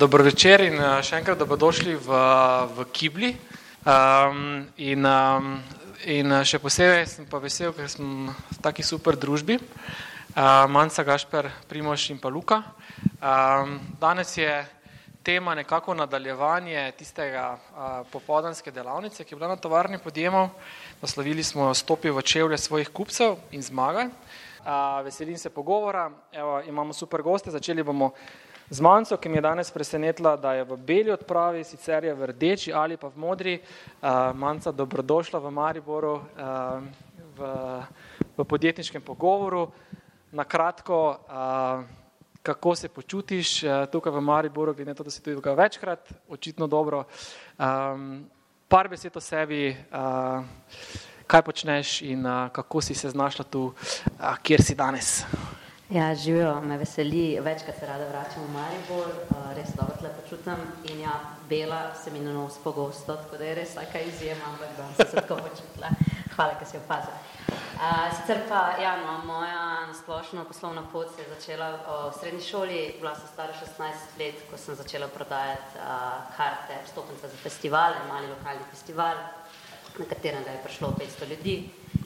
[0.00, 2.18] Dobro večer in eh, še enkrat dobrodošli v,
[2.72, 3.28] v Kibli.
[3.84, 5.50] Um, in, um,
[6.08, 9.58] in eh, še posebej sem pa vesel, ker sem v taki super družbi.
[9.60, 12.62] Uh, Manca, Gašper, Primoš in pa Luka.
[13.20, 14.48] Um, danes je
[15.20, 20.54] tema nekako nadaljevanje tistega uh, popodanske delavnice, ki je bila na tovarni podjemov.
[21.04, 24.08] Naslovili smo stopi v čevlje svojih kupcev in zmagaj.
[24.08, 26.08] Uh, veselim se pogovora.
[26.32, 28.14] Evo, imamo super goste, začeli bomo
[28.70, 32.26] z manjco, ki mi je danes presenetila, da je v beli odpravi, sicer je v
[32.30, 33.54] rdeči ali pa v modri.
[33.58, 36.78] Uh, manjca, dobrodošla v Mariboru, uh,
[37.34, 37.40] v,
[38.38, 39.66] v podjetniškem pogovoru.
[40.30, 41.82] Na kratko, uh,
[42.42, 46.12] kako se počutiš uh, tukaj v Mariboru, glede na to, da si tudi tukaj večkrat,
[46.28, 47.04] očitno dobro.
[47.58, 48.30] Um,
[48.70, 50.46] par besed o sebi, uh,
[51.26, 55.26] kaj počneš in uh, kako si se znašla tu, uh, kjer si danes.
[55.90, 59.08] Ja, živijo, me veseli, večkrat se rada vračam v Maribor,
[59.56, 61.16] res dobro tle počutam in ja,
[61.48, 65.16] bela se mi na nos pogosto, tako da je res vsaka izjema, ampak sem se
[65.16, 65.90] tako počutila.
[66.36, 67.18] Hvala, ker si opazila.
[67.48, 72.78] Uh, sicer pa, ja, no, moja splošna poslovna pot se je začela v srednji šoli,
[73.00, 78.30] bila sem stara 16 let, ko sem začela prodajati uh, karte, vstopnice za festivale, mali
[78.30, 79.26] lokalni festival,
[79.98, 81.58] na katerem je prišlo 500 ljudi.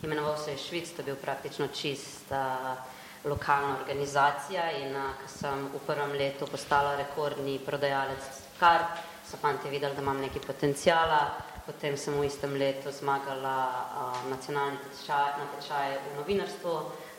[0.03, 2.94] Imenoval se je Švic, to je bil praktično čist uh,
[3.25, 9.95] lokalna organizacija in ko sem v prvem letu postala rekordni prodajalec kart, so fanti videli,
[9.97, 11.21] da imam nekaj potencijala,
[11.67, 16.75] potem sem v istem letu zmagala uh, nacionalni tečaj, natečaj v novinarstvu,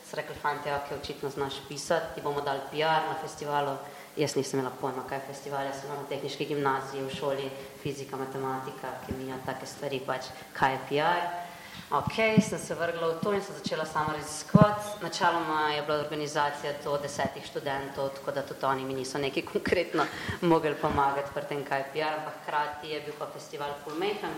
[0.06, 3.74] so rekli fanti, ok, očitno znaš pisati, ti bomo dali PR na festivalu,
[4.16, 7.50] jaz nisem imela pojma, kaj je festival, jaz sem na tehnički gimnaziji, v šoli
[7.82, 11.45] fizika, matematika, kemija, take stvari, pač kaj je PR.
[11.90, 14.98] Ok, sem se vrgla v to in sem začela sama raziskovati.
[15.02, 20.02] Načeloma je bila organizacija to desetih študentov, tako da tudi oni mi niso nekaj konkretno
[20.40, 24.34] mogli pomagati pri tem, kaj je PR, ampak hkrati je bil pa festival Fulmehen,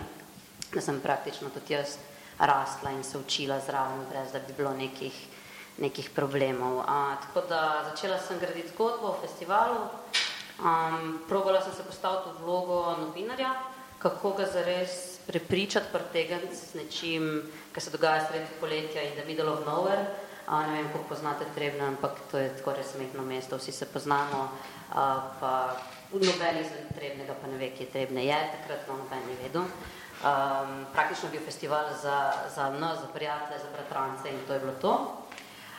[0.74, 1.96] da sem praktično tudi jaz
[2.38, 5.16] rasla in se učila zraven, brez da bi bilo nekih,
[5.78, 6.84] nekih problemov.
[6.84, 9.88] A, tako da začela sem graditi zgodbo o festivalu,
[10.60, 13.56] um, probala sem se postaviti v vlogo novinarja,
[13.98, 17.42] kako ga zares prepričati, pretegniti s nečim,
[17.72, 20.04] kar se dogaja sredi poletja in da middle of nowhere.
[20.46, 23.86] A, ne vem, kako poznate Trebno, ampak to je tako res mehno mesto, vsi se
[23.86, 24.48] poznamo,
[24.94, 25.04] a,
[25.40, 25.76] pa
[26.12, 29.68] noben izmed Trebnega pa ne ve, kje Trebne je, takrat no, noben ni vedel.
[30.18, 34.60] Um, praktično je bil festival za, za nas, za prijatelje, za bratrance in to je
[34.60, 34.92] bilo to.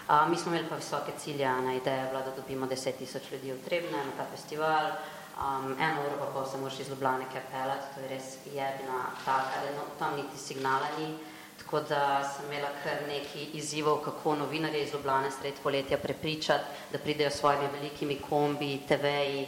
[0.08, 3.32] Uh, mi smo imeli pa visoke cilje, ena ideja je bila, da dobimo 10 tisoč
[3.32, 4.92] ljudi v Trebne na ta festival,
[5.40, 9.02] um, eno uro pa pol se moraš iz Ljubljane kaj pelati, to je res jebina
[9.26, 11.16] taka, da no, tam niti signala ni.
[11.60, 17.00] Tako da sem imela kar neki izzivov, kako novinarje iz Ljubljane sred poletja prepričati, da
[17.00, 19.48] pridejo s svojimi velikimi kombi, TV-ji,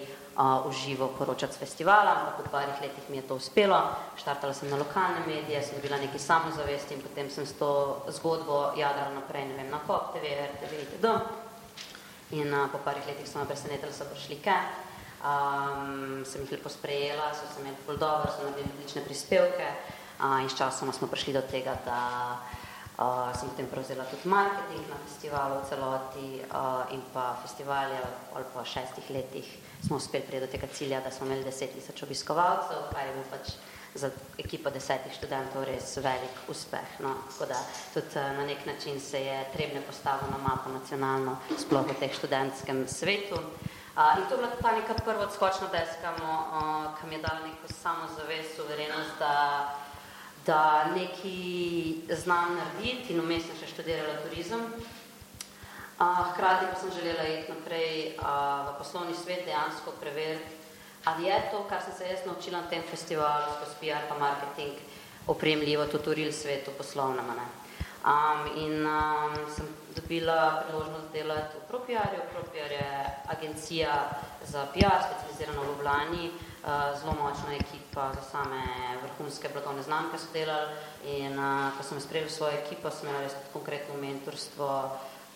[0.65, 3.77] v živo poročati z festivala, ampak v parih letih mi je to uspelo.
[4.15, 8.71] Štartala sem na lokalne medije, sem dobila neki samozavesti in potem sem s to zgodbo
[8.77, 10.23] jadrala naprej, ne vem, na KOP TV,
[10.55, 11.05] RTV itd.
[12.31, 14.90] In uh, po parih letih so me presenetili, so prišli kaj
[15.23, 20.41] um, sem jih lepo sprejela, so se imeli bolj dobro, so naredili odlične prispevke uh,
[20.41, 22.01] in s časoma smo prišli do tega, da
[22.97, 27.99] uh, sem potem prevzela tudi marketing na festivalu v celoti uh, in pa festivalje
[28.33, 32.03] ali pa šestih letih smo uspeli priti do tega cilja, da smo imeli deset tisoč
[32.03, 33.53] obiskovalcev, kar je bil pač
[33.95, 34.07] za
[34.39, 36.99] ekipo desetih študentov res velik uspeh.
[37.03, 37.15] No.
[37.27, 37.57] Tako da
[37.93, 42.87] tudi na nek način se je trebne postavilo na mapo nacionalno, sploh v teh študentskem
[42.87, 43.35] svetu.
[43.35, 47.39] Uh, in to je bila ta neka prva odskočna deska, uh, ki mi je dala
[47.39, 49.75] neko samozavest, suverenost, da,
[50.45, 54.63] da nekaj znam narediti in umestno še študirala turizem.
[55.99, 60.55] Uh, hkrati pa sem želela iti naprej uh, v poslovni svet, dejansko preveriti,
[61.05, 64.79] ali je to, kar sem se jaz naučila na tem festivalu, skozi PR pa marketing,
[65.27, 67.27] opremljivo tudi v real svetu poslovnem.
[68.01, 72.21] Um, in um, sem dobila priložnost delati v Propiarju.
[72.33, 72.91] Propiar je
[73.27, 74.09] agencija
[74.45, 78.63] za PR, specializirana v Ljubljani, uh, zelo močna ekipa za same
[79.03, 80.73] vrhunske blagovne znamke so delali
[81.05, 84.69] in uh, ko sem sprejel svojo ekipo, sem imela res konkretno mentorstvo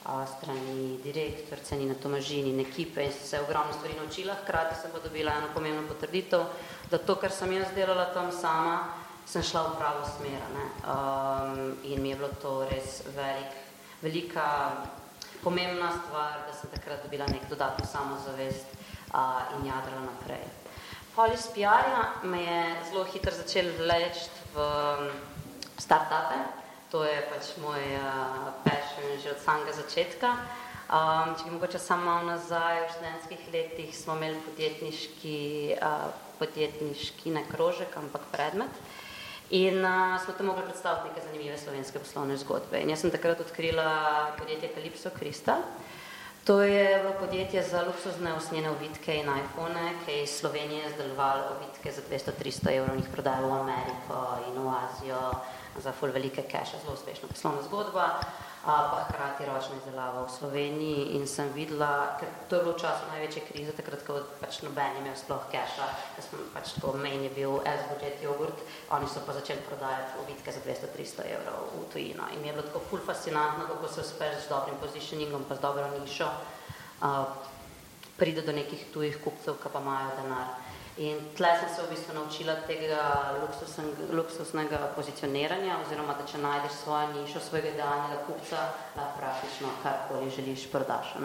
[0.06, 5.34] strani direktorce Nina Tomažini in ekipe in se ogromno stvari naučila, hkrati sem pa dobila
[5.34, 6.46] eno pomembno potrditev,
[6.92, 8.94] da to, kar sem jaz delala tam sama,
[9.26, 10.42] sem šla v pravo smer.
[10.86, 13.65] Um, in mi je bilo to res velik,
[14.06, 14.46] velika,
[15.44, 20.46] pomembna stvar, da sem takrat dobila nek dodatno samozavest uh, in jadrala naprej.
[21.16, 24.70] Polis PR-ja me je zelo hitro začel vleči v
[25.80, 26.66] start-upe
[26.96, 30.30] to je pač moj uh, passion že od samega začetka.
[30.86, 35.40] Um, če mogoče samo malo nazaj, v študentskih letih smo imeli podjetniški,
[35.76, 38.72] uh, podjetniški ne krožek, ampak predmet.
[39.50, 42.80] In uh, smo tam mogli predstaviti neke zanimive slovenske poslovne zgodbe.
[42.82, 43.90] In jaz sem takrat odkrila
[44.38, 45.62] podjetje Calypso Crystal.
[46.46, 51.44] To je bilo podjetje za luksuzne usnjene ovitke in iPhone, ki je iz Slovenije izdelovalo
[51.58, 55.22] ovitke za 200-300 evrov in jih prodajalo v Ameriko in v Azijo
[55.84, 58.06] za full velike keše, zelo uspešna poslovna zgodba,
[58.66, 63.42] pa hkrati ročna izdelava v Sloveniji in sem videla, ker to je bilo času največje
[63.46, 65.86] krize, takrat, ko pač noben imel sploh keša,
[66.18, 68.58] da smo pač to main je bil S-budget jogurt,
[68.90, 72.66] oni so pa začeli prodajati ovitke za 200-300 evrov v tujino in mi je bilo
[72.66, 77.30] tako full fascinantno, kako se uspeš z dobrim positioningom pa z dobro nišo uh,
[78.18, 80.65] pride do nekih tujih kupcev, ki pa imajo denar.
[80.98, 83.36] In tle sem se v bistvu naučila tega
[84.12, 88.62] luksusnega pozicioniranja, oziroma da če najdeš svojo nišo, svojega idealnega kupca,
[88.96, 91.18] lahko praktično karkoli želiš prodaš.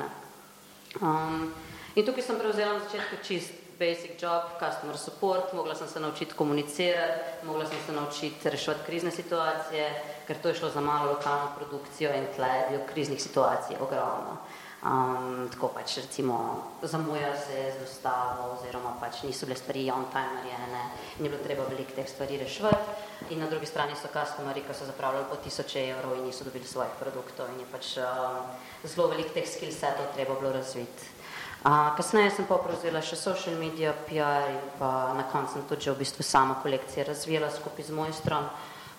[1.00, 1.52] Um,
[1.94, 6.34] in tukaj sem prevzela na začetku čist basic job, customer support, mogla sem se naučiti
[6.34, 9.86] komunicirati, mogla sem se naučiti reševati krizne situacije,
[10.26, 14.36] ker to je šlo za malo lokalno produkcijo in tle je bil kriznih situacij ogromno.
[14.80, 20.32] Um, tako pač recimo zamujali se z dostavo oziroma pač niso bile stvari on time
[20.40, 20.84] narejene,
[21.20, 24.86] ni bilo treba veliko teh stvari reševati in na drugi strani so customeri, ki so
[24.88, 28.38] zapravljali po tisoče evrov in niso dobili svojih produktov in je pač um,
[28.84, 31.12] zelo veliko teh skill setov treba bilo razviti.
[31.60, 35.90] Uh, kasneje sem pa prevzela še social media, PR in pa na koncu sem tudi
[35.90, 38.48] že v bistvu sama kolekcija razvijala skupaj z mojstrom,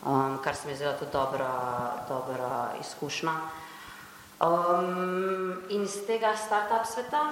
[0.06, 1.50] um, kar se mi je zdela tudi dobra,
[2.06, 3.34] dobra izkušnja.
[4.42, 7.30] Um, in iz tega start-up sveta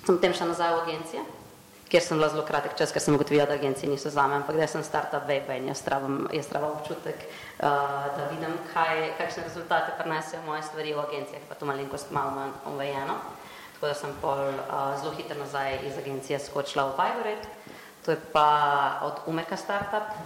[0.00, 1.20] sem potem šla nazaj v agencije,
[1.92, 4.56] kjer sem bila zelo kratek čas, ker sem ugotovila, da agencije niso za me, ampak
[4.56, 7.26] da sem start-up web in jaz travam občutek,
[7.60, 12.32] uh, da vidim, kaj, kakšne rezultate prinesejo moje stvari v agencijah, pa to malenkost malo
[12.32, 13.18] manj omejeno.
[13.74, 17.48] Tako da sem pol uh, zelo hitro nazaj iz agencije skočila v Viberate.
[18.02, 18.48] To je pa
[19.04, 20.16] od Umeka startup,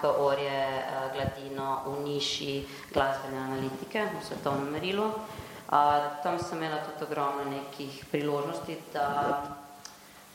[0.00, 0.66] ki orje
[1.14, 5.12] gladino v niši glasbene analitike v svetovnem merilu
[6.22, 9.42] tam sem imela tudi ogromno nekih priložnosti, da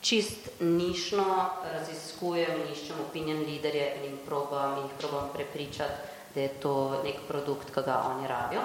[0.01, 1.25] čist nišno
[1.73, 7.25] raziskujem in iščem opinion liderje in jih probam, jih probam prepričati, da je to nek
[7.27, 8.63] produkt, ki ga oni rabijo.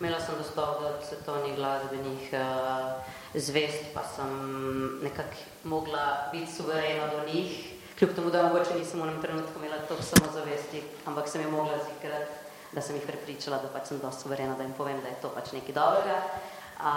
[0.00, 3.00] Imela sem dostop do svetovnih glasbenih uh,
[3.34, 4.32] zvest, pa sem
[5.02, 9.78] nekako mogla biti suverena do njih, kljub temu, da mogoče nisem v enem trenutku imela
[9.88, 14.24] toliko samozavesti, ampak sem je mogla zikrati da sem jih prepričala, da pač sem dosti
[14.24, 16.18] suverena, da jim povem, da je to pač nekaj dobrega.
[16.82, 16.92] A,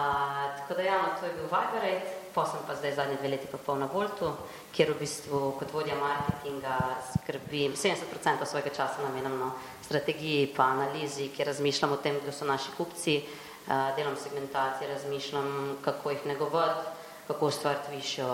[0.58, 3.48] tako da ja, no, to je bil Viberate, pa sem pa zdaj zadnji dve leti
[3.52, 4.32] pa pol na Voltu,
[4.74, 6.78] kjer v bistvu kot vodja marketinga
[7.12, 9.52] skrbim 70% svojega časa namenam na
[9.86, 13.20] strategiji pa analizi, kjer razmišljam o tem, kdo so naši kupci,
[13.68, 16.90] a, delam segmentacije, razmišljam, kako jih negovati,
[17.28, 18.28] kako ustvariti višjo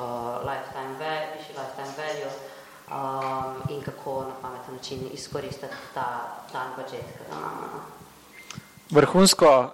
[0.47, 2.31] lifetime višji lifetime value,
[2.91, 7.67] um, in kako na pameten način izkoristiti ta, ta budžet, ki ga imamo.
[7.73, 7.81] No.
[8.91, 9.69] Vrhunsko, uh,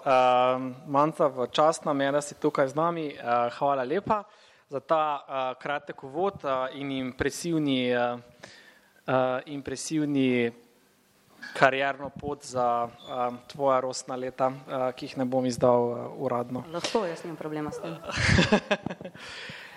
[0.88, 3.08] Manca, v čast nam je, da si tukaj z nami.
[3.18, 4.24] Uh, hvala lepa
[4.70, 8.20] za ta uh, kratek uvod uh, in impresivni, uh,
[9.08, 10.52] uh, impresivni
[11.54, 16.64] karierno pot za uh, tvoja rostna leta, uh, ki jih ne bom izdal uh, uradno.
[16.74, 17.98] Lahko, jaz nimam problema s tem.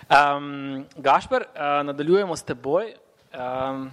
[0.05, 2.93] um, Gašper, uh, nadaljujemo s teboj.
[3.31, 3.91] Um,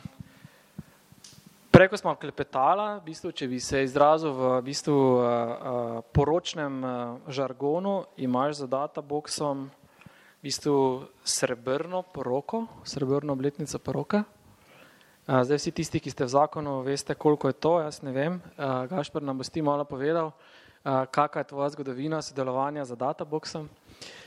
[1.71, 6.91] Preko smo klepetali, v bistvu, če bi se izrazil v bistvu, uh, uh, poročnem uh,
[7.31, 14.25] žargonu, imaš za databoxom v bistvu srebrno poroko, srebrno obletnico poroke.
[14.27, 18.43] Uh, zdaj vsi tisti, ki ste v zakonu, veste, koliko je to, jaz ne vem.
[18.59, 23.71] Uh, Gašper nam boš ti malo povedal, uh, kakšna je tvoja zgodovina sodelovanja za databoxom,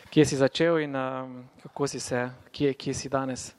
[0.07, 1.27] kje si začel in uh,
[1.67, 3.51] kako si se, kje, kje si danes.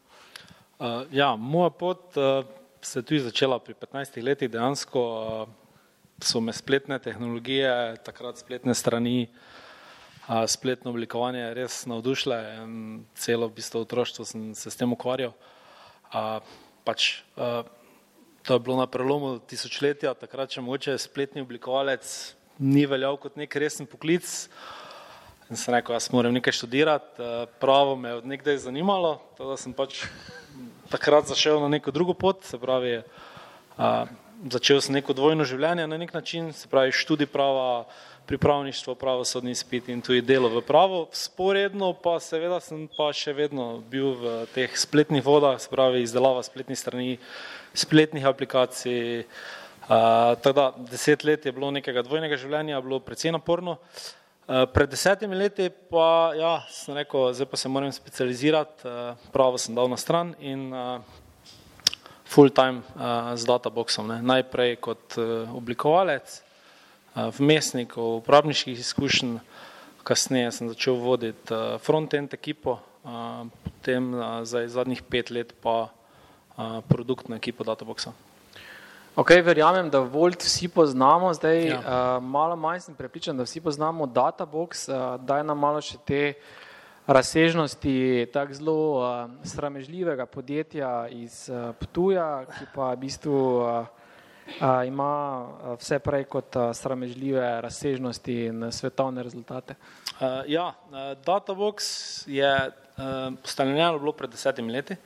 [0.82, 2.42] Uh, ja, moja pot uh,
[2.82, 4.48] se je tudi začela pri 15 letih.
[4.50, 5.46] Dejansko uh,
[6.18, 9.28] so me spletne tehnologije, takrat spletne strani,
[10.26, 12.40] uh, spletno oblikovanje res navdušile.
[13.14, 15.36] Celo v bistvu otroštvo sem se s tem ukvarjal.
[16.10, 16.42] Uh,
[16.82, 17.62] pač, uh,
[18.42, 22.10] to je bilo na prelomu tisočletja, takrat če mogoče spletni oblikovalec
[22.58, 24.26] ni veljal kot nek resen poklic.
[25.46, 27.22] In sem rekel, jaz moram nekaj študirati,
[27.62, 30.08] pravo me je od nekdaj zanimalo, da sem pač
[30.92, 32.98] takrat zašel na neko drugo pot, se pravi,
[33.78, 34.08] uh,
[34.52, 37.86] začel sem neko dvojno življenje na nek način, se pravi študij prava,
[38.28, 41.08] pripravništvo, pravosodni izpit in tudi delo v pravo.
[41.16, 46.44] Sporedno pa seveda sem pa še vedno bil v teh spletnih vodah, se pravi izdelava
[46.46, 47.18] spletnih strani,
[47.74, 49.24] spletnih aplikacij.
[49.82, 53.80] Uh, tako da deset let je bilo nekega dvojnega življenja, bilo precej naporno.
[53.80, 59.58] Uh, pred desetimi leti pa ja, sem rekel, zdaj pa se moram specializirati, uh, pravo
[59.58, 61.00] sem dal na stran in uh,
[62.26, 62.80] full time
[63.36, 64.08] z databoxom.
[64.08, 64.22] Ne.
[64.24, 65.18] Najprej kot
[65.52, 66.40] oblikovalec,
[67.36, 69.34] vmesnik uporabniških izkušenj,
[70.00, 71.52] kasneje sem začel voditi
[71.84, 74.16] front-end ekipo, potem
[74.48, 75.92] za zadnjih pet let pa
[76.88, 78.16] produktno ekipo databoxa.
[79.16, 81.78] Ok, verjamem, da Volt vsi poznamo, zdaj ja.
[81.78, 86.22] uh, malo manj sem prepričan, da vsi poznamo Databox, uh, daj nam malo še te
[86.32, 86.68] uh,
[87.06, 93.86] razsežnosti tako zelo uh, sramežljivega podjetja iz uh, Ptuja, ki pa v bistvu uh,
[94.60, 95.46] uh, ima
[95.80, 99.74] vse prej kot uh, sramežljive razsežnosti in svetovne rezultate.
[99.74, 101.82] Uh, ja, uh, Databox
[102.26, 104.96] je uh, ustanovljeno bilo pred desetimi leti,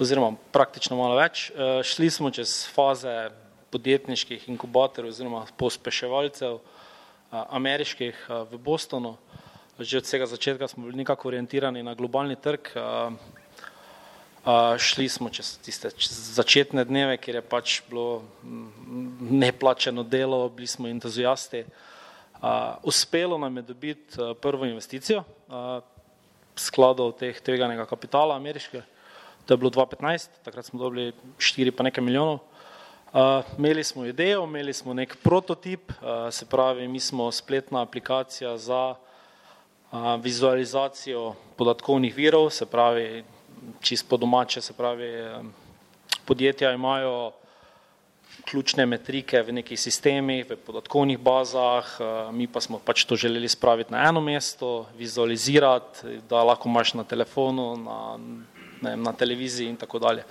[0.00, 1.50] oziroma praktično malo več.
[1.50, 3.30] Uh, šli smo čez faze
[3.70, 6.62] podjetniških inkubatorjev oziroma pospeševalcev uh,
[7.30, 9.16] ameriških uh, v Bostonu
[9.80, 12.68] že od vsega začetka smo bili nekako orientirani na globalni trg.
[14.78, 15.88] Šli smo čez tiste
[16.36, 18.22] začetne dneve, kjer je pač bilo
[19.20, 21.64] neplačeno delo, bili smo entuzijasti.
[22.82, 25.24] Uspelo nam je dobiti prvo investicijo
[26.56, 28.82] skladov teh tveganega kapitala ameriške,
[29.46, 32.38] to je bilo 2015, takrat smo dobili 4 pa nekaj milijonov.
[33.12, 38.56] Uh, imeli smo idejo, imeli smo nek prototip, uh, se pravi, mi smo spletna aplikacija
[38.58, 38.94] za
[40.22, 43.24] vizualizacijo podatkovnih virov, se pravi,
[43.80, 45.10] čist po domače, se pravi,
[46.24, 47.32] podjetja imajo
[48.50, 51.86] ključne metrike v nekih sistemih, v podatkovnih bazah,
[52.32, 57.04] mi pa smo pač to želeli spraviti na eno mesto, vizualizirati, da lahko imaš na
[57.04, 58.18] telefonu, na,
[58.82, 60.24] ne, na televiziji in tako dalje.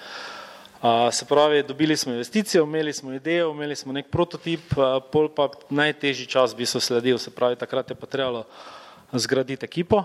[0.81, 5.27] Uh, se pravi, dobili smo investicijo, imeli smo idejo, imeli smo nek prototip, uh, pol
[5.35, 8.45] pa najtežji čas bi se sledil, se pravi, takrat je pa trebalo
[9.11, 10.03] zgraditi ekipo,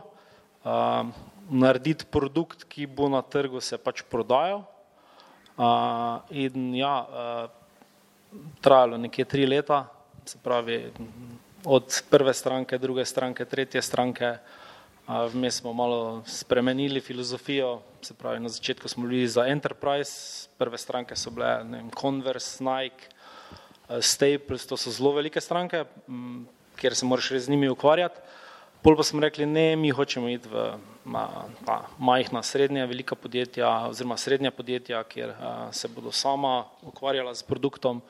[0.65, 1.07] uh,
[1.51, 4.65] narediti produkt, ki bo na trgu se pač prodajal.
[5.55, 9.85] Uh, in ja, uh, trajalo nekje tri leta,
[10.27, 10.91] se pravi
[11.65, 14.27] od prve stranke, druge stranke, tretje stranke.
[14.27, 14.64] Uh,
[15.07, 21.17] vmes smo malo spremenili filozofijo, se pravi na začetku smo bili za enterprise, prve stranke
[21.17, 23.09] so bile ne vem, Converse, Nike,
[23.89, 26.47] uh, Staples, to so zelo velike stranke, m,
[26.77, 28.21] kjer se moraš z njimi ukvarjati.
[28.83, 31.29] Pol pa smo rekli, ne, mi hočemo iti v ma,
[31.65, 37.43] pa, majhna, srednja, velika podjetja oziroma srednja podjetja, kjer a, se bodo sama ukvarjala z
[37.43, 38.03] produktom.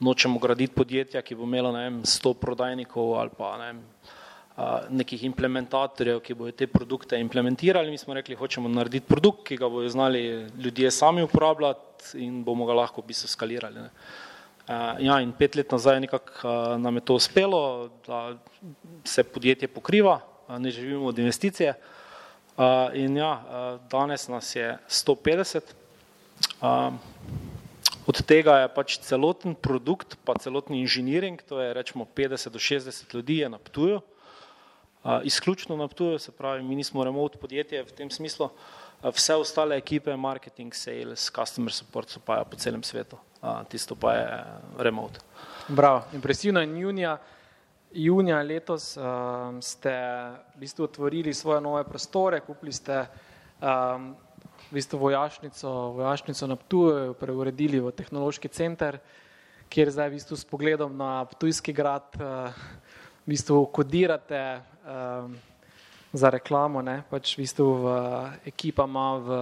[0.00, 3.80] Nočemo graditi podjetja, ki bo imelo ne vem, 100 prodajnikov ali pa ne vem,
[4.90, 7.90] nekih implementatorjev, ki bodo te produkte implementirali.
[7.90, 12.66] Mi smo rekli, hočemo narediti produkt, ki ga bodo znali ljudje sami uporabljati in bomo
[12.66, 13.82] ga lahko v bistvu skalirali.
[13.82, 13.90] Ne.
[15.04, 18.36] Ja, in pet let nazaj nekako nam je to uspelo, da
[19.04, 20.20] se podjetje pokriva,
[20.58, 21.74] ne živimo od investicije.
[22.94, 23.32] In ja,
[23.90, 25.60] danes nas je 150.
[26.60, 26.94] Uh,
[28.06, 33.14] od tega je pač celoten produkt, pa celotni inženiring, to je rečemo 50 do 60
[33.14, 34.00] ljudi je na Ptuju,
[35.24, 39.76] izključno na Ptuju, se pravi, mi nismo remote podjetje v tem smislu, uh, vse ostale
[39.76, 43.18] ekipe, marketing, sales, customer support so pa po celem svetu
[43.68, 44.44] tisto pa je
[44.78, 45.20] remote.
[45.68, 47.18] Bravo, impresivno in junija,
[47.92, 49.92] junija letos um, ste
[50.54, 53.04] v bistvu otvorili svoje nove prostore, kupili ste
[53.60, 54.14] um,
[54.70, 55.70] v bistvu vojašnico,
[56.00, 58.98] vojašnico na Ptuju, preuredili v tehnološki center,
[59.68, 62.48] kjer zdaj v bistvu s pogledom na Ptujski grad uh,
[63.24, 65.36] v bistvu kodirate um,
[66.12, 67.94] za reklamo, ne, pač v bistvu v,
[68.46, 69.38] ekipa ima v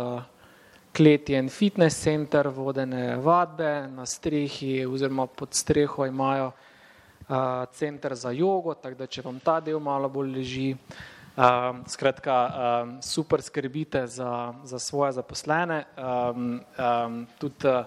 [0.93, 8.31] kleti en fitness center, vodene vadbe, na strehi oziroma pod streho imajo uh, center za
[8.31, 14.07] jogo, tako da če vam ta del malo bolj leži, uh, skratka, uh, super skrbite
[14.07, 15.85] za, za svoje zaposlene.
[15.97, 17.85] Um, um, tudi uh,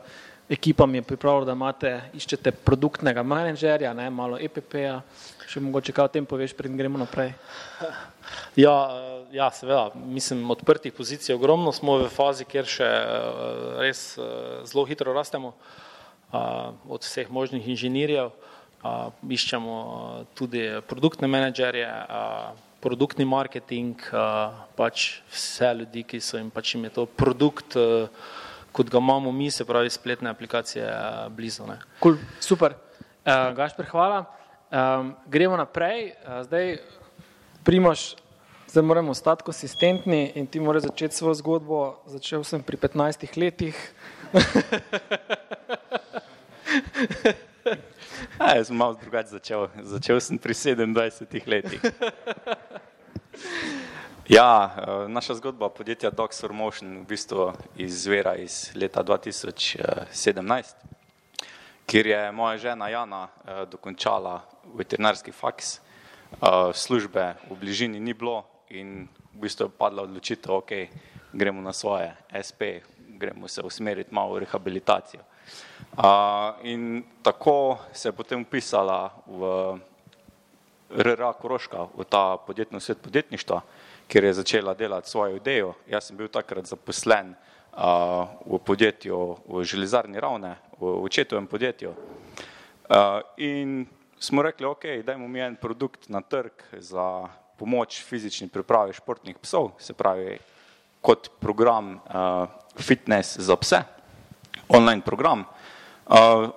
[0.50, 5.00] ekipa mi je pripravila, da imate, iščete produktnega menedžerja, ne, malo EPP-ja,
[5.50, 7.34] še mogoče kaj o tem poveš, preden gremo naprej.
[8.56, 8.72] Ja,
[9.36, 12.88] ja, seveda, mislim, odprtih pozicij je ogromno, smo v fazi, kjer še
[13.84, 14.16] res
[14.66, 15.52] zelo hitro rastemo
[16.32, 18.32] od vseh možnih inženirjev.
[19.30, 19.76] iščemo
[20.34, 21.90] tudi produktne menedžerje,
[22.80, 23.98] produktni marketing,
[24.78, 27.78] pač vse ljudi, ki so jim pač jim je to produkt,
[28.72, 30.86] kot ga imamo mi, se pravi spletne aplikacije
[31.30, 31.66] blizu.
[32.00, 32.76] Cool, super.
[33.26, 34.26] Uh, Gašper, hvala.
[34.76, 36.12] Um, gremo naprej.
[36.28, 36.78] Uh, zdaj,
[37.64, 38.16] Primoš,
[38.68, 41.96] zdaj moramo ostati konsistentni in ti moraš začeti svojo zgodbo.
[42.06, 43.94] Začel sem pri 15 letih.
[48.40, 49.68] A, jaz sem malo drugače začel.
[49.80, 51.82] Začel sem pri 27 letih.
[54.28, 60.66] Ja, eh, naša zgodba podjetja Doxor Motion v bistvu izvira iz leta 2017,
[61.86, 64.42] kjer je moja žena Jana eh, dokončala
[64.74, 65.78] veterinarski faks.
[65.78, 70.72] Eh, službe v bližini ni bilo in v bistvu je padla odločitev, ok,
[71.34, 72.16] gremo na svoje
[72.48, 72.62] SP,
[73.20, 75.22] gremo se usmeriti malo v rehabilitacijo.
[76.64, 79.44] In tako se je potem upisala v
[80.90, 83.62] RRA Koroška, v ta podjetno svet podjetništva,
[84.08, 85.74] kjer je začela delati svojo idejo.
[85.88, 87.36] Jaz sem bil takrat zaposlen
[87.76, 91.92] v podjetju v železarni ravne, v očetovem podjetju.
[93.38, 93.86] In
[94.20, 97.28] smo rekli, ok, dajmo mi en produkt na trg za
[97.60, 100.40] pomoč fizični pripravi športnih psov, se pravi
[101.02, 102.00] kot program
[102.80, 103.84] fitness za pse,
[104.70, 105.44] online program.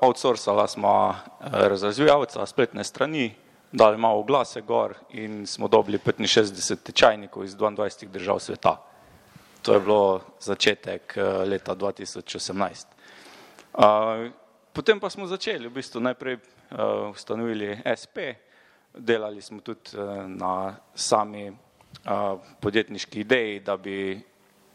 [0.01, 1.15] Outsourcala smo
[1.51, 3.35] razvijalca spletne strani,
[3.73, 8.88] dali malo glase gor in smo dobili 65 tečajnikov iz 22 držav sveta.
[9.63, 12.87] To je bilo začetek uh, leta 2018.
[13.75, 14.31] Uh,
[14.73, 18.17] potem pa smo začeli, v bistvu najprej uh, ustanovili SP,
[18.95, 19.95] delali smo tudi
[20.27, 21.53] na sami
[22.61, 24.17] podjetniški ideji, da bi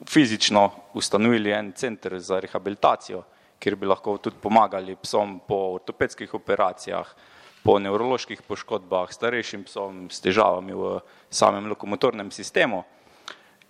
[0.09, 3.23] fizično ustanovili en center za rehabilitacijo,
[3.59, 7.15] kjer bi lahko tudi pomagali psom po ortopedskih operacijah,
[7.63, 10.99] po nevroloških poškodbah, starejšim psom s težavami v
[11.29, 12.83] samem lokomotornem sistemu.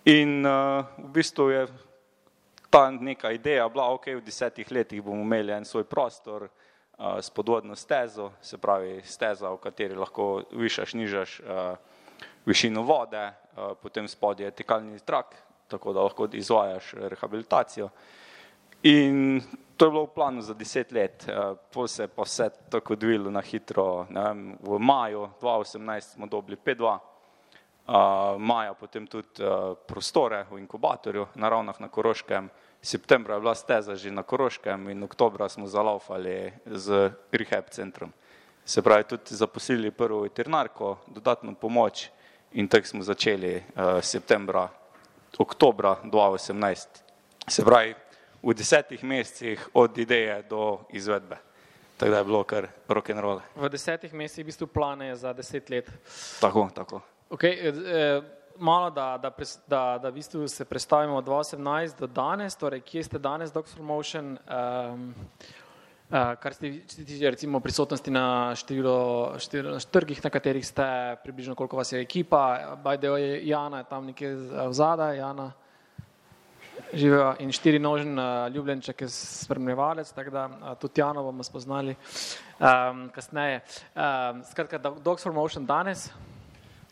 [0.04, 1.68] In uh, v bistvu je
[2.70, 7.30] ta neka ideja bila, ok, v desetih letih bomo imeli en svoj prostor uh, s
[7.30, 11.76] podvodno stezo, se pravi steza, v kateri lahko višaš, nižaš uh,
[12.44, 13.24] višino vode,
[13.56, 15.36] uh, potem spodje je tekalni trak,
[15.72, 17.88] tako da lahko izvajaš rehabilitacijo.
[18.84, 19.40] In
[19.76, 23.30] to je bilo v planu za deset let, eh, po se pa vse tako odvilo
[23.30, 24.06] na hitro.
[24.10, 27.13] Vem, v maju 2018 smo dobili P2, uh,
[28.38, 29.44] maja potem tudi
[29.86, 32.50] prostore v inkubatorju na ravnah na Koroškem,
[32.82, 38.12] septembra je bila steza že na Koroškem in oktobra smo zalaufali z rehab centrom.
[38.64, 42.08] Se pravi, tudi zaposlili prvo veterinarko, dodatno pomoč
[42.52, 43.62] in tako smo začeli
[44.00, 44.68] septembra,
[45.38, 46.86] oktobra 2018.
[47.48, 47.94] Se pravi,
[48.42, 51.36] v desetih mesecih od ideje do izvedbe.
[51.96, 53.40] Tako da je bilo kar rock and roll.
[53.56, 55.90] V desetih mesecih v bistvu plane za deset let.
[56.40, 57.00] Tako, tako.
[57.30, 58.22] Okay, eh,
[58.58, 59.32] malo, da, da,
[59.66, 63.82] da, da v bistvu se predstavimo od 2018 do danes, torej kje ste danes, Doctor
[63.82, 65.14] Motion, um,
[66.10, 71.76] uh, kar ste tiče recimo prisotnosti na število, število trgih, na katerih ste, približno koliko
[71.76, 75.52] vas je ekipa, bajde je Jana, tam nekje v zadaj, Jana
[76.92, 81.96] živijo in štiri nožen uh, ljubljenček je spremljevalec, tako da tudi Jano bomo spoznali
[82.60, 83.60] um, kasneje.
[83.96, 86.10] Um, skratka, Dogs for Motion danes?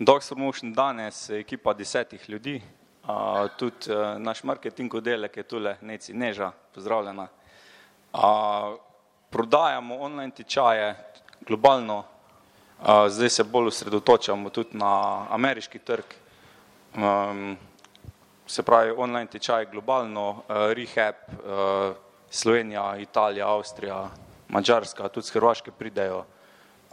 [0.05, 2.63] Dogs for Motion danes je ekipa desetih ljudi,
[3.03, 7.29] uh, tudi uh, naš marketing oddelek je tule, neci Neža, pozdravljena.
[8.13, 8.21] Uh,
[9.31, 10.97] prodajamo online tečaje
[11.47, 16.05] globalno, uh, zdaj se bolj osredotočamo tudi na ameriški trg.
[16.97, 17.57] Um,
[18.47, 21.95] se pravi online tečaj globalno, uh, rehab, uh,
[22.31, 24.09] Slovenija, Italija, Avstrija,
[24.49, 26.25] Mačarska, tudi z Hrvaške pridejo.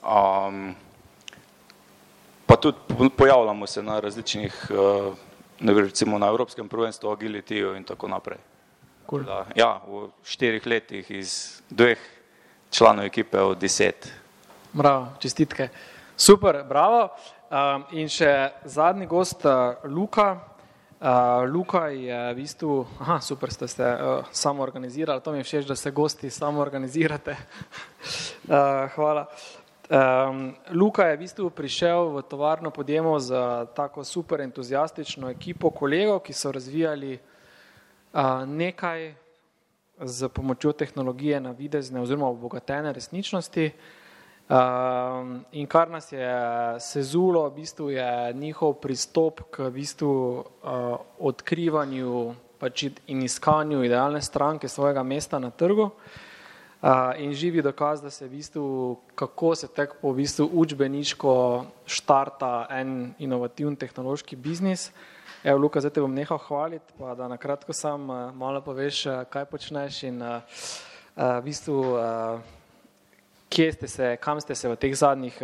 [0.03, 0.75] Um,
[2.49, 2.77] pa tudi
[3.17, 5.13] pojavljamo se na različnih, uh,
[5.59, 8.37] ne recimo na Evropskem prvenstvu, Agility in tako naprej.
[9.09, 9.23] Cool.
[9.23, 11.97] Da, ja, v štirih letih iz dveh
[12.71, 14.09] članov ekipe v deset.
[14.73, 15.69] Bravo, čestitke.
[16.17, 17.09] Super, bravo.
[17.49, 20.49] Um, in še zadnji gost, uh, Luka,
[20.99, 25.43] Uh, Luka je v bistvu, aha, super ste se uh, samo organizirali, to mi je
[25.43, 27.37] všeč, da se gosti samo organizirate.
[27.39, 29.23] uh, hvala.
[29.89, 33.33] Um, Luka je v bistvu prišel v tovarno podjemo z
[33.75, 39.13] tako super entuzijastično ekipo kolegov, ki so razvijali uh, nekaj
[40.01, 43.65] z pomočjo tehnologije na videzne oziroma obogatene resničnosti.
[43.65, 43.73] Uh,
[44.49, 46.25] Um, in kar nas je
[46.79, 50.09] sezulo, v bistvu je njihov pristop k v bistvu,
[50.65, 55.91] uh, odkrivanju pač in iskanju idealne stranke svojega mesta na trgu.
[57.17, 61.33] In živi dokaz, da se v bistvu, kako se tek po v bistvu učbeniško
[61.85, 64.91] štarta en inovativen tehnološki biznis.
[65.43, 69.45] Evo, Luka, zdaj te bom nehal hvaliti, pa da na kratko sam malo poveš, kaj
[69.51, 70.23] počneš in
[71.15, 71.83] v bistvu,
[73.49, 75.35] kje ste se, kam ste se v teh zadnjih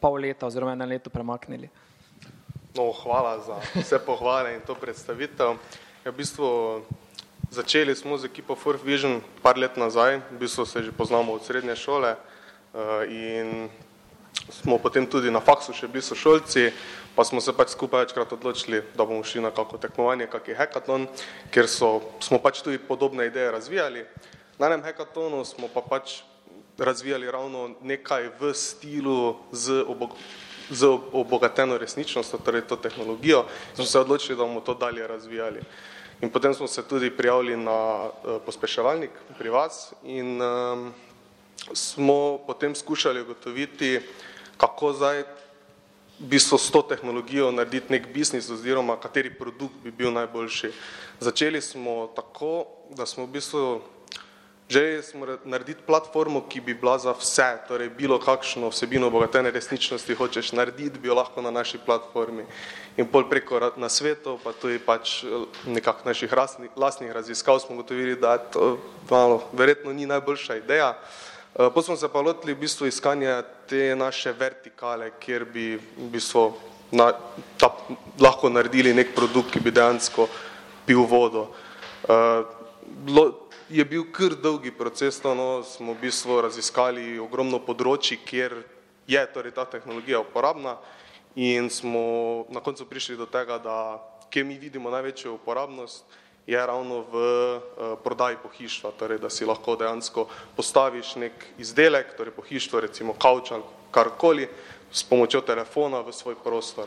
[0.00, 1.68] pol leta oziroma enem letu premaknili.
[2.76, 5.56] No, hvala za vse pohvale in to predstavitev.
[6.04, 6.48] Ja, v bistvu
[7.54, 11.46] Začeli smo z ekipo Fourth Vision par let nazaj, v bistvu se že poznamo od
[11.46, 12.18] srednje šole
[13.06, 13.70] in
[14.50, 16.74] smo potem tudi na faksu še bili sošolci,
[17.14, 21.06] pa smo se pač skupaj večkrat odločili, da bomo šli na kako tekmovanje, kaki hackathon,
[21.54, 24.02] ker so, smo pač tudi podobne ideje razvijali.
[24.58, 26.26] Na enem hackathonu smo pa pač
[26.74, 29.86] razvijali ravno nekaj v stilu z
[30.70, 33.44] z obogateno resničnostjo, torej to tehnologijo,
[33.76, 35.60] smo se odločili, da bomo to dalje razvijali.
[36.24, 38.08] In potem smo se tudi prijavili na
[38.46, 40.40] pospeševalnik pri vas in
[41.72, 44.00] smo potem skušali ugotoviti,
[44.56, 45.20] kako zdaj
[46.20, 50.72] v bistvu s to tehnologijo narediti nek biznis oziroma kateri produkt bi bil najboljši.
[51.20, 52.64] Začeli smo tako,
[52.96, 53.80] da smo v bistvu
[54.68, 60.14] želeli smo narediti platformo, ki bi bila za vse, torej bilo kakšno vsebino obogatene resničnosti
[60.14, 62.44] hočeš narediti, bi jo lahko na naši platformi.
[62.96, 65.24] In pol preko nasvetov, pa tudi pač
[65.66, 66.32] nekako naših
[66.76, 68.78] lastnih raziskav smo ugotovili, da to
[69.10, 70.94] malo verjetno ni najboljša ideja.
[71.54, 76.52] Pol smo se pa lotili v bistvu iskanja te naše vertikale, kjer bi v bistvu
[76.90, 77.12] na
[77.58, 77.70] ta
[78.20, 80.28] lahko naredili neki produkt, ki bi dejansko
[80.86, 81.50] pil vodo.
[82.86, 88.58] Bilo je bil kar dolgi proces, no, smo v bistvu raziskali ogromno področij, kjer
[89.08, 90.76] je torej ta tehnologija uporabna
[91.34, 93.98] in smo na koncu prišli do tega, da
[94.30, 96.04] kje mi vidimo največjo uporabnost,
[96.46, 97.14] je ravno v
[98.04, 103.64] prodaji pohištva, torej da si lahko dejansko postaviš neki izdelek, torej pohištvo, recimo kavč ali
[103.90, 104.48] karkoli,
[104.92, 106.86] s pomočjo telefona v svoj prostor.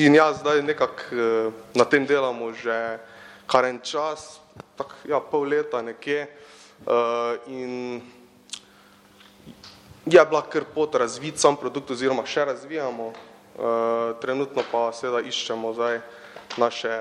[0.00, 2.98] In ja, zdaj nekako na tem delamo že
[3.46, 4.40] kar en čas,
[4.76, 6.26] tako ja pol leta nekje
[7.46, 8.02] in
[10.06, 13.12] je bila kar pot razviti sam produkt oziroma še razvijamo,
[14.20, 16.00] trenutno pa seveda iščemo zdaj
[16.58, 16.96] naše,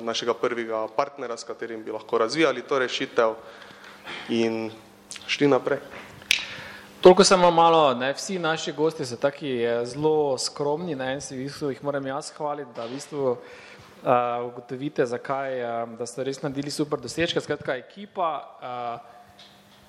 [0.00, 3.36] našega prvega partnerja, s katerim bi lahko razvijali to rešitev
[4.28, 4.70] in
[5.26, 5.78] šli naprej.
[7.02, 11.46] Toliko samo malo, ne, vsi naši gostje so taki zelo skromni, ne, in si v
[11.48, 13.36] bistvu jih moram jaz hvaliti, da v bistvu
[14.46, 15.60] ugotovite, zakaj,
[15.98, 18.30] da ste res naredili super dosežke, skratka ekipa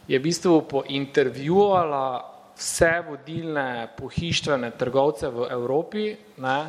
[0.08, 2.06] je v bistvu pointervjuvala
[2.54, 6.60] vse vodilne pohištvene trgovce v Evropi, ne,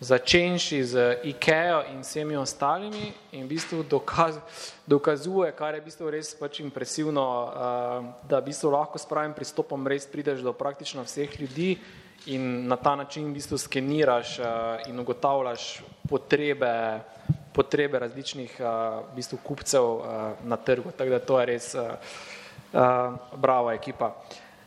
[0.00, 3.84] začenši z Ikeo in vsemi ostalimi in v bistvu
[4.86, 7.24] dokazuje, kar je v bistvu res pač impresivno,
[8.24, 11.76] da v bistvu lahko s pravim pristopom res prideš do praktično vseh ljudi
[12.26, 14.38] in na ta način v bistvu skeniraš
[14.88, 17.00] in ugotavljaš potrebe,
[17.52, 20.00] potrebe različnih v bistvu kupcev
[20.44, 21.74] na trgu, tako da to je res
[23.36, 24.14] brava ekipa.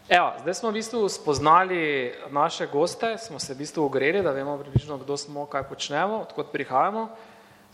[0.09, 4.57] Evo, zdaj smo v bistvu spoznali naše goste, smo se v bistvu ogreli, da vemo
[4.57, 7.09] približno, kdo smo, kaj počnemo, od kod prihajamo.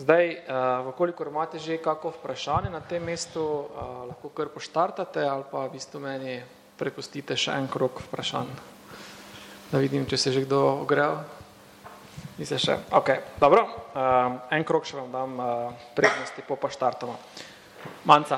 [0.02, 0.50] Zdaj,
[0.88, 3.70] v kolikor imate že kako vprašanje na tem mestu,
[4.10, 6.42] lahko kar poštartate ali pa v bistvu meni
[6.78, 8.73] prepustite še en krog vprašanj.
[9.74, 11.16] Da vidim, če se je že kdo ogrel.
[12.38, 13.64] Ni se še, okej, dobro,
[14.54, 15.32] en krog še vam dam
[15.98, 17.16] prednosti, pol pa štartamo.
[18.06, 18.38] Manca,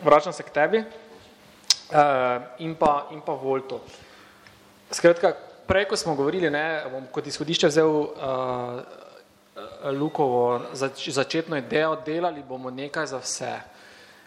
[0.00, 0.80] vračam se k tebi
[2.64, 3.76] in pa, in pa Woltu.
[4.88, 5.34] Skratka,
[5.68, 7.92] prej, ko smo govorili, ne, bom kot izhodišče vzel
[10.00, 13.52] Lukovo začetno idejo, delali bomo nekaj za vse.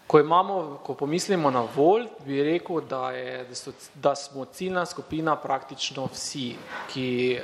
[0.07, 4.85] Ko imamo, ko pomislimo na Wolt, bi rekel, da je, da so, da smo ciljna
[4.85, 6.55] skupina praktično vsi,
[6.93, 7.39] ki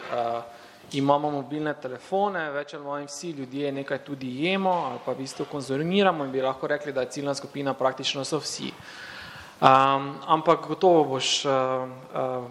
[0.92, 5.46] imamo mobilne telefone, več ali manj vsi ljudje nekaj tudi jemo ali pa v bistvu
[5.52, 8.72] konzumiramo in bi lahko rekli, da je ciljna skupina praktično so vsi.
[9.60, 11.44] Ampak gotovo boš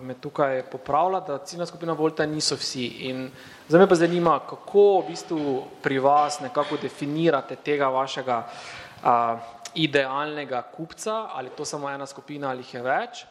[0.02, 3.30] me tukaj popravila, da ciljna skupina Wolta niso vsi in
[3.68, 8.42] zdaj me pa zanima, kako v bistvu pri vas nekako definirate tega vašega
[9.74, 13.24] idealnega kupca, ali to samo ena skupina ali jih je več,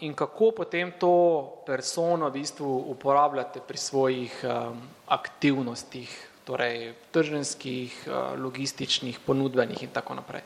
[0.00, 4.44] in kako potem to persono v bistvu uporabljate pri svojih
[5.06, 6.10] aktivnostih,
[6.44, 8.08] torej trženjskih,
[8.38, 10.44] logističnih, ponudbenih in tako naprej.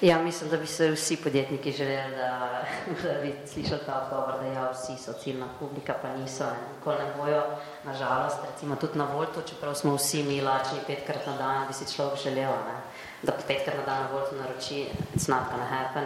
[0.00, 2.62] Ja, mislim, da bi se vsi podjetniki želeli, da,
[3.02, 6.44] da bi slišali ta odgovor, da ja, vsi so ciljna publika, pa niso,
[6.76, 7.42] nikoli ne bojo,
[7.84, 11.94] nažalost, recimo tudi na Voltu, čeprav smo vsi mi lačni petkrat na dan, bi si
[11.94, 12.80] človek želel, ne,
[13.22, 16.04] da petkrat na dan na Voltu naroči, it's not gonna happen.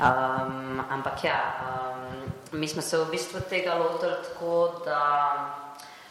[0.00, 5.00] Um, ampak ja, um, mi smo se v bistvu tega lotili tako, da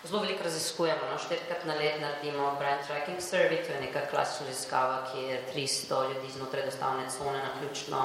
[0.03, 1.01] zelo veliko raziskujemo.
[1.11, 1.17] No?
[1.17, 6.13] Štirikrat na let naredimo brand tracking survey, to je neka klasična raziskava, ki je 300
[6.13, 7.99] ljudi znotraj dostavne cone naključno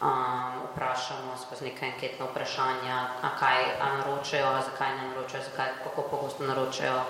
[0.00, 5.68] um, vprašamo skozi neka anketna vprašanja, a kaj a naročajo, a zakaj ne naročajo, zakaj,
[5.84, 7.00] kako pogosto naročajo,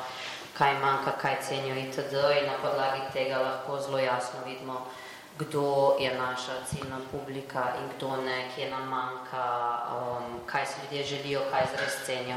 [0.58, 2.14] kaj manjka, kaj cenijo itd.
[2.40, 4.86] In na podlagi tega lahko zelo jasno vidimo,
[5.38, 9.44] kdo je naša ciljna publika in kdo ne, kje nam manjka,
[9.96, 12.36] um, kaj si ljudje želijo, kaj zares cenijo.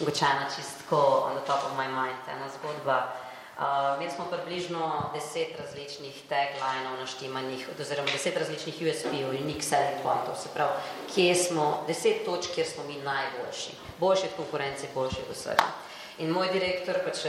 [0.00, 3.12] Mogoče ena čistko on the top of my mind, ena zgodba.
[3.58, 3.64] Uh,
[3.96, 10.48] imeli smo približno deset različnih taglineov naštimanih, oziroma deset različnih USP-ov, unique selling pointov, se
[10.54, 10.72] pravi,
[11.14, 15.66] kje smo, deset točk, kjer smo mi najboljši, boljši od konkurence, boljši od vsega.
[16.18, 17.24] In moj direktor, pač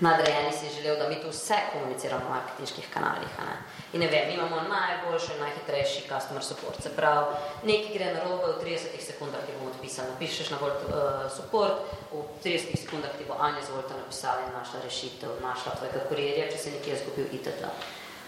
[0.00, 3.30] nadrejeni si želel, da mi to vse komuniciramo v marketinških kanalih.
[3.38, 3.56] Ne?
[3.92, 6.82] In ne vem, imamo najboljši, najhitrejši customer support.
[6.82, 10.10] Se pravi, nekaj gre na robe, v 30 sekundah ti bomo odpisali.
[10.10, 14.52] Napišeš na Volt uh, support, v 30 sekundah ti bo Anja z Volta napisala in
[14.58, 17.70] našla rešitev, našla tvojega kurirja, če se nekje zgubil itd.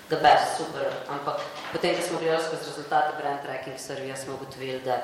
[0.07, 0.87] The best, super.
[1.11, 5.03] Ampak potem, ko smo gledali skozi rezultate brand tracking servija, smo ugotovili, da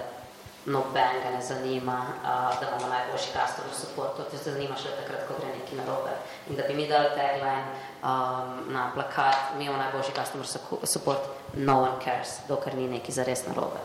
[0.66, 5.24] noben ga ne zanima, uh, da imamo najboljši customer support, to te zanima še takrat,
[5.26, 6.14] ko gre nekaj na robe.
[6.50, 7.64] In da bi mi dali tagline
[8.02, 10.46] um, na plakat, mi imamo najboljši customer
[10.84, 13.82] support, no one cares, dokler ni nekaj zares na robe.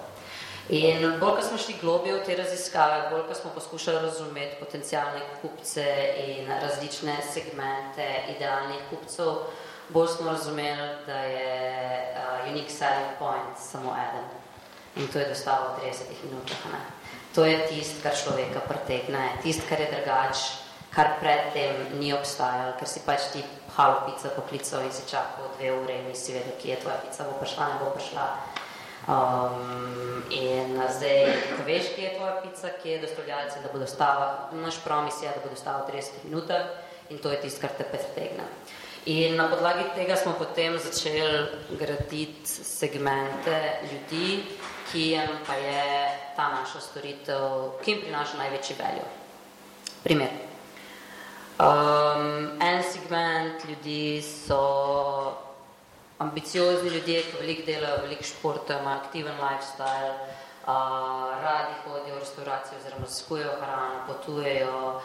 [0.70, 5.22] In bolj, ko smo šli globje v te raziskave, bolj, ko smo poskušali razumeti potencijalne
[5.42, 5.86] kupce
[6.28, 9.48] in različne segmente idealnih kupcev,
[9.90, 11.56] bolj smo razumeli, da je
[12.14, 14.28] uh, unique selling point samo eden
[14.98, 16.62] in to je dostava v 30 minutah.
[16.74, 16.82] Ne.
[17.38, 20.38] To je tist, kar človeka pretegne, tist, kar je drugač,
[20.90, 23.44] kar predtem ni obstajalo, ker si pač ti
[23.78, 27.30] halo pica poklical in si čakal dve ure in nisi vedel, kje je tvoja pica,
[27.30, 28.26] bo prišla, ne bo prišla.
[29.08, 34.50] Um, in zdaj, ko veš, kje je tvoja pica, kje je dostavljalce, da bo dostava,
[34.58, 36.66] naš promis je, da bo dostava v 30 minutah
[37.14, 38.50] in to je tist, kar te pretegne.
[39.08, 41.48] In na podlagi tega smo potem začeli
[41.80, 44.44] graditi segmente ljudi,
[44.92, 45.84] ki jim pa je
[46.36, 49.06] ta naša storitev, ki jim prinaša največji veljo.
[50.04, 50.34] Primer.
[51.56, 54.60] Um, en segment ljudi so
[56.20, 60.12] ambiciozni ljudje, ki veliko delajo, veliko športa, imajo aktiven lifestyle,
[60.68, 65.02] uh, radi hodijo v restauracijo oziroma skujejo hrano, potujejo, uh,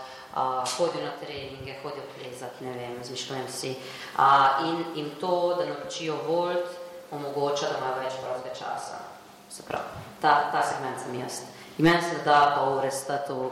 [0.76, 3.74] hodijo na treninge, hodijo plezati, ne vem, zmišljujem si.
[4.16, 6.68] Uh, in jim to, da naučijo volt,
[7.10, 9.02] omogoča, da imajo več prostega časa.
[9.50, 11.42] Se pravi, ta, ta segment sem jaz.
[11.78, 13.48] In meni se da pa ure stati v,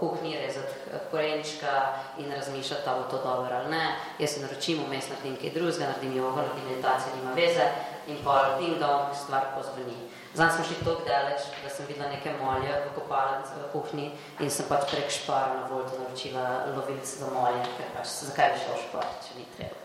[0.00, 0.72] kuhinji, rezati
[1.10, 1.72] korenčka
[2.18, 3.96] in razmišljati, da bo to dobro ali ne.
[4.18, 7.68] Jaz se naročim, vmes naredim kaj drugega, naredim jogo, naredim meditacijo, nima veze
[8.06, 9.96] in pa ding dong, stvar pozvoni.
[10.34, 14.06] Zdaj smo šli toliko daleč, da sem videla neke molje v kopalnici v kuhinji
[14.40, 18.62] in sem pač prek špara na voltu naročila lovilce za molje, ker pač zakaj bi
[18.64, 19.76] šel šport, če ni treba.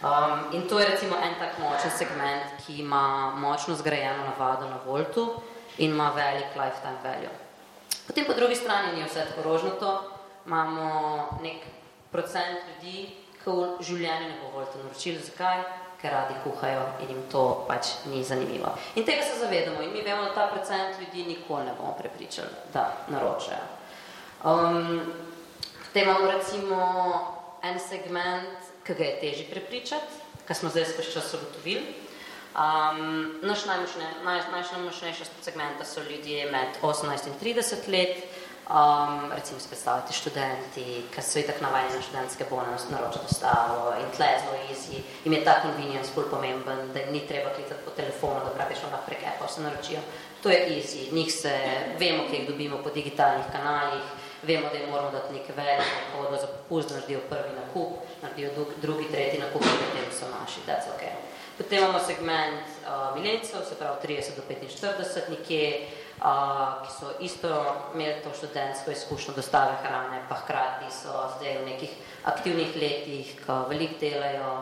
[0.00, 4.78] Um, in to je recimo en tak močen segment, ki ima močno zgrajeno navado na
[4.84, 5.40] voltu
[5.78, 7.32] in ima velik lifetime value.
[8.06, 9.90] Potem po drugi strani ni vse tako rožnato,
[10.46, 11.64] imamo nek
[12.12, 15.24] procent ljudi, ki v življenju ne bo voltu naročili.
[15.24, 15.64] Zakaj?
[16.00, 18.72] Ker radi kuhajo in jim to pač ni zanimivo.
[18.94, 22.48] In tega se zavedamo in mi vemo, da ta procent ljudi nikoli ne bomo prepričali,
[22.72, 23.66] da naročajo.
[24.44, 25.12] Um,
[25.84, 26.78] potem imamo recimo
[27.62, 31.82] en segment, ki ga je težje prepričati, kar smo zdaj skozi čas ugotovili.
[32.50, 33.66] Um, naš
[34.72, 38.24] najmočnejša segmenta so ljudje med 18 in 30 let,
[38.70, 44.28] um, recimo predstavljate študenti, ki so itak navajeni na študentske bonus, naročati dostavo in tle
[44.42, 45.02] zelo easy.
[45.24, 49.06] Im je ta convenience bolj pomemben, da ni treba klicati po telefonu, da praktično lahko
[49.06, 50.00] prek Apple se naročijo.
[50.42, 51.54] To je easy, njih se,
[51.98, 54.04] vemo, kje jih dobimo po digitalnih kanalih,
[54.42, 58.50] vemo, da jim moramo dati nekaj veliko, da za popust, da naredijo prvi nakup, naredijo
[58.82, 61.02] drugi, tretji nakup, in potem so naši, that's ok.
[61.58, 65.88] Potem imamo segment uh, milencev, se pravi 30 do 45 nekje,
[66.24, 67.48] uh, ki so isto
[67.94, 73.64] imeli to študentsko izkušnjo dostave hrane, pa hkrati so zdaj v nekih aktivnih letih, ko
[73.68, 74.52] veliko delajo,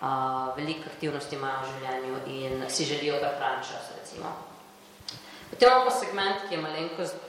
[0.00, 4.34] uh, veliko aktivnosti imajo v življenju in si želijo kar frančas, recimo.
[5.50, 7.27] Potem imamo segment, ki je malenkost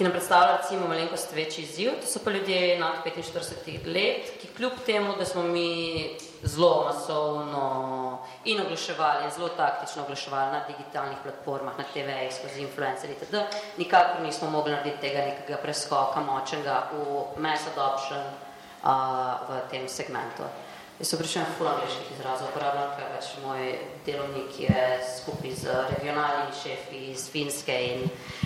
[0.00, 4.48] ki nam predstavlja recimo malenkost večji izziv, to so pa ljudje nad 45 let, ki
[4.56, 11.18] kljub temu, da smo mi zelo masovno in oglaševali, in zelo taktično oglaševali na digitalnih
[11.22, 13.44] platformah, na TV-jih, skozi influencerji, itd.
[13.76, 18.88] Nikakor nismo mogli narediti tega nekega preskoka močnega v mass adoption uh,
[19.50, 20.48] v tem segmentu.
[21.00, 23.70] Jaz se pričem ful angliških izrazov uporabljam, ker več moj
[24.04, 28.02] delovnik je skupaj z regionalnimi šefi iz Finske in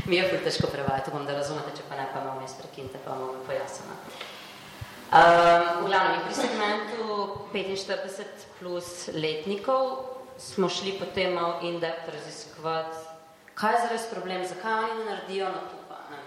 [0.07, 3.01] mi je ful težko prevajati, bom da razumete, če pa ne, pa imam jaz prekinte,
[3.03, 3.97] pa bom pojasnjena.
[3.99, 7.17] Um, v glavnem, pri segmentu
[7.51, 9.91] 45 plus letnikov
[10.39, 13.03] smo šli potem malo in-depth raziskovati,
[13.59, 15.99] kaj je zares problem, zakaj oni naredijo nakupa.
[16.13, 16.23] Ne?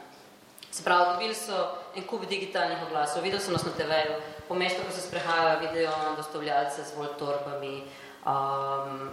[0.71, 1.63] Se pravi, dobili so
[1.95, 5.91] en kup digitalnih oglasov, videli so nas na TV-ju, po mestu, ko se sprehajajo, vidijo
[6.17, 7.83] dostavljalce z volt torbami,
[8.25, 9.09] um,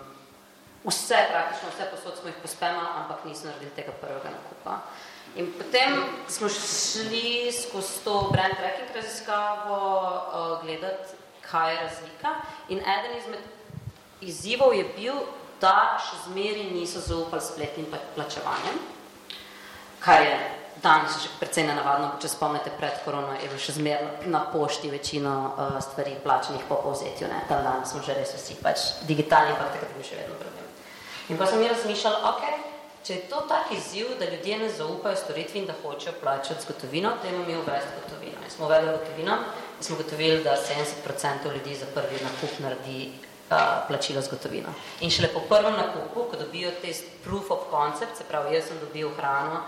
[0.84, 4.78] vse praktično, vse posod smo jih pospema, ampak nismo naredili tega prvega nakupa.
[5.36, 11.16] In potem smo šli skozi to brand tracking raziskavo uh, gledati,
[11.50, 12.34] kaj je razlika.
[12.68, 13.40] In eden izmed
[14.20, 15.14] izzivov je bil,
[15.60, 18.78] da še zmeri niso zaupali spletnim plačevanjem,
[20.00, 24.44] kar je danes še precej nenavadno, če spomnite pred korono, je bilo še zmerno na
[24.52, 28.84] pošti večino uh, stvari plačenih po povzetju, ne, tam danes smo že res vsi pač
[29.08, 30.70] digitalni, ampak takrat je bil še vedno problem.
[31.32, 32.42] In pa sem mi razmišljala, ok,
[33.04, 36.68] če je to tak izziv, da ljudje ne zaupajo storitvi in da hočejo plačati z
[36.72, 38.44] gotovino, imamo mi uvesti gotovino.
[38.44, 39.38] In smo uvedli gotovino
[39.78, 43.56] in smo gotovili, da 70% ljudi za prvi nakup naredi uh,
[43.88, 44.76] plačilo z gotovino.
[45.00, 48.80] In šele po prvem nakupu, ko dobijo test proof of concept, se pravi, jaz sem
[48.80, 49.64] dobil hrano,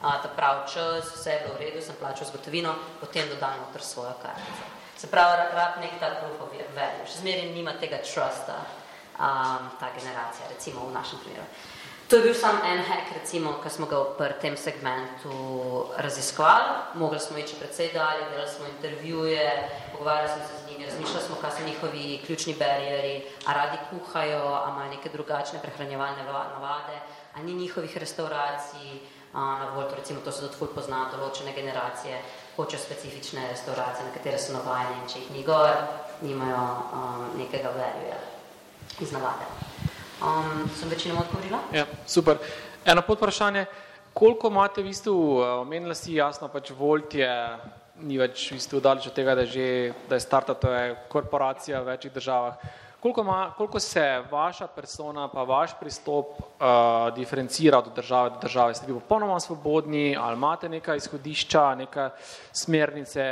[0.00, 3.82] ta pravi čas, vse je bilo v redu, sem plačal z gotovino, potem dodam noter
[3.82, 4.64] svojo kartico.
[4.96, 7.06] Se pravi, rab nek ta proof of value.
[7.08, 8.56] Še zmeraj nima tega trusta
[9.20, 11.46] um, ta generacija, recimo v našem primeru.
[12.10, 15.30] To je bil sam en hack, recimo, ko smo ga v tem segmentu
[15.94, 16.98] raziskovali.
[16.98, 19.46] Mogli smo iti predvsej dalje, delali smo intervjuje,
[19.92, 24.42] pogovarjali smo se z njimi, razmišljali smo, kaj so njihovi ključni barijeri, a radi kuhajo,
[24.58, 26.98] a imajo neke drugačne prehranjevalne navade,
[27.34, 28.98] a ni njihovih restauracij,
[29.34, 32.18] na Voltu, recimo to se tudi ful pozna, določene generacije
[32.56, 35.70] hočejo specifične restauracije, na katere so navajene in če jih ni gor,
[36.20, 38.18] nimajo um, nekega value
[39.00, 39.46] iz navade.
[40.20, 41.62] Um, sem večinoma odgovorila?
[41.72, 42.40] Ja, super.
[42.84, 43.64] Eno podprašanje,
[44.12, 45.14] koliko imate v bistvu,
[45.62, 47.30] omenila si jasno, pač Volt je
[48.04, 49.66] ni več v bistvu daleč od tega, da je že,
[50.08, 52.70] da je starta, to je korporacija v večjih državah.
[53.02, 58.74] Koliko, ma, koliko se vaša persona pa vaš pristop uh, diferencira od države do države?
[58.74, 62.10] Ste vi popolnoma svobodni ali imate neka izhodišča, neka
[62.52, 63.24] smernice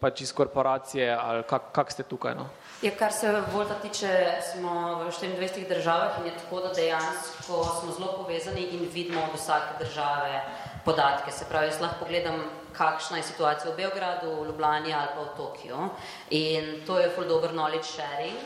[0.00, 2.34] pač iz korporacije ali kak, kak ste tukaj?
[2.34, 2.46] No?
[2.82, 4.08] Ja, kar se Volta tiče,
[4.52, 9.34] smo v 24 državah in je tako, da dejansko smo zelo povezani in vidimo od
[9.34, 10.44] vsake države
[10.84, 11.32] podatke.
[11.32, 12.40] Se pravi, jaz lahko pogledam,
[12.72, 15.88] kakšna je situacija v Beogradu, v Ljubljani ali pa v Tokiju.
[16.30, 18.38] In to je full dober knowledge sharing.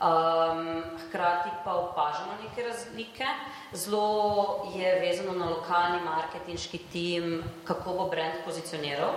[0.00, 3.24] Um, hkrati pa opažamo neke razlike.
[3.72, 9.10] Zelo je vezano na lokalni marketinški tim, kako bo brand pozicioniral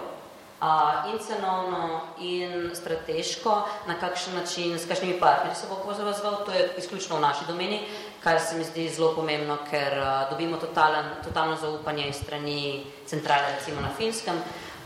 [0.64, 6.52] uh, in cenovno in strateško, na kakšen način, s kakšnimi partnerji se bo povezal, to
[6.52, 7.80] je izključno v naši domeni,
[8.24, 13.56] kar se mi zdi zelo pomembno, ker uh, dobimo totalen, totalno zaupanje iz strani centrale,
[13.56, 14.36] recimo na Finskem,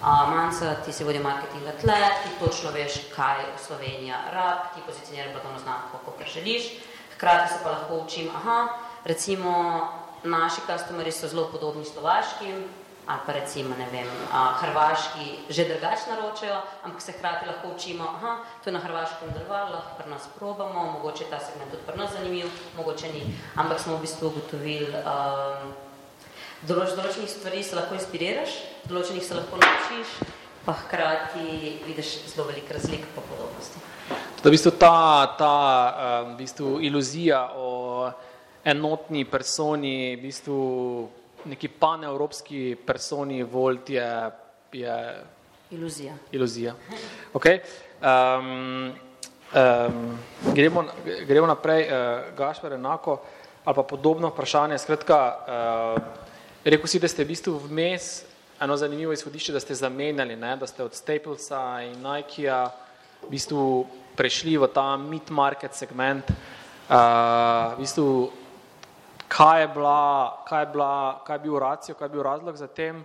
[0.01, 5.59] Manca, ti si vodja marketinga tle, ti točno veš, kaj Slovenija rab, ti pozicioniraš blagovno
[5.59, 6.63] znamko, kako želiš.
[7.15, 8.67] Hkrati se pa lahko učim, aha,
[9.05, 9.53] recimo
[10.23, 12.63] naši customeri so zelo podobni slovaškim,
[13.07, 18.03] ali pa recimo, ne vem, a, hrvaški že drugač naročajo, ampak se hkrati lahko učimo,
[18.03, 21.83] aha, to je na hrvaškem delovalo, lahko pri nas probamo, mogoče je ta segment tudi
[21.87, 23.23] pri nas zanimiv, mogoče ni,
[23.55, 25.73] ampak smo v bistvu ugotovili, um,
[26.65, 30.15] določ, določenih stvari se lahko inspiriraš, določenih se lahko naučiš,
[30.65, 33.83] pa hkrati vidiš zelo veliko razlik po podobnosti.
[34.41, 35.53] Da v bistvu ta, ta
[36.27, 37.69] v bistvu iluzija o
[38.67, 40.59] enotni personi, v bistvu
[41.47, 44.07] neki paneuropski personi Volt je,
[44.71, 44.95] je
[45.71, 46.13] iluzija.
[46.31, 46.75] iluzija.
[47.33, 47.59] Okay.
[48.01, 48.93] Um,
[49.55, 50.19] um,
[50.53, 50.85] gremo,
[51.27, 53.21] gremo naprej, uh, Gašper, enako
[53.67, 56.26] ali pa podobno vprašanje, skratka, uh,
[56.67, 58.25] Rekl si, da ste v bistvu vmes
[58.59, 60.49] eno zanimivo izhodišče, da ste zamenjali, ne?
[60.59, 62.57] da ste od Staplesa in Nikea
[63.21, 63.85] v bistvu
[64.19, 66.27] prešli v ta mid-market segment.
[66.27, 68.07] Uh, v bistvu,
[69.31, 70.91] kaj je, bila, kaj, je bila,
[71.23, 72.99] kaj je bil racijo, kaj je bil razlog za tem?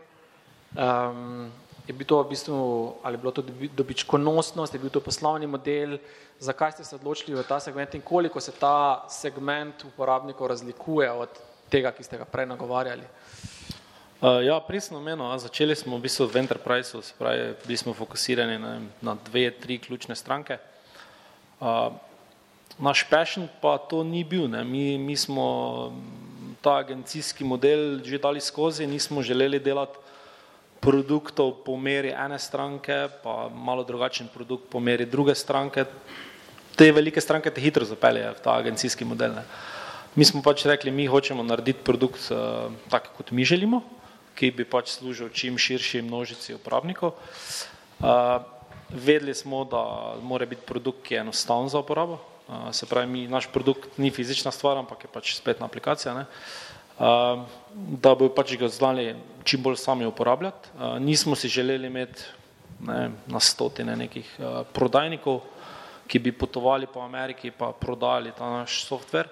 [0.75, 1.47] Um,
[1.87, 2.59] je bil to v bistvu,
[3.07, 3.47] ali je bilo to
[3.79, 6.01] dobičkonosnost, je bil to poslovni model,
[6.43, 11.31] zakaj ste se odločili v ta segment in koliko se ta segment uporabnikov razlikuje od
[11.71, 13.22] tega, ki ste ga prej nagovarjali?
[14.23, 18.55] Uh, ja, prisno meno, začeli smo v bistvu v Enterprise, se pravi, bili smo fokusirani
[18.55, 20.63] na, na dve, tri ključne stranke.
[22.79, 24.47] Naš passion pa to ni bil.
[24.47, 25.91] Mi, mi smo
[26.63, 29.99] ta agencijski model že dali skozi, nismo želeli delati
[30.79, 35.85] produktov po meri ene stranke, pa malo drugačen produkt po meri druge stranke.
[36.79, 39.35] Te velike stranke te hitro zapeljejo v ta agencijski model.
[39.35, 39.43] Ne.
[40.15, 43.83] Mi smo pač rekli, mi hočemo narediti produkt uh, tak, kot mi želimo,
[44.35, 47.15] ki bi pač služil čim širši množici uporabnikov.
[48.03, 48.43] Uh,
[48.93, 52.19] vedeli smo, da mora biti produkt, ki je enostaven za uporabo,
[52.73, 56.27] se pravi, mi, naš produkt ni fizična stvar, ampak je pač spletna aplikacija, ne?
[58.03, 59.15] da bi pač ga znali
[59.45, 60.69] čim bolj sami uporabljati.
[61.01, 62.23] Nismo si želeli imeti
[62.81, 64.29] ne, na stotine nekih
[64.73, 65.41] prodajnikov,
[66.07, 69.29] ki bi potovali po Ameriki pa prodali ta naš softver.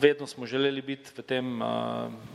[0.00, 1.62] Vedno smo želeli biti v tem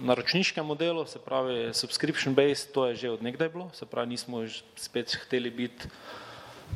[0.01, 4.39] naročniškem modelu, se pravi subscription based, to je že od nekdaj bilo, se pravi nismo
[4.75, 5.91] spet hteli biti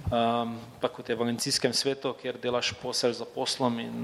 [0.06, 3.96] um, pa kot je v agencijskem svetu, kjer delaš posel za poslom in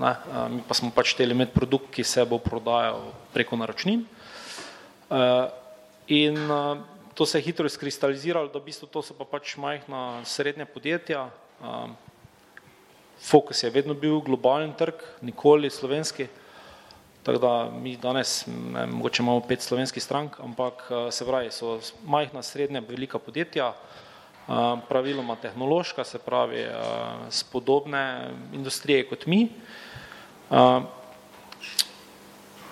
[0.00, 0.14] ne,
[0.50, 4.06] mi pa smo pač hteli imeti produkt, ki se bo prodajal preko naročnin.
[5.12, 5.50] Uh,
[6.08, 6.80] in uh,
[7.14, 11.28] to se je hitro izkristaliziralo, da v bistvu to so pa pač majhna srednja podjetja.
[11.60, 11.96] Um,
[13.22, 16.26] fokus je vedno bil globalen trg, nikoli slovenski.
[17.22, 22.42] Tako da mi danes, ne, mogoče imamo pet slovenskih strank, ampak se pravi, so majhna,
[22.42, 23.72] srednja, velika podjetja,
[24.88, 26.66] praviloma tehnološka, se pravi
[27.30, 29.48] spodobne industrije kot mi.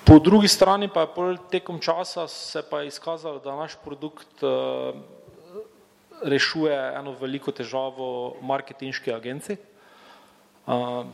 [0.04, 4.42] Po drugi strani pa je tekom časa se pa izkazalo, da naš produkt
[6.22, 9.56] rešuje eno veliko težavo marketinški agenciji.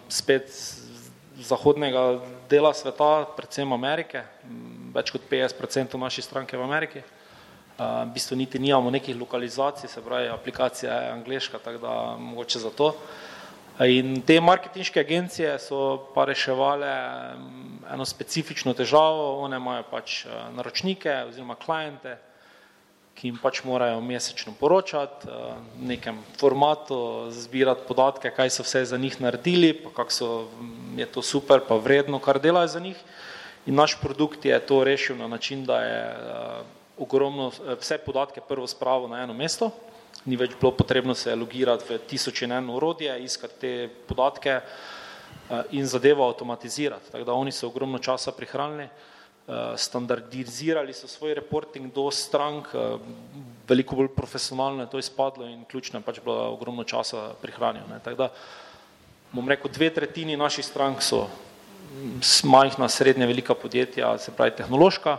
[0.08, 0.50] Spet
[1.40, 4.22] zahodnega dela sveta, predvsem Amerike,
[4.94, 7.02] več kot 50% naših strank je v Ameriki.
[7.76, 12.70] V bistvu niti nimamo nekih lokalizacij, se pravi, aplikacija je angliška, tako da mogoče za
[12.70, 12.94] to.
[13.84, 16.92] In te marketinške agencije so pa reševale
[17.92, 20.22] eno specifično težavo, one imajo pač
[20.56, 22.16] naročnike oziroma klijente,
[23.16, 26.98] ki jim pač morajo mesečno poročati, v nekem formatu,
[27.32, 30.28] zbirati podatke, kaj so vse za njih naredili, pa kako so,
[30.96, 33.00] je to super, pa vredno, kar delajo za njih.
[33.66, 36.02] In naš produkt je to rešil na način, da je
[36.98, 39.70] ogromno, eh, vse podatke prvo spravo na eno mesto,
[40.24, 45.62] ni več bilo potrebno se logirati v tisoč in eno urodje, iskati te podatke eh,
[45.70, 47.12] in zadevo avtomatizirati.
[47.12, 49.15] Tako da oni so ogromno časa prihranili, eh,
[49.76, 52.66] standardizirali so svoj reporting do strank,
[53.68, 58.00] veliko bolj profesionalno je to izpadlo in ključno je pač bilo ogromno časa prihranjeno.
[58.04, 58.28] Tako da
[59.32, 61.26] bom rekel, dve tretjini naših strank so
[62.44, 65.18] majhna, srednja, velika podjetja, se pravi tehnološka,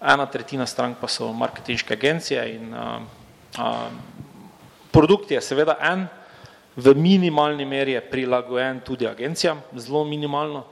[0.00, 3.00] ena tretjina strank pa so marketinške agencije in a,
[3.58, 3.90] a,
[4.90, 6.06] produkt je seveda en,
[6.76, 10.64] v minimalni meri je prilagojen tudi agencijam, zelo minimalno,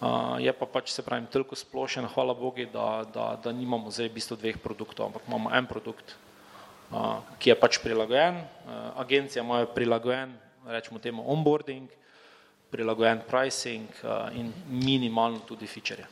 [0.00, 4.10] a, je pa pač se pravim toliko splošen, hvala Bogi, da, da, da nimamo zdaj
[4.10, 6.16] v bistvu dveh produktov, ampak imamo en produkt,
[6.90, 8.42] a, ki je pač prilagojen,
[8.96, 10.34] agencija imajo prilagojen,
[10.66, 11.88] rečemo temu onboarding,
[12.70, 16.04] prilagojen pricing a, in minimalno tudi feature.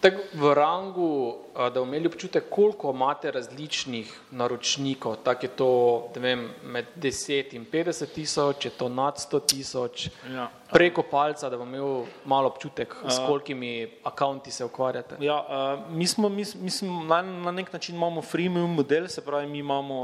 [0.00, 5.68] Tako v rangu, da bomo imeli občutek, koliko imate različnih naročnikov, tako je to,
[6.14, 10.50] vem, med 10 in 50 tisoč, je to nad 100 tisoč, ja.
[10.72, 15.16] preko palca, da bomo imeli malo občutek, s kolikimi akonti se ukvarjate.
[15.20, 15.44] Ja,
[15.90, 19.96] mi smo, mi, mislim, na, na nek način imamo freemium model, se pravi, mi imamo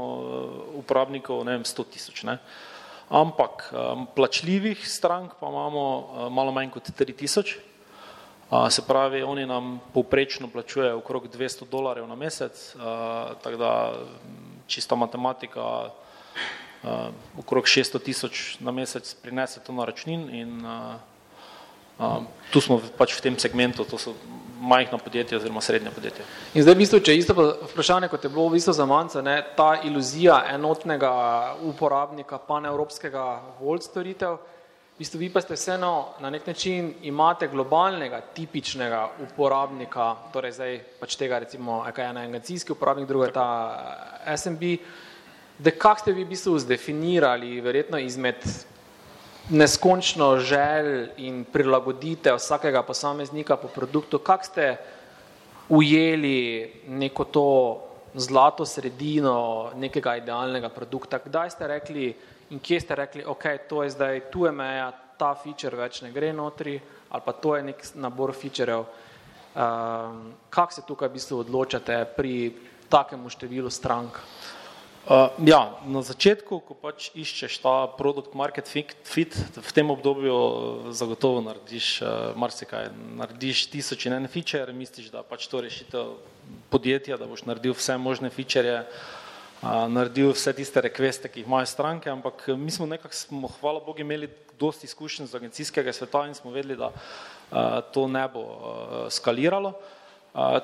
[0.73, 2.37] uporabnikov, ne vem, 100 tisoč, ne.
[3.09, 3.73] Ampak
[4.15, 7.57] plačljivih strank pa imamo malo manj kot 3 tisoč,
[8.69, 12.75] Se pravi, oni nam povprečno plačujejo okrog 200 dolarjev na mesec,
[13.43, 13.93] tako da
[14.67, 15.89] čista matematika
[17.39, 20.65] okrog 600 tisoč na mesec prinese to na računin in
[22.51, 24.13] tu smo pač v tem segmentu, to so
[24.59, 26.25] majhna podjetja oziroma srednja podjetja.
[26.53, 29.21] In zdaj v bistvu, če isto vprašanje, kot je bilo v bistvu za manjce,
[29.57, 31.11] ta iluzija enotnega
[31.63, 33.25] uporabnika paneuropskega
[33.59, 34.37] volt storitev,
[35.03, 41.17] bistvu vi pa ste vseeno na nek način imate globalnega, tipičnega uporabnika, torej zdaj pač
[41.19, 43.47] tega recimo, kaj je en agencijski uporabnik, druga je ta
[44.25, 44.63] eh, SMB,
[45.59, 48.47] da kak ste vi v bistvu zdefinirali, verjetno izmed
[49.49, 54.77] neskončno želj in prilagodite vsakega posameznika po produktu, kak ste
[55.69, 57.49] ujeli neko to
[58.15, 62.13] zlato sredino nekega idealnega produkta, kdaj ste rekli,
[62.49, 66.11] in kje ste rekli, ok, to je zdaj, tu je meja, ta feature več ne
[66.11, 66.79] gre notri,
[67.09, 68.85] ali pa to je nek nabor featurev.
[69.53, 72.53] Um, kak se tukaj v bistvu odločate pri
[72.89, 74.17] takemu številu strank?
[75.03, 81.43] Uh, ja, na začetku, ko pač iščeš ta produkt market fit, v tem obdobju zagotovo
[81.43, 82.87] narediš uh, marsikaj.
[83.19, 86.15] Narediš tisoč in en feature, misliš, da pač to rešitev
[86.71, 89.22] podjetja, da boš naredil vse možne feature, uh,
[89.87, 94.01] naredil vse tiste requeste, ki jih imajo stranke, ampak mi smo nekako, smo, hvala Bogu,
[94.03, 99.11] imeli dosti izkušenj z agencijskega sveta in smo vedeli, da uh, to ne bo uh,
[99.11, 99.69] skaliralo.
[99.69, 100.03] Uh,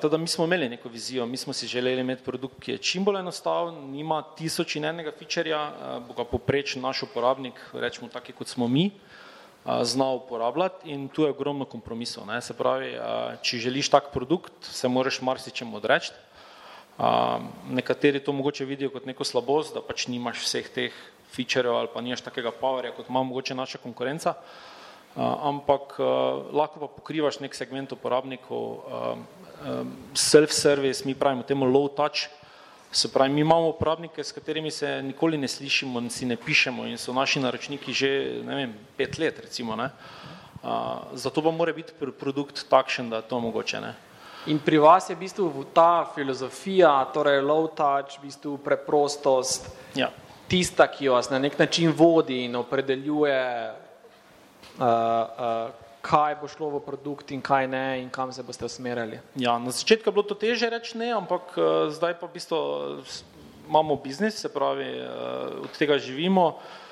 [0.00, 3.04] Teda mi smo imeli neko vizijo, mi smo si želeli imeti produkt, ki je čim
[3.04, 5.60] bolj enostaven, nima tisoč in enega featurja,
[6.08, 8.90] bo ga poprečen naš uporabnik, rečemo taki kot smo mi,
[9.82, 12.26] zna uporabljati in tu je ogromno kompromisov.
[12.26, 12.40] Ne?
[12.42, 12.96] Se pravi,
[13.42, 16.10] če želiš tak produkt, se moraš marsičem odreči.
[17.70, 20.92] Nekateri to mogoče vidijo kot neko slabost, da pač nimaš vseh teh
[21.30, 24.34] featurejev ali pa nimaš takega powerja, kot ima mogoče naša konkurenca.
[25.16, 25.96] Ampak
[26.52, 28.84] lahko pa pokrivaš nek segment uporabnikov,
[30.14, 32.28] self-service, mi pravimo temu low touch,
[32.92, 36.86] se pravi, mi imamo uporabnike, s katerimi se nikoli ne slišimo in si ne pišemo
[36.86, 39.90] in so naši naročniki že, ne vem, pet let recimo, ne.
[41.14, 43.94] Zato pa mora biti produkt takšen, da je to mogoče, ne.
[44.46, 50.08] In pri vas je v bistvu ta filozofija, torej low touch, v bistvu preprostost, ja.
[50.48, 55.68] tista, ki vas na nek način vodi in opredeljuje uh, uh,
[56.00, 59.20] kaj bo šlo v produkt in kaj ne in kam se boste usmerjali?
[59.36, 62.58] Ja, na začetku je bilo to teže reči ne, ampak uh, zdaj pa v bistvu
[63.68, 66.89] imamo biznis, se pravi, uh, od tega živimo, uh,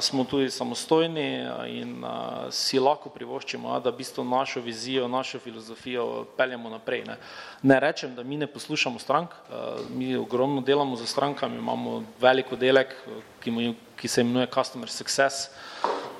[0.00, 2.10] smo tudi samostojni in uh,
[2.50, 7.04] si lahko privoščimo, da v bistvu našo vizijo, našo filozofijo peljemo naprej.
[7.06, 7.16] Ne.
[7.62, 12.52] ne rečem, da mi ne poslušamo strank, uh, mi ogromno delamo za strankami, imamo velik
[12.52, 12.94] oddelek,
[13.40, 15.48] ki, mu, ki se imenuje Customer Success,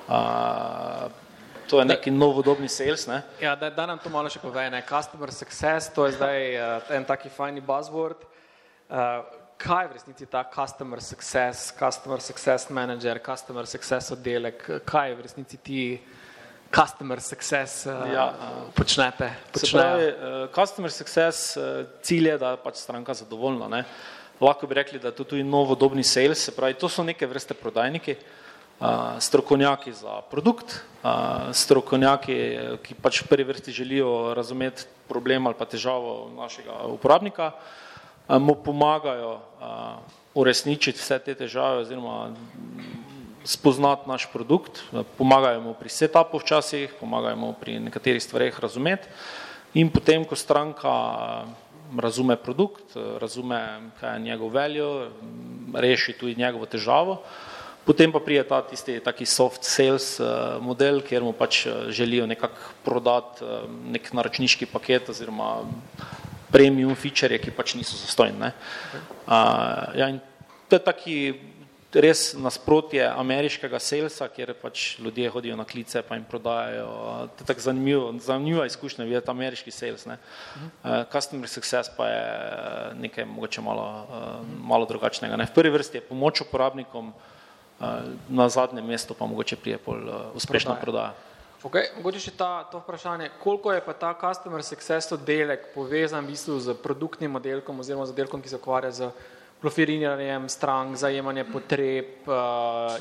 [0.08, 1.10] uh,
[1.66, 3.06] To je neki novodobni sales.
[3.06, 3.22] Ne?
[3.40, 4.68] Ja, da, da nam to malo še pove.
[4.70, 4.84] Ne?
[4.86, 8.22] Customer success, to je zdaj uh, en taki fajni buzzword.
[8.86, 9.26] Uh,
[9.58, 15.16] kaj je v resnici ta customer success, customer success manager, customer success oddelek, kaj je
[15.16, 15.80] v resnici ti
[16.70, 19.30] customer success uh, ja, uh, počnete?
[19.72, 23.68] Pravi, uh, customer success uh, cilj je, da je pač stranka zadovoljna.
[23.68, 23.84] Ne?
[24.40, 27.54] Lahko bi rekli, da je to tudi novodobni sales, se pravi, to so neke vrste
[27.54, 28.16] prodajniki.
[28.16, 30.82] Uh, strokovnjaki za produkt,
[31.56, 32.34] strokovnjaki,
[32.84, 37.54] ki pač v prvi vrsti želijo razumeti problem ali pa težavo našega uporabnika,
[38.28, 39.38] mu pomagajo
[40.34, 42.34] uresničiti vse te težave oziroma
[43.44, 44.82] spoznati naš produkt,
[45.18, 49.08] pomagajo mu pri setupu včasih, pomagajo mu pri nekaterih stvareh razumeti.
[49.74, 51.46] In potem, ko stranka
[51.96, 55.10] razume produkt, razume, kaj je njegov value,
[55.74, 57.22] reši tudi njegovo težavo,
[57.86, 60.18] Potem pa prije ta tisti taki soft sales
[60.60, 63.46] model, kjer mu pač želijo nekako prodati
[63.94, 65.60] nek naročniški paket oziroma
[66.56, 68.52] premium feature, ki pač niso zastojni.
[69.26, 70.08] Uh, ja,
[70.70, 71.16] to je taki
[71.96, 76.88] res nasprotje ameriškega salesa, kjer pač ljudje hodijo na klice pa jim prodajajo.
[77.36, 80.04] To je tako zanimivo, zanimiva izkušnja videti ameriški sales.
[80.08, 80.18] Ne?
[80.82, 82.26] Uh, customer success pa je
[83.06, 85.36] nekaj mogoče malo, uh, malo drugačnega.
[85.40, 85.48] Ne?
[85.48, 87.14] V prvi vrsti je pomoč uporabnikom,
[88.28, 89.98] na zadnjem mestu pa mogoče prije pol
[90.34, 91.12] uspešna prodaja.
[91.64, 96.34] Okay, mogoče še ta, to vprašanje, koliko je pa ta customer success oddelek povezan v
[96.34, 99.08] bistvu z produktnim modelkom oziroma z oddelkom, ki se ukvarja z
[99.64, 102.28] profiliranjem strank, zajemanje potreb,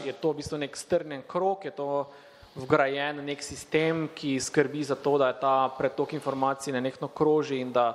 [0.08, 2.08] je to v bistvu nek strnen krok, je to
[2.56, 7.76] vgrajen nek sistem, ki skrbi za to, da je ta pretok informacij nenehno kroži in
[7.76, 7.92] da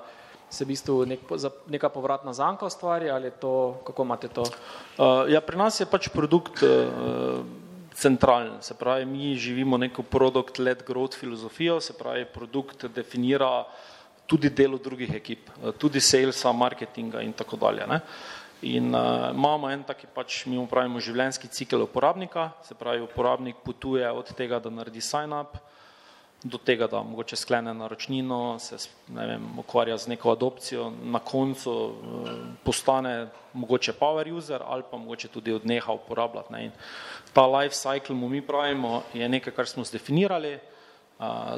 [0.51, 1.25] se v bistvu nek,
[1.73, 4.45] neka povratna zanka ustvari ali to, kako imate to?
[4.45, 7.41] Uh, ja, pri nas je pač produkt uh,
[8.01, 13.65] centralen, se pravi, mi živimo neko produkt-led growth filozofijo, se pravi, produkt definira
[14.27, 17.87] tudi delo drugih ekip, tudi salesa, marketinga in tako dalje.
[17.87, 18.01] Ne?
[18.63, 24.09] In uh, imamo en taki pač, mi upravimo življenjski cikl uporabnika, se pravi, uporabnik potuje
[24.13, 25.80] od tega, da naredi sign up, uh,
[26.43, 28.77] do tega, da mogoče sklene naročnino, se
[29.09, 32.31] ne vem, ukvarja z neko adopcijo, na koncu eh,
[32.65, 36.53] postane mogoče power user ali pa mogoče tudi odneha uporabljati.
[36.53, 36.65] Ne.
[36.65, 36.71] In
[37.33, 40.61] ta life cycle, mu mi pravimo, je nekaj, kar smo zdefinirali eh,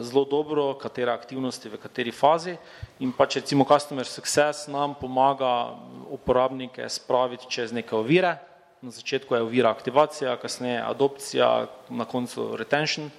[0.01, 2.57] zelo dobro, katere aktivnosti v kateri fazi
[2.99, 5.77] in pač recimo customer success nam pomaga
[6.11, 8.37] uporabnike spraviti čez neke ovire,
[8.83, 13.11] na začetku je ovira aktivacija, kasneje adopcija, na koncu retention,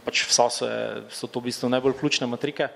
[0.00, 2.68] pač vsa so, je, so to v bistvu najbolj ključne matrike.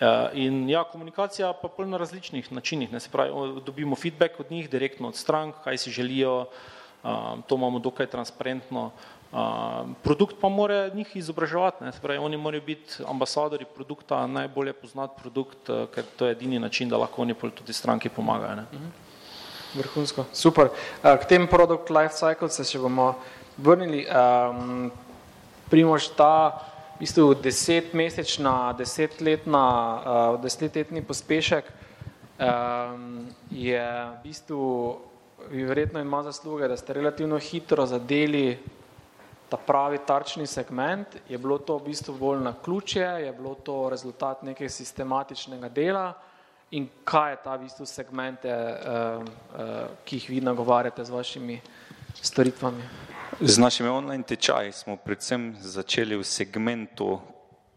[0.00, 4.50] Ja, in ja, komunikacija pa pol na različnih načinih, ne se pravi, dobimo feedback od
[4.50, 6.46] njih, direktno od strank, kaj si želijo,
[7.46, 8.90] to imamo dokaj transparentno.
[10.02, 15.20] Produkt pa mora njih izobraževati, ne se pravi, oni morajo biti ambasadori produkta, najbolje poznati
[15.20, 18.56] produkt, ker to je edini način, da lahko oni pol tudi stranki pomagajo.
[18.56, 18.66] Ne.
[18.72, 18.90] Mhm.
[19.74, 20.66] Vrhunsko, super.
[20.66, 23.12] Uh, k tem produkt life cycle se še bomo
[23.58, 24.02] vrnili.
[24.10, 24.90] Um,
[25.70, 26.58] Primož, ta
[26.98, 29.66] v bistvu desetmesečna, desetletna,
[30.34, 34.98] uh, desetletni pospešek um, je v bistvu,
[35.46, 38.58] verjetno ima zasluge, da ste relativno hitro zadeli
[39.48, 41.16] ta pravi tarčni segment.
[41.28, 46.12] Je bilo to v bistvu bolj na ključje, je bilo to rezultat nekaj sistematičnega dela
[46.70, 51.60] in kaj je ta v bistvu segmente, uh, uh, ki jih vi nagovarjate z vašimi
[52.22, 52.82] storitvami?
[53.38, 57.20] Z našimi online tečaji smo predvsem začeli v segmentu,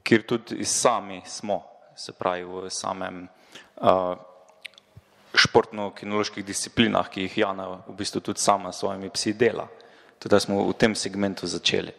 [0.04, 1.62] kjer tudi sami smo,
[1.95, 3.28] se pravi v samem
[3.78, 4.18] uh,
[5.38, 9.70] športno-kinoloških disciplinah, ki jih Jana v bistvu tudi sama s svojimi psi dela.
[10.18, 11.93] Tudi smo v tem segmentu začeli.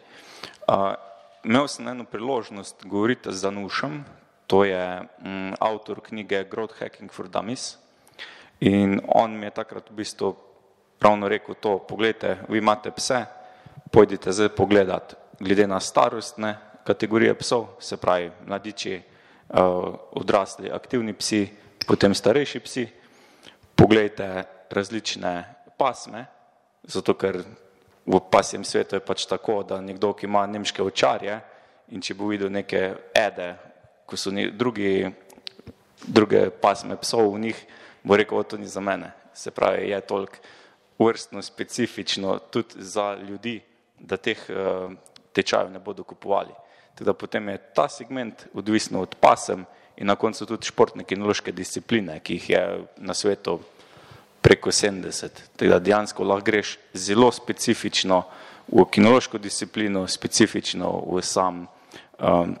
[0.67, 0.91] Uh,
[1.47, 4.03] imel sem eno priložnost govoriti z Danušem,
[4.51, 7.79] to je um, avtor knjige Growth Hacking for Dummies
[8.59, 10.35] in on mi je takrat v bistvu
[10.99, 13.25] ravno rekel to, pogledajte, vi imate pse,
[13.95, 21.47] pojdite zdaj pogledat glede na starostne kategorije psov, se pravi mladiči, uh, odrasli, aktivni psi,
[21.87, 22.87] potem starejši psi,
[23.75, 25.31] pogledajte različne
[25.77, 26.25] pasme,
[26.83, 27.39] zato ker
[28.05, 31.37] v pasjem svetu je pač tako, da nekdo, ki ima nemške očarje
[31.95, 32.81] in če bo videl neke
[33.15, 33.53] ede,
[34.05, 35.07] ko so drugi,
[36.03, 37.63] druge pasme psov v njih,
[38.03, 39.13] bo rekel, to ni za mene.
[39.33, 40.43] Se pravi, je toliko
[40.99, 43.61] vrstno specifično tudi za ljudi,
[43.99, 44.91] da teh uh,
[45.33, 46.53] tečajev ne bodo kupovali.
[46.95, 49.65] Teda potem je ta segment odvisno od pasem
[49.97, 52.63] in na koncu tudi športne kinološke discipline, ki jih je
[52.97, 53.59] na svetu
[54.41, 55.29] preko 70.
[55.55, 58.23] Teda dejansko lahko greš zelo specifično
[58.67, 61.65] v kinološko disciplino, specifično v sam
[62.19, 62.55] um,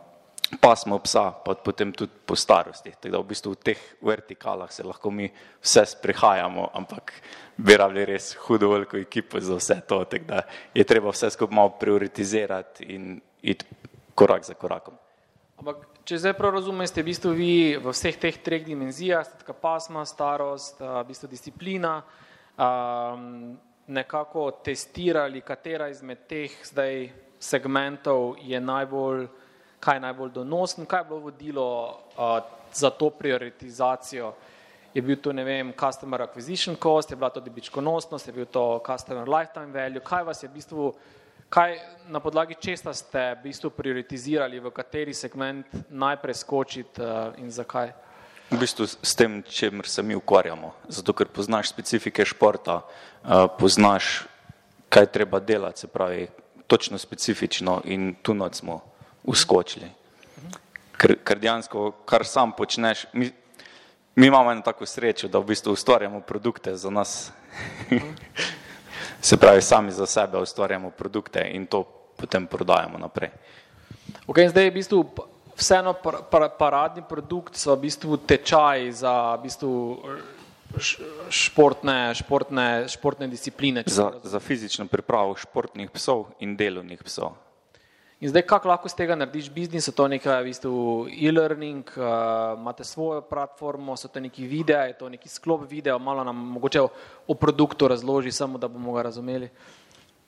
[0.61, 2.93] pasmo psa, pa potem tudi po starosti.
[3.01, 5.29] Tako da v bistvu v teh vertikalah se lahko mi
[5.61, 7.13] vse sprehajamo, ampak
[7.57, 10.43] bi rabili res hudo veliko ekipo za vse to, tako da
[10.73, 13.65] je treba vse skupaj malo prioritizirati in iti
[14.15, 14.93] korak za korakom.
[15.55, 19.55] Ampak, če zdaj prav razumem, ste v bistvu vi v vseh teh treh dimenzijah, taka
[19.55, 22.01] pasma, starost, v bistvu disciplina,
[22.59, 23.55] um,
[23.87, 27.07] nekako testirali, katera izmed teh zdaj
[27.39, 29.27] segmentov je najbolj
[29.85, 31.67] kaj je najbolj donosen, kaj je bilo vodilo
[32.17, 32.39] uh,
[32.73, 34.33] za to prioritizacijo.
[34.93, 38.81] Je bil to, ne vem, customer acquisition cost, je bila to dobičkonosnost, je bil to
[38.85, 40.93] customer lifetime value, kaj vas je v bistvu,
[41.49, 41.77] kaj
[42.07, 47.93] na podlagi česta ste v bistvu prioritizirali, v kateri segment najprej skočiti uh, in zakaj?
[48.49, 54.25] V bistvu s tem, čemer se mi ukvarjamo, zato ker poznaš specifike športa, uh, poznaš,
[54.89, 56.27] kaj treba delati, se pravi,
[56.67, 58.94] točno specifično in tu noč smo
[59.25, 59.89] uskočili.
[60.97, 63.29] Ker, ker dejansko, kar sam počneš, mi,
[64.15, 67.31] mi imamo eno tako srečo, da v bistvu ustvarjamo produkte za nas.
[69.21, 71.83] Se pravi, sami za sebe ustvarjamo produkte in to
[72.15, 73.29] potem prodajamo naprej.
[74.27, 74.99] Okay, zdaj je v bistvu
[75.57, 79.73] vseeno par, par, paradni produkt, so v bistvu tečaj za v bistvu
[81.29, 83.83] športne, športne, športne discipline.
[83.87, 87.35] Za, za fizično pripravo športnih psov in delovnih psov.
[88.25, 90.77] In zdaj, kako lahko z tega narediš biznis, to nekaj v bistvu
[91.13, 96.23] e-learning, uh, imate svojo platformo, so to neki videi, je to neki sklop video, malo
[96.25, 96.87] nam mogoče o,
[97.27, 99.49] o produktu razloži, samo da bomo ga razumeli.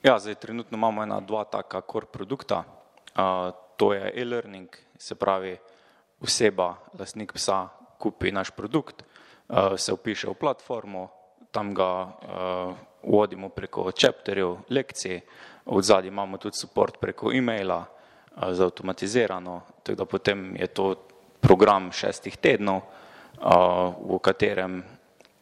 [0.02, 2.62] Ja, zdaj trenutno imamo ena, dva taka core produkta.
[3.18, 5.56] Uh, to je e-learning, se pravi
[6.22, 7.66] oseba, lasnik psa,
[7.98, 11.08] kupi naš produkt, uh, se upiše v platformo,
[11.50, 15.20] tam ga uh, vodimo preko chapterjev, lekcij,
[15.66, 17.84] od zadnji imamo tudi support preko e-maila
[18.50, 20.94] za avtomatizirano, tako da potem je to
[21.40, 22.80] program šestih tednov,
[24.08, 24.82] v katerem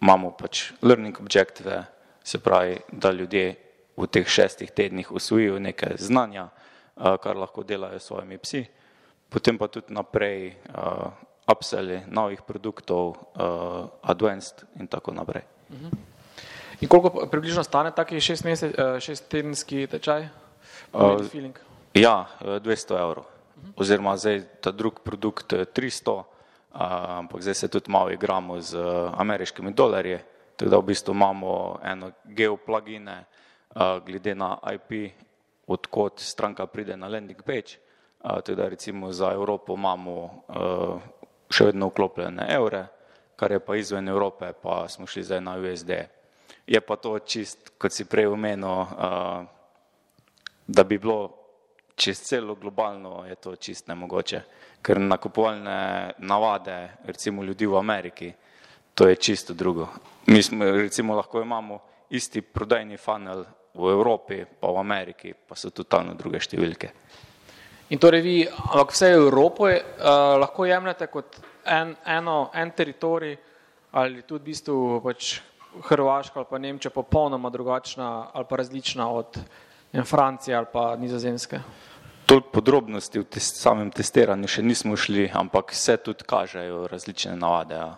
[0.02, 1.84] imamo pač learning objective,
[2.24, 3.54] se pravi, da ljudje
[3.96, 6.48] v teh šestih tednih usvojijo neke znanja,
[6.96, 8.64] kar lahko delajo s svojimi psi,
[9.28, 10.56] potem pa tudi naprej
[11.46, 13.14] upselli novih produktov,
[14.02, 15.42] advanced in tako naprej.
[15.70, 16.15] Mhm.
[16.80, 20.28] In koliko približno stane taki šest, mesec, eh, šest tedenski tečaj?
[20.92, 21.20] Uh,
[21.94, 23.24] ja, 200 eh, evrov.
[23.76, 26.22] Oziroma zdaj ta drug produkt 300,
[26.72, 28.76] ampak zdaj se tudi malo igramo z
[29.16, 30.18] ameriškimi dolarji,
[30.56, 33.24] tako da v bistvu imamo eno geoplugine
[34.06, 35.12] glede na IP,
[35.66, 37.80] odkot stranka pride na landing page,
[38.20, 40.44] tako da recimo za Evropo imamo
[41.50, 42.86] še vedno vklopljene evre,
[43.36, 46.15] kar je pa izven Evrope, pa smo šli zdaj na USD.
[46.66, 48.86] Je pa to čist, kot si prej omenil,
[50.66, 51.30] da bi bilo
[51.96, 54.40] čez celo globalno, je to čist nemogoče,
[54.82, 58.32] ker nakupovalne navade, recimo ljudi v Ameriki,
[58.94, 59.88] to je čisto drugo.
[60.26, 61.78] Mi smo, recimo, lahko imamo
[62.10, 63.44] isti prodajni funnel
[63.74, 66.90] v Evropi, pa v Ameriki, pa so totalno druge številke.
[67.94, 73.36] In torej vi, ampak vse Evropo je, uh, lahko jemljete kot en, eno, en teritorij
[73.96, 75.36] ali tudi v bistvu pač
[75.82, 79.38] Hrvaška ali pa Nemčija popolnoma drugačna ali pa različna od
[80.04, 81.60] Francije ali pa Nizozemske?
[82.26, 87.74] Toliko podrobnosti v tes, samem testiranju še nismo šli, ampak vse tudi kažejo različne navade.
[87.74, 87.92] Ja.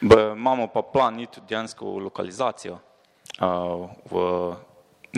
[0.00, 2.78] B, imamo pa plan iti dejansko v lokalizacijo,
[3.40, 4.22] uh, v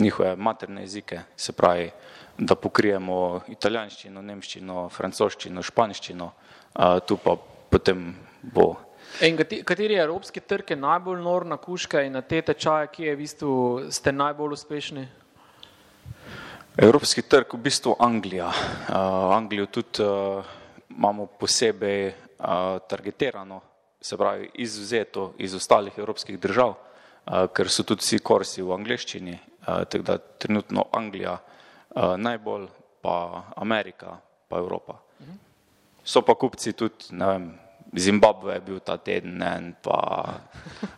[0.01, 1.91] njihove materne jezike, se pravi,
[2.37, 7.37] da pokrijemo italijanščino, nemščino, francoščino, španščino, uh, tu pa
[7.69, 8.09] potem
[8.41, 8.73] bo.
[9.19, 13.15] In kateri evropski trg je najbolj nor na kuške in na te tečaje, ki je
[13.15, 13.55] v bistvu
[13.91, 15.03] ste najbolj uspešni?
[16.77, 18.47] Evropski trg v bistvu Anglija.
[18.47, 20.45] Uh, Anglijo tudi uh,
[20.89, 23.61] imamo posebej uh, targetirano,
[24.01, 29.35] se pravi izvzeto iz ostalih evropskih držav, uh, ker so tudi vsi korsi v angleščini,
[29.35, 32.69] uh, tako da trenutno Anglija uh, najbolj,
[33.01, 34.15] pa Amerika,
[34.47, 34.97] pa Evropa.
[36.03, 37.51] So pa kupci tudi, ne vem,
[37.97, 40.33] Zimbabve je bil ta teden, en, pa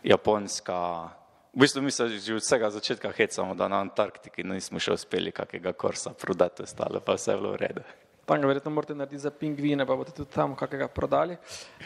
[0.03, 1.09] Japonska.
[1.53, 5.31] V bistvu mi se že od vsega začetka hecamo, da na Antarktiki nismo še uspeli
[5.31, 7.83] kakega korsa prodati, ostalo pa vse je bilo v redu.
[8.25, 11.37] Tam ga verjetno morate narediti za pingvine, pa boste tudi tam kakega prodali.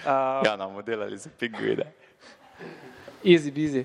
[0.05, 1.87] Uh, ja, nam bomo delali za pingvine.
[3.23, 3.83] Easy, busy.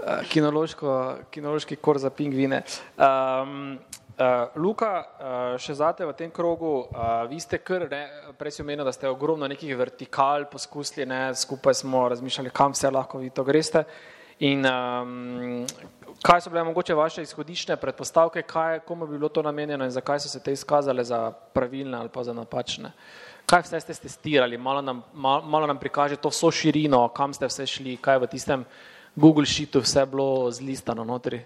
[0.00, 2.62] Uh, kinološko, kinološki kor za pingvine.
[2.96, 3.78] Um,
[4.16, 8.62] Uh, Luka, uh, še zate v tem krogu, uh, vi ste kar, ne, prej si
[8.64, 13.28] omenil, da ste ogromno nekih vertikal poskusili, ne, skupaj smo razmišljali, kam vse lahko vi
[13.28, 13.82] to greste.
[14.48, 15.66] In um,
[16.24, 20.24] kaj so bile mogoče vaše izhodišne predpostavke, kaj, komu bi bilo to namenjeno in zakaj
[20.24, 22.94] so se te izkazale za pravilne ali pa za napačne?
[23.44, 27.52] Kaj vse ste testirali, malo nam, malo, malo nam prikaže to vso širino, kam ste
[27.52, 28.64] vse šli, kaj v tistem
[29.12, 31.44] Google Sheetu vse bilo zlistano notri?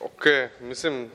[0.00, 0.26] Ok,
[0.60, 1.10] mislim,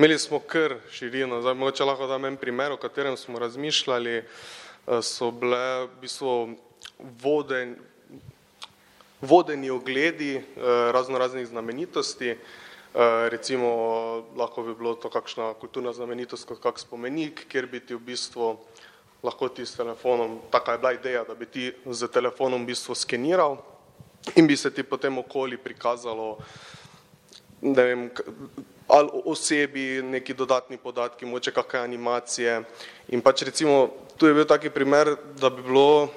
[0.00, 5.02] Imeli smo kar širino, zdaj mogoče lahko dam en primer, o katerem smo razmišljali, eh,
[5.02, 6.54] so bile v bistvu
[7.20, 7.74] voden,
[9.20, 10.42] vodeni ogledi eh,
[10.92, 12.38] razno raznih znamenitosti, eh,
[13.28, 13.68] recimo
[14.36, 18.56] lahko bi bilo to kakšna kulturna znamenitost kot kak spomenik, kjer bi ti v bistvu
[19.22, 22.94] lahko ti s telefonom, taka je bila ideja, da bi ti z telefonom v bistvu
[22.94, 23.60] skeniral
[24.36, 26.38] in bi se ti potem okoli prikazalo,
[27.60, 28.10] ne vem,
[28.90, 32.62] ali o sebi neki dodatni podatki, moče kakšne animacije.
[33.14, 33.88] In pač recimo,
[34.18, 36.10] tu je bil taki primer, da bi bilo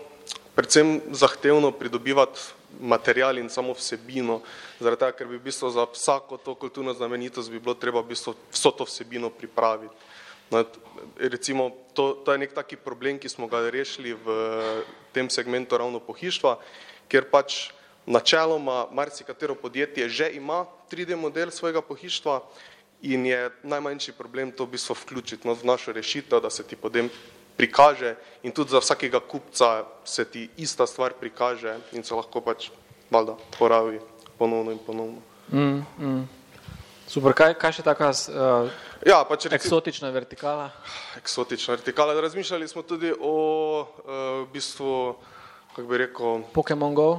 [0.55, 2.39] predvsem zahtevno pridobivati
[2.81, 4.41] material in samo vsebino,
[4.79, 8.13] zaradi tega, ker bi v bistvu za vsako to kulturno znamenitost bi bilo treba v
[8.13, 9.93] bistvu vso to vsebino pripraviti.
[10.51, 10.65] No,
[11.17, 14.27] recimo, to, to je nek taki problem, ki smo ga rešili v
[15.13, 16.57] tem segmentu ravno pohištva,
[17.09, 17.71] ker pač
[18.05, 22.41] načeloma marsikatero podjetje že ima 3D model svojega pohištva
[23.01, 26.75] in je najmanjši problem to v bistvu vključiti no, v našo rešitev, da se ti
[26.75, 27.09] potem
[27.57, 32.69] prikaže in tudi za vsakega kupca se ti ista stvar prikaže in se lahko pač
[33.11, 33.99] valjda poravi
[34.37, 35.21] ponovno in ponovno.
[35.51, 36.29] Mm, mm.
[37.07, 38.71] Super, kaj, kaj še taka uh,
[39.05, 40.71] ja, pač reci, eksotična vertikala?
[41.19, 42.15] Eksotična vertikala.
[42.21, 43.35] Razmišljali smo tudi o
[43.83, 45.15] uh, bistvu,
[45.75, 46.43] kako bi rekel...
[46.55, 47.09] Pokemon Go?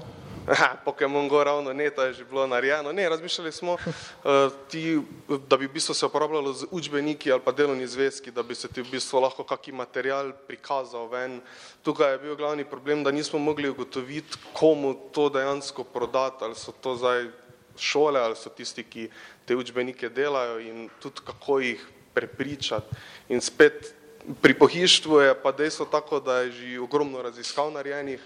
[0.84, 2.92] Pokemon Go ravno ne, to je že bilo narejeno.
[2.92, 5.00] Ne, razmišljali smo, uh, ti,
[5.48, 8.68] da bi v bistvu se uporabljalo z učbeniki ali pa delovni zvezki, da bi se
[8.68, 11.40] ti v bistvu lahko kaki material prikazal ven.
[11.82, 16.72] Tukaj je bil glavni problem, da nismo mogli ugotoviti, komu to dejansko prodati, ali so
[16.72, 17.26] to zdaj
[17.78, 19.08] šole, ali so tisti, ki
[19.44, 22.96] te učbenike delajo in tudi kako jih prepričati.
[23.28, 23.94] In spet
[24.40, 28.20] pri pohištvu je pa dejstvo tako, da je že ogromno raziskav narejenih,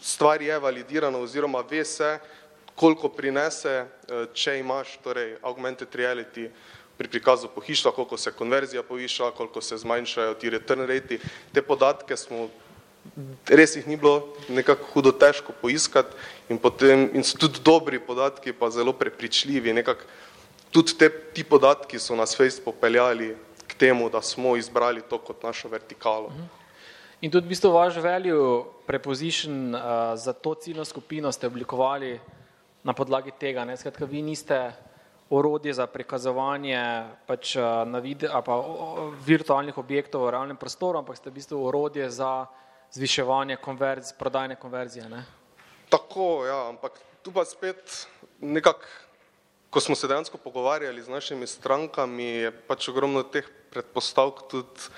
[0.00, 2.18] stvar je validirana oziroma ve se,
[2.74, 6.50] koliko prinese, eh, če imaš torej augmented reality
[6.96, 11.18] pri prikazu pohištva, koliko se konverzija poviša, koliko se zmanjšajo ti return rate.
[11.52, 12.48] Te podatke smo,
[13.48, 16.16] res jih ni bilo nekako hudo težko poiskati
[16.48, 19.72] in, potem, in so tudi dobri podatki, pa zelo prepričljivi.
[19.72, 20.06] Nekak,
[20.70, 23.34] tudi te, ti podatki so nas fejst popeljali
[23.66, 26.28] k temu, da smo izbrali to kot našo vertikalo.
[26.28, 26.65] Mhm.
[27.24, 29.80] In tudi v bistvu vaš value preposition uh,
[30.20, 32.20] za to ciljno skupino ste oblikovali
[32.84, 33.64] na podlagi tega.
[33.64, 33.76] Ne?
[33.76, 34.72] Skratka, vi niste
[35.30, 36.76] orodje za prikazovanje
[37.26, 41.64] pač, uh, na vide, pa, uh, virtualnih objektov v realnem prostoru, ampak ste v bistvu
[41.64, 42.52] orodje za
[42.92, 45.08] zviševanje konverz, prodajne konverzije.
[45.08, 45.24] Ne?
[45.88, 48.06] Tako, ja, ampak tu pa spet
[48.44, 48.84] nekako,
[49.72, 54.92] ko smo se dejansko pogovarjali z našimi strankami, je pač ogromno teh predpostavk tudi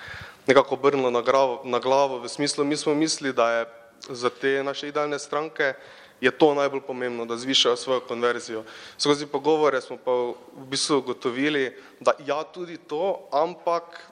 [0.49, 1.21] nekako obrnilo na,
[1.63, 3.65] na glavo v smislu, mi smo mislili, da je
[4.09, 5.73] za te naše idealne stranke
[6.21, 8.63] je to najbolj pomembno, da zvišajo svojo konverzijo.
[8.97, 14.09] Skozi pogovore smo pa v bistvu ugotovili, da ja, tudi to, ampak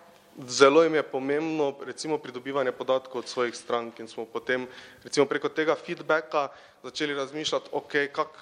[0.47, 4.67] zelo jim je pomembno recimo pridobivanje podatkov od svojih strank in smo potem
[5.03, 6.47] recimo preko tega feedbacka
[6.83, 8.39] začeli razmišljati, ok, kako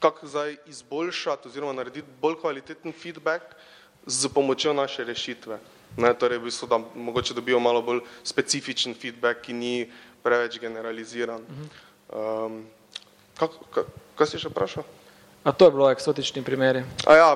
[0.00, 3.44] kak zdaj izboljšati oziroma narediti bolj kvaliteten feedback
[4.06, 5.58] z pomočjo naše rešitve.
[5.96, 9.74] Ne, torej, v bistvu, da mogoče dobijo malo bolj specifičen feedback, ki ni
[10.22, 11.42] preveč generaliziran.
[12.08, 12.62] Um,
[13.38, 13.86] kak, kak,
[14.18, 14.86] kaj si še vprašal?
[15.44, 16.84] A to je bilo eksotični primeri.
[17.08, 17.28] A ja,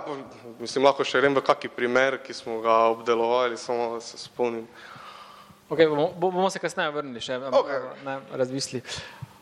[0.60, 4.68] mislim, lahko še vem v kaki primer, ki smo ga obdelovali, samo da se spomnim.
[5.72, 7.80] Ok, bomo, bomo se kasneje vrnili še, Okej.
[8.04, 8.82] ne, razmisli.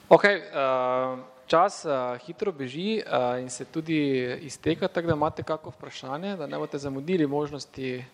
[0.06, 1.18] Ok, uh,
[1.50, 3.98] čas uh, hitro beži uh, in se tudi
[4.46, 8.04] izteka, tako da imate kako vprašanje, da ne boste zamudili možnosti.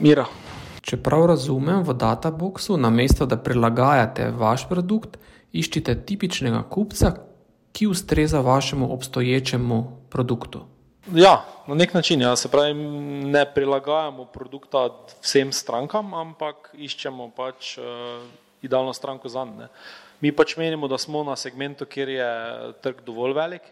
[0.00, 0.26] Mira.
[0.82, 5.18] Če prav razumem, v databoxu namesto da prilagajate vaš produkt,
[5.54, 7.12] iščite tipičnega kupca,
[7.72, 9.78] ki ustreza vašemu obstoječemu
[10.10, 10.64] produktu.
[11.14, 14.88] Ja, na nek način, ja, se pravi, ne prilagajamo produkta
[15.20, 18.22] vsem strankam, ampak iščemo pač uh,
[18.62, 19.70] idealno stranko za njih.
[20.20, 22.28] Mi pač menimo, da smo na segmentu, kjer je
[22.82, 23.62] trg dovolj velik.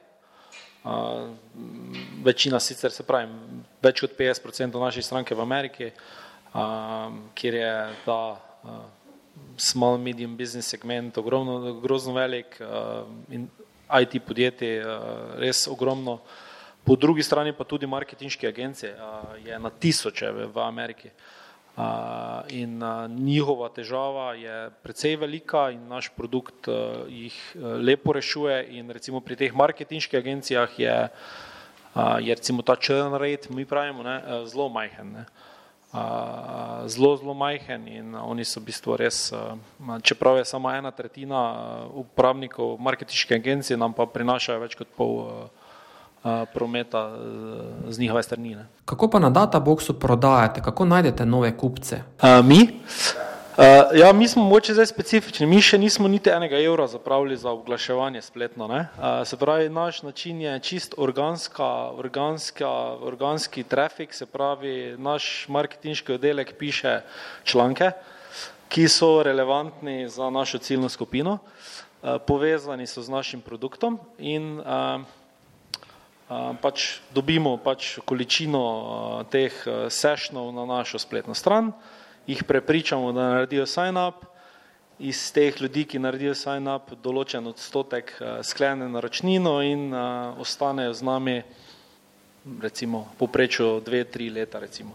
[2.24, 3.28] Večina sicer se pravi,
[3.85, 7.72] več kot 50% naših strank je v Ameriki, uh, kjer je
[8.07, 8.78] ta uh,
[9.61, 13.49] small medium business segment ogromno, grozno velik uh, in
[14.01, 14.81] IT podjetje
[15.43, 16.20] res ogromno.
[16.85, 21.12] Po drugi strani pa tudi marketinške agencije uh, je na tisoče v, v Ameriki.
[21.12, 21.39] Uh,
[22.48, 26.68] in njihova težava je precej velika in naš produkt
[27.08, 31.08] jih lepo rešuje in recimo pri teh marketinških agencijah je,
[32.20, 35.12] je recimo ta churn rate, mi pravimo, ne, zelo majhen.
[35.12, 35.24] Ne.
[36.86, 39.32] Zelo, zelo majhen in oni so v bistvu res,
[40.06, 41.40] čeprav je samo ena tretjina
[41.94, 45.48] uporabnikov marketinške agencije, nam pa prinašajo več kot pol
[46.54, 48.54] prometa uh, z njihove strani.
[48.54, 48.66] Ne.
[48.84, 52.02] Kako pa na databoxu prodajate, kako najdete nove kupce?
[52.22, 52.80] Uh, mi?
[53.56, 57.50] Uh, ja, mi smo mogoče zdaj specifični, mi še nismo niti enega evra zapravili za
[57.50, 58.68] oglaševanje spletno.
[58.68, 58.86] Ne?
[58.96, 62.70] Uh, se pravi, naš način je čist organska, organska,
[63.04, 67.00] organski trafik, se pravi, naš marketinški oddelek piše
[67.44, 67.90] članke,
[68.68, 75.04] ki so relevantni za našo ciljno skupino, uh, povezani so z našim produktom in uh,
[76.62, 79.55] pač dobimo pač količino teh
[79.91, 81.72] sešnov na našo spletno stran
[82.31, 84.24] jih prepričamo, da naredijo sign up,
[84.99, 88.12] iz teh ljudi, ki naredijo sign up, določen odstotek
[88.47, 89.91] sklene naročnino in
[90.39, 91.37] ostanejo z nami
[92.62, 94.95] recimo poprečju dve, tri leta recimo.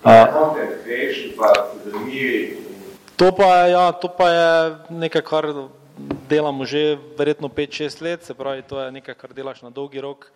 [0.00, 0.26] Uh,
[3.16, 4.50] to pa, je, ja, to pa je
[4.90, 5.48] nekaj, kar
[6.28, 10.30] delamo že verjetno 5-6 let, se pravi, to je nekaj, kar delaš na dolgi rok.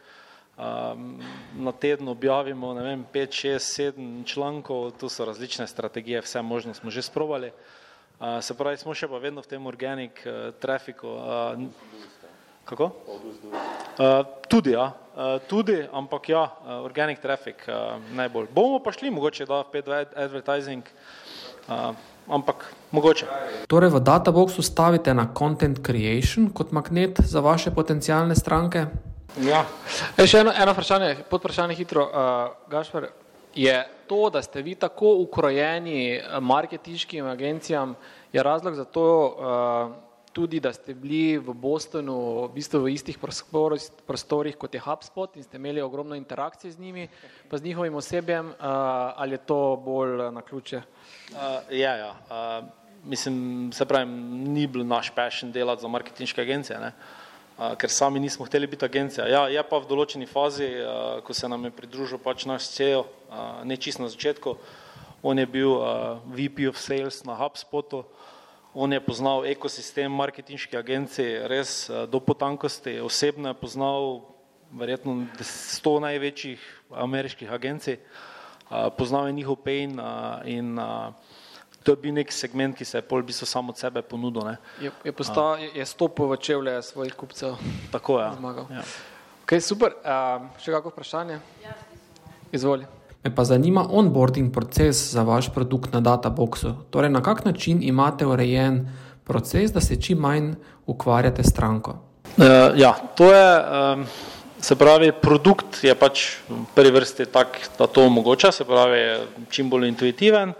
[0.54, 1.18] Um,
[1.58, 7.02] na teden objavimo 5, 6, 7 člankov, tu so različne strategije, vse možne smo že
[7.02, 7.50] sprobali.
[8.20, 11.10] Uh, se pravi, smo še pa vedno v tem organic uh, trafiku.
[11.10, 11.58] Uh,
[12.64, 12.90] kako?
[13.98, 14.94] Uh, tudi, ja.
[15.14, 18.46] Uh, tudi, ampak ja, uh, organic traffic uh, najbolj.
[18.54, 19.82] Bomo pa šli mogoče da v
[20.14, 20.86] advertising,
[21.68, 21.94] uh,
[22.28, 23.26] ampak mogoče.
[23.68, 28.86] Torej v databoxu stavite na content creation kot magnet za vaše potencijalne stranke?
[29.42, 29.64] Ja.
[30.16, 32.06] E, še eno, eno vprašanje, podvprašanje hitro.
[32.06, 33.08] Uh, Gašper,
[33.54, 33.74] je
[34.06, 37.94] to, da ste vi tako ukrojeni marketinškim agencijam,
[38.32, 39.94] je razlog za to uh,
[40.32, 45.36] tudi, da ste bili v Bostonu v bistvu v istih prostorih, prostorih kot je HubSpot
[45.36, 47.08] in ste imeli ogromno interakcije z njimi,
[47.48, 48.54] pa z njihovim osebjem, uh,
[49.14, 50.82] ali je to bolj na ključe?
[51.32, 51.38] Uh,
[51.70, 52.10] ja, ja.
[52.30, 52.64] Uh,
[53.04, 56.78] mislim, se pravi, ni bil naš passion delati za marketinške agencije.
[56.80, 56.92] Ne?
[57.58, 59.26] Uh, ker sami nismo hteli biti agencija.
[59.28, 63.06] Ja, je pa v določeni fazi, uh, ko se nam je pridružil pač naš CEO,
[63.30, 64.56] uh, ne čist na začetku,
[65.22, 68.04] on je bil uh, VP of Sales na HubSpotu,
[68.74, 74.20] on je poznal ekosistem marketinške agencije res uh, do potankosti, osebno je poznal
[74.74, 76.60] verjetno sto največjih
[76.90, 78.33] ameriških agencij, uh,
[78.96, 81.12] poznal je njihov pain uh, in uh,
[81.84, 84.44] to je bil nek segment, ki se je pol v bistvu samo od sebe ponudil.
[84.48, 84.56] Ne.
[84.80, 87.60] Je, je, postal, je, je stopil v čevlje svojih kupcev.
[87.92, 88.28] Tako je.
[88.38, 88.66] Zmagal.
[88.72, 88.84] Ja.
[89.44, 89.92] Okay, super.
[90.00, 91.36] Uh, še kako vprašanje?
[92.52, 92.88] Izvoli.
[93.24, 96.74] Me pa zanima onboarding proces za vaš produkt na databoxu.
[96.90, 98.84] Torej, na kak način imate urejen
[99.24, 100.54] proces, da se čim manj
[100.86, 101.98] ukvarjate s stranko?
[102.36, 104.06] Uh, ja, to je, um,
[104.60, 109.14] se pravi, produkt je pač v prvi vrsti tak, da to omogoča, se pravi, je
[109.50, 110.54] čim bolj intuitiven.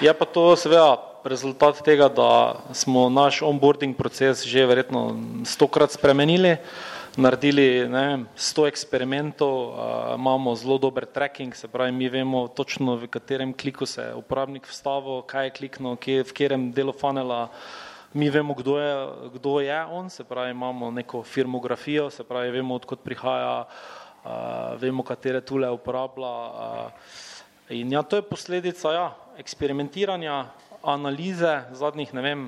[0.00, 5.14] Je pa to seveda rezultat tega, da smo naš onboarding proces že verjetno
[5.46, 6.56] stokrat spremenili,
[7.16, 9.76] naredili ne vem, sto eksperimentov,
[10.16, 15.22] imamo zelo dober tracking, se pravi, mi vemo točno v katerem kliku se uporabnik vstavil,
[15.22, 17.50] kaj je kliknil, kje, v katerem delu funnela,
[18.14, 18.94] mi vemo, kdo je,
[19.34, 24.30] kdo je on, se pravi, imamo neko firmografijo, se pravi, vemo, odkot prihaja, uh,
[24.80, 26.28] vemo, katere tule uporablja.
[26.28, 27.30] Uh,
[27.72, 29.06] In ja, to je posledica ja,
[29.40, 30.44] eksperimentiranja,
[30.82, 32.42] analize zadnjih ne vem,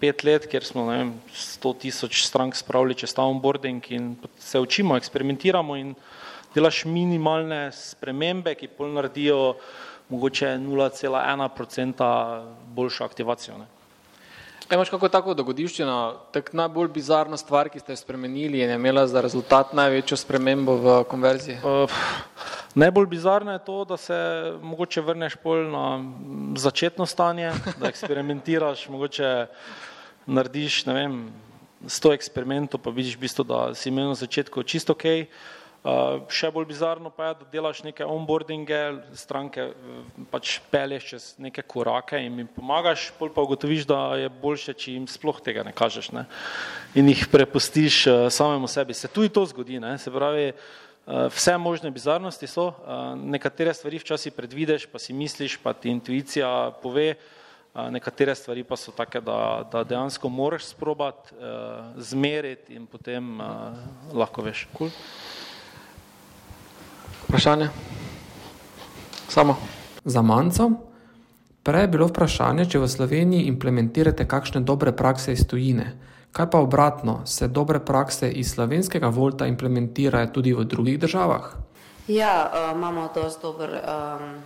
[0.00, 4.60] pet let, kjer smo ne vem, sto tisoč strank spravili čez ta onboarding in se
[4.62, 5.92] učimo, eksperimentiramo in
[6.54, 9.58] delaš minimalne spremembe, ki pol naredijo
[10.08, 12.08] mogoče 0,1%
[12.72, 13.58] boljšo aktivacijo.
[13.58, 13.68] Ne.
[14.70, 15.96] E, imaš kako tako dogodiščino,
[16.32, 20.76] tak najbolj bizarna stvar, ki ste jo spremenili in je imela za rezultat največjo spremembo
[20.80, 21.58] v konverziji?
[21.62, 21.90] Uh,
[22.74, 24.18] najbolj bizarno je to, da se
[24.62, 25.86] mogoče vrneš pol na
[26.56, 29.32] začetno stanje, da eksperimentiraš, mogoče
[30.26, 31.18] narediš, ne vem,
[31.86, 35.61] sto eksperimentov, pa vidiš v bistvu, da si imel na začetku čisto ok, Uh,
[36.30, 38.78] še bolj bizarno pa je, da delaš neke onboardinge,
[39.18, 39.64] stranke
[40.30, 44.94] pač pelješ čez neke korake in jim pomagaš, pol pa ugotoviš, da je boljše, če
[44.94, 46.28] jim sploh tega ne kažeš ne?
[46.94, 48.94] in jih prepustiš uh, samemu sebi.
[48.94, 49.96] Se tudi to zgodi, ne?
[49.98, 55.58] se pravi, uh, vse možne bizarnosti so, uh, nekatere stvari včasih predvideš, pa si misliš,
[55.58, 61.34] pa ti intuicija pove, uh, nekatere stvari pa so take, da, da dejansko moraš sprobati,
[61.34, 63.72] uh, zmeriti in potem uh,
[64.14, 64.68] lahko veš.
[64.78, 64.94] Cool.
[67.28, 67.68] Vprašanje?
[69.28, 69.56] Samo.
[70.04, 70.70] Za manjco.
[71.62, 75.92] Prej je bilo vprašanje, če v Sloveniji implementirate kakšne dobre prakse iz tujine.
[76.32, 81.52] Kaj pa obratno, se dobre prakse iz slovenskega volta implementirajo tudi v drugih državah?
[82.08, 84.42] Ja, uh, imamo dosti dober um,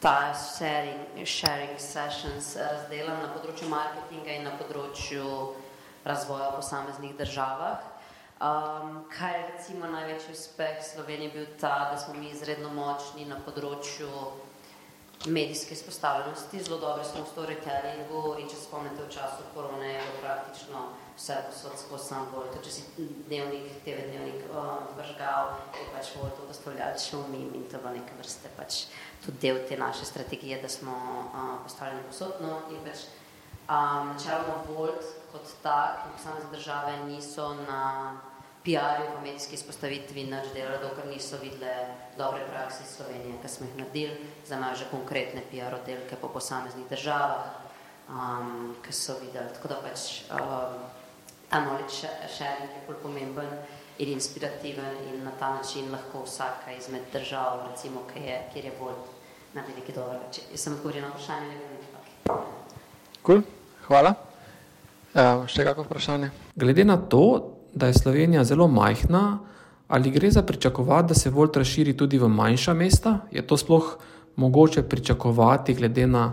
[0.00, 5.54] ta sharing, sharing sessions razdelan na področju marketinga in na področju
[6.02, 7.91] razvoja v posameznih državah.
[8.42, 13.36] Um, kaj je recimo največji uspeh Slovenije bil ta, da smo mi izredno močni na
[13.38, 14.08] področju
[15.30, 20.82] medijske izpostavljenosti, zelo dobro smo v storytellingu in če spomnite v času korone je praktično
[21.14, 26.10] vse posod skozi sam bolj, to če si dnevnik, TV dnevnik um, vržgal, je pač
[26.16, 28.80] bolj to dostavljali še umim in to bilo neke vrste pač
[29.22, 33.06] tudi del te naše strategije, da smo uh, postavljeni posodno in pač
[33.70, 37.82] um, načeloma Volt kot tak in posamezne države niso na
[38.62, 43.66] PR-ju v medijski izpostavitvi nič delali, dokler niso videli dobre prakse iz Slovenije, ki smo
[43.66, 47.46] jih naredili, za imajo že konkretne PR oddelke po posameznih državah,
[48.08, 49.50] um, ki so videli.
[49.54, 50.78] Tako da pač um,
[51.50, 53.50] ta knowledge sharing je bolj pomemben
[53.98, 58.94] in inspirativen in na ta način lahko vsaka izmed držav, recimo, je, kjer je bolj
[59.54, 60.24] naredi nekaj dobrega.
[60.52, 62.46] Jaz sem odgovorila na vprašanje, ne vem, okay.
[63.26, 63.42] Cool,
[63.86, 64.14] hvala.
[65.12, 66.30] Uh, še kako vprašanje?
[66.56, 69.38] Glede na to, da je Slovenija zelo majhna,
[69.88, 73.18] ali gre za pričakovati, da se Volt razširi tudi v manjša mesta?
[73.30, 73.96] Je to sploh
[74.36, 76.32] mogoče pričakovati, glede na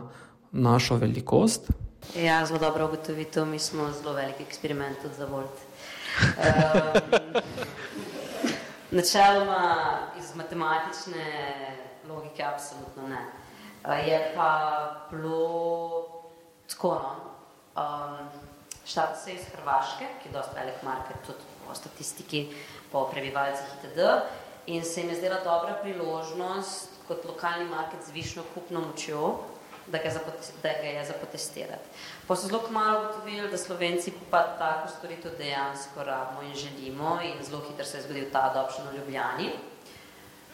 [0.51, 1.71] našo velikost?
[2.15, 3.45] Ja, zelo dobro ugotovitev.
[3.45, 5.51] Mi smo zelo velik eksperiment za Volt.
[6.19, 7.41] Um,
[8.91, 9.75] načeloma
[10.19, 11.25] iz matematične
[12.09, 13.25] logike, absolutno ne.
[14.07, 16.05] Je pa bilo
[16.67, 16.89] tako.
[16.89, 17.15] No?
[17.83, 18.48] Um,
[18.89, 22.47] Štart se iz Hrvaške, ki je dosti velik market tudi po statistiki,
[22.91, 23.99] po prebivalcih itd.
[24.65, 29.37] In se jim je zdela dobra priložnost kot lokalni market z višjo kupno močjo,
[29.87, 30.09] da ga,
[30.63, 31.89] da ga je zapotestirati.
[32.27, 37.45] Pa so zelo kmalo ugotovili, da Slovenci pa tako storitev dejansko rabimo in želimo in
[37.45, 39.49] zelo hitro se je zgodil ta adoption v Ljubljani.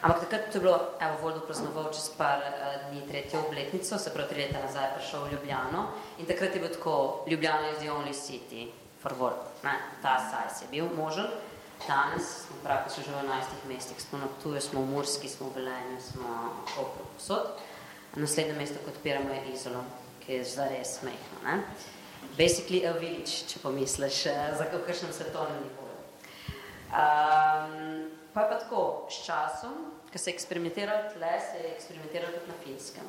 [0.02, 4.28] Ampak takrat je bilo, evo, Voldo praznoval čez par uh, dni tretjo obletnico, se pravi
[4.28, 5.86] tri leta nazaj prišel v Ljubljano
[6.18, 8.68] in takrat je bilo tako, Ljubljana is the only city
[9.02, 9.72] for Voldo, ne,
[10.02, 11.24] ta size je bil možen.
[11.88, 15.60] Danes smo praktično že v 11 mestih, smo na Ptuju, smo v Murski, smo v
[15.60, 16.28] Velenju, smo
[16.72, 17.46] okolo posod.
[18.16, 19.84] Naslednje mesto, kot odpiramo, je Izolo,
[20.24, 21.64] ki je zares mehno, ne.
[22.36, 25.96] Basically a village, če pomisliš, uh, za kakšnem svetovnem nivoju.
[26.92, 28.05] Um,
[28.36, 29.72] Pa je pa tako, s časom,
[30.12, 33.04] ko se je eksperimentiralo tle, se je eksperimentiralo tudi na finskem.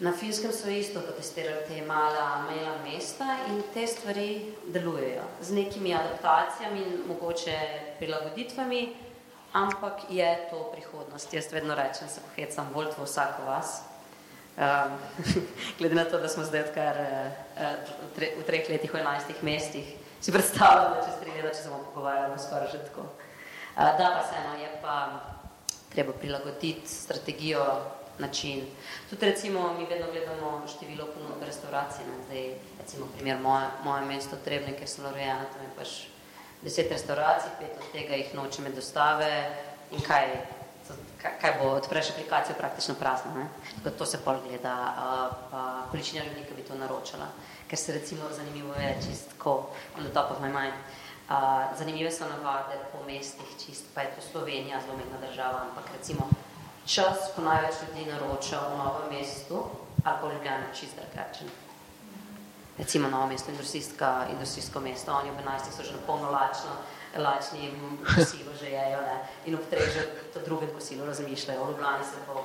[0.00, 5.92] Na finskem so isto potestirali te mala, mala mesta in te stvari delujejo z nekimi
[5.94, 7.58] adaptacijami in mogoče
[7.98, 8.96] prilagoditvami,
[9.52, 11.34] ampak je to prihodnost.
[11.34, 13.82] Jaz vedno rečem, se pohecam volt v vsako vas.
[14.56, 14.96] Um,
[15.78, 20.32] glede na to, da smo zdaj odkar uh, v treh letih v enajstih mestih, si
[20.32, 23.08] predstavljam, da čez tri leta, če se bomo pogovarjali, skoraj že tako.
[23.76, 25.20] Da pa vseeno je pa
[25.92, 27.64] treba prilagoditi strategijo
[28.18, 28.66] način.
[29.10, 32.24] Tudi recimo mi vedno gledamo število ponudbe restauracij, ne?
[32.24, 35.88] zdaj recimo primer moje, moje mesto Trebne, kjer sem rojena, tam je pač
[36.62, 39.30] deset restauracij, pet od tega jih noče med dostave
[39.90, 40.28] in kaj,
[41.40, 43.48] kaj bo, odpreš aplikacijo praktično prazno, ne?
[43.84, 44.76] Tako to se pol gleda,
[45.50, 47.28] pa količina ljudi, ki bi to naročala,
[47.68, 49.58] ker se recimo zanimivo je čistko,
[49.98, 51.05] on the top of my mind, Uh,
[51.78, 56.28] zanimive so navade po mestih, čist, pa je to Slovenija, zelo mehna država, ampak recimo
[56.86, 59.64] čas, ko največ ljudi naroča v novem mestu,
[60.04, 61.48] ali pa v Ljubljani, čist drugačen.
[62.78, 63.50] Recimo novo mesto,
[64.30, 65.72] industrijsko mesto, oni ob 11.
[65.76, 66.70] so že napolno lačno,
[67.16, 67.72] lačni
[68.04, 69.18] kosilo že jejo, ne?
[69.46, 72.44] in ob treh že to drugem kosilo razmišljajo, v Ljubljani se po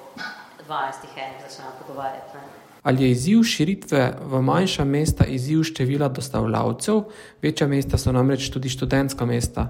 [0.68, 0.94] 12.
[1.16, 2.38] enih začnejo pogovarjati.
[2.38, 2.61] Ne?
[2.84, 7.04] Ali je izziv širitve v manjša mesta izziv števila dostavljavcev?
[7.42, 9.68] Večja mesta so namreč tudi študentska mesta,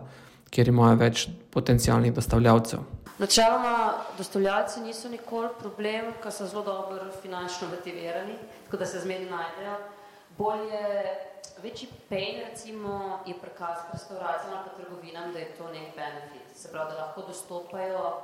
[0.49, 2.80] kjer imajo več potencijalnih dostavljavcev.
[3.20, 8.34] Načeloma, dostavljalci niso nikoli problem, ker so zelo dobro finančno motivirani,
[8.66, 9.76] tako da se zmeri najdejo.
[10.38, 10.82] Bolje,
[11.64, 16.55] večji pain recimo je prikaz restauracijam ali trgovinam, da je to nek benefit.
[16.55, 18.22] Se pravi, da lahko dostopajo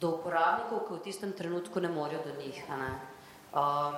[0.00, 2.62] do uporabnikov, ki v tistem trenutku ne morejo do njih.
[2.68, 3.07] Ne?
[3.52, 3.96] Um,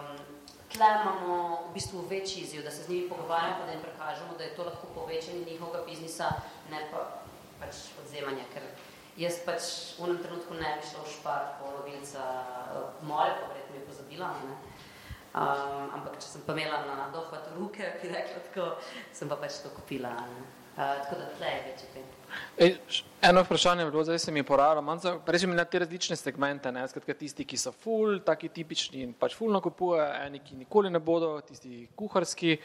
[0.70, 1.36] tle imamo
[1.68, 4.54] v bistvu večji izziv, da se z njimi pogovarjamo, pa da jim prekažemo, da je
[4.54, 6.30] to lahko povečanje njihovega biznisa,
[6.70, 7.22] ne pa
[7.60, 7.74] pač
[8.04, 8.62] odzemanje, ker
[9.16, 9.62] jaz pač
[9.98, 13.88] v enem trenutku ne bi šla v špar po lovilca uh, mole, pa verjetno bi
[13.88, 14.54] pozabila, ne?
[15.30, 18.70] Um, ampak če sem pa imela na dohvat ruke, ki rekla tako,
[19.14, 20.14] sem pa pač to kupila.
[20.26, 20.46] Ne?
[20.74, 22.19] Uh, tako da tle je večji pen.
[22.58, 22.76] Ej,
[23.22, 26.72] eno vprašanje je bilo, zdaj se mi je porajalo, reči mi na te različne segmente,
[26.72, 30.90] ne, skratka tisti, ki so full, taki tipični in pač full nakupujejo, eni, ki nikoli
[30.90, 32.56] ne bodo, tisti kuharski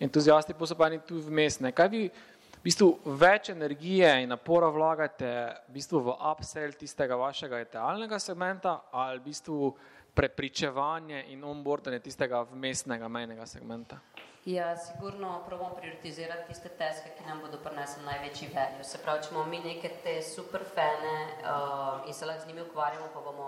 [0.00, 4.30] entuzijasti, pa so pa eni tu vmes, ne, kaj vi v bistvu več energije in
[4.32, 5.30] napora vlagate
[5.68, 9.74] v bistvu v upsell tistega vašega idealnega segmenta ali v bistvu
[10.14, 14.00] prepričevanje in onboardanje tistega vmesnega mejnega segmenta?
[14.44, 18.84] Ja, sigurno probamo prioritizirati tiste teske, ki nam bodo prinesli največji value.
[18.84, 22.60] Se pravi, če imamo mi neke te super fene uh, in se lahko z njimi
[22.66, 23.46] ukvarjamo, pa bomo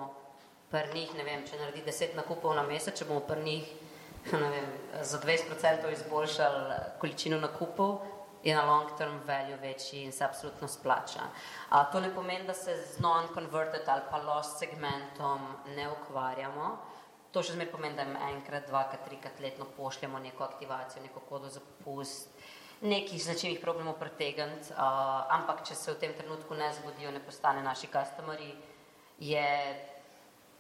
[0.70, 3.68] pri njih, ne vem, če naredi deset nakupov na mesec, če bomo pri njih,
[4.32, 4.72] vem,
[5.03, 7.99] za 20% izboljšali količino nakupov,
[8.47, 11.28] je na long term value večji in se absolutno splača.
[11.28, 15.44] Uh, to ne pomeni, da se z non-converted ali pa lost segmentom
[15.76, 16.76] ne ukvarjamo,
[17.37, 21.51] To še zmeraj pomeni, da jim enkrat, dvakrat, trikrat letno pošljemo neko aktivacijo, neko kodo
[21.53, 22.30] za pust,
[22.80, 27.61] nekih značilnih problemov pretegniti, uh, ampak če se v tem trenutku ne zgodijo, ne postane
[27.61, 28.49] naši customeri,
[29.20, 29.53] je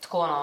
[0.04, 0.38] tako no,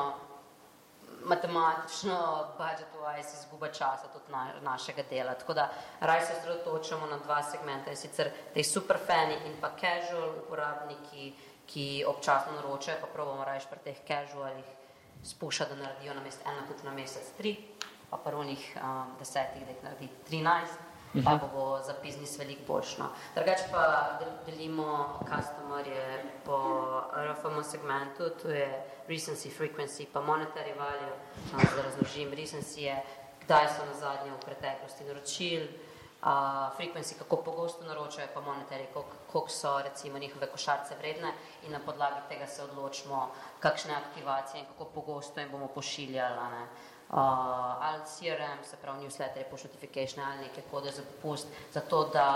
[1.29, 2.17] matematično,
[2.57, 5.37] budget-wise, izguba časa tudi na, našega dela.
[5.37, 5.69] Tako da
[6.01, 11.33] raj se osredotočamo na dva segmenta, sicer te super fani in pa casual uporabniki,
[11.69, 14.79] ki občasno naročajo, pa pravimo rajš pri teh casualih,
[15.23, 17.55] spušča, da naredijo na mest en nakup na mesec tri,
[18.09, 20.79] pa prvnih um, desetih, da jih naredi trinajst,
[21.13, 21.45] pa mhm.
[21.53, 23.09] bo za biznis veliko boljšno.
[23.35, 26.57] Drugače pa delimo customerje po
[27.15, 28.67] RFM segmentu, to je
[29.07, 31.15] recency, frequency, pa monetary value,
[31.53, 33.03] um, da razložim, recency je,
[33.45, 35.69] kdaj so na zadnje v preteklosti naročili,
[36.21, 36.29] uh,
[36.77, 41.33] frequency, kako pogosto naročajo, pa monetary, koliko so recimo njihove košarce vredne
[41.65, 43.29] in na podlagi tega se odločimo,
[43.59, 46.35] kakšne aktivacije in kako pogosto jim bomo pošiljali.
[46.51, 46.63] Ne.
[47.09, 47.19] Uh,
[47.85, 52.27] ali CRM, se pravi newsletter, push notification ali neke kode za popust, zato da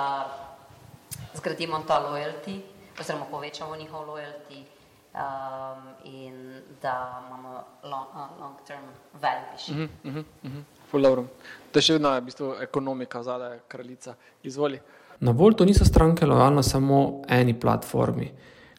[1.33, 2.61] zgradimo ta loyalty,
[2.99, 4.63] oziroma povečamo njihov loyalty
[5.13, 8.83] um, in da imamo long, uh, long term
[9.13, 9.75] value višji.
[9.75, 10.63] Mm -hmm, mm -hmm.
[10.91, 11.25] Ful dobro.
[11.71, 14.15] To je še vedno v bistvu ekonomika, zadaj kraljica.
[14.43, 14.79] Izvoli.
[15.19, 18.31] Na Voltu niso stranke lojalne samo eni platformi.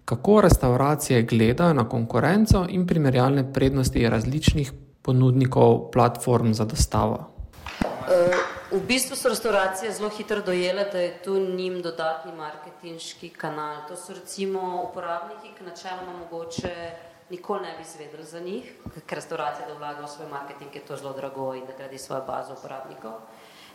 [0.05, 4.73] Kako restauracije gledajo na konkurenco in primerjalne prednosti različnih
[5.03, 7.19] ponudnikov platform za dostavo?
[8.09, 8.35] Uh,
[8.71, 13.83] v bistvu so restauracije zelo hitro dojele, da je tu njim dodatni marketinški kanal.
[13.89, 16.75] To so recimo uporabniki, ki načeloma mogoče
[17.31, 18.73] nikoli ne bi izvedeli za njih,
[19.07, 22.23] ker restauracija, da vlaga v svoj marketing, je to zelo drago in da gradi svojo
[22.27, 23.13] bazo uporabnikov.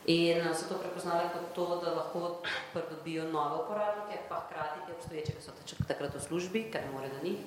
[0.06, 2.44] In eh, so to prepoznali kot to, da lahko
[2.74, 5.52] pridobijo nove uporabnike, pa hkrati te obstoječe, ki so
[5.88, 7.40] takrat v službi, ne morejo do njih,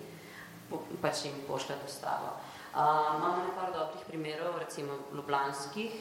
[1.03, 2.33] pač jim pošlje dostavo.
[2.77, 2.81] Uh,
[3.17, 5.93] imamo nekaj dobrih primerov, recimo ljubljanskih.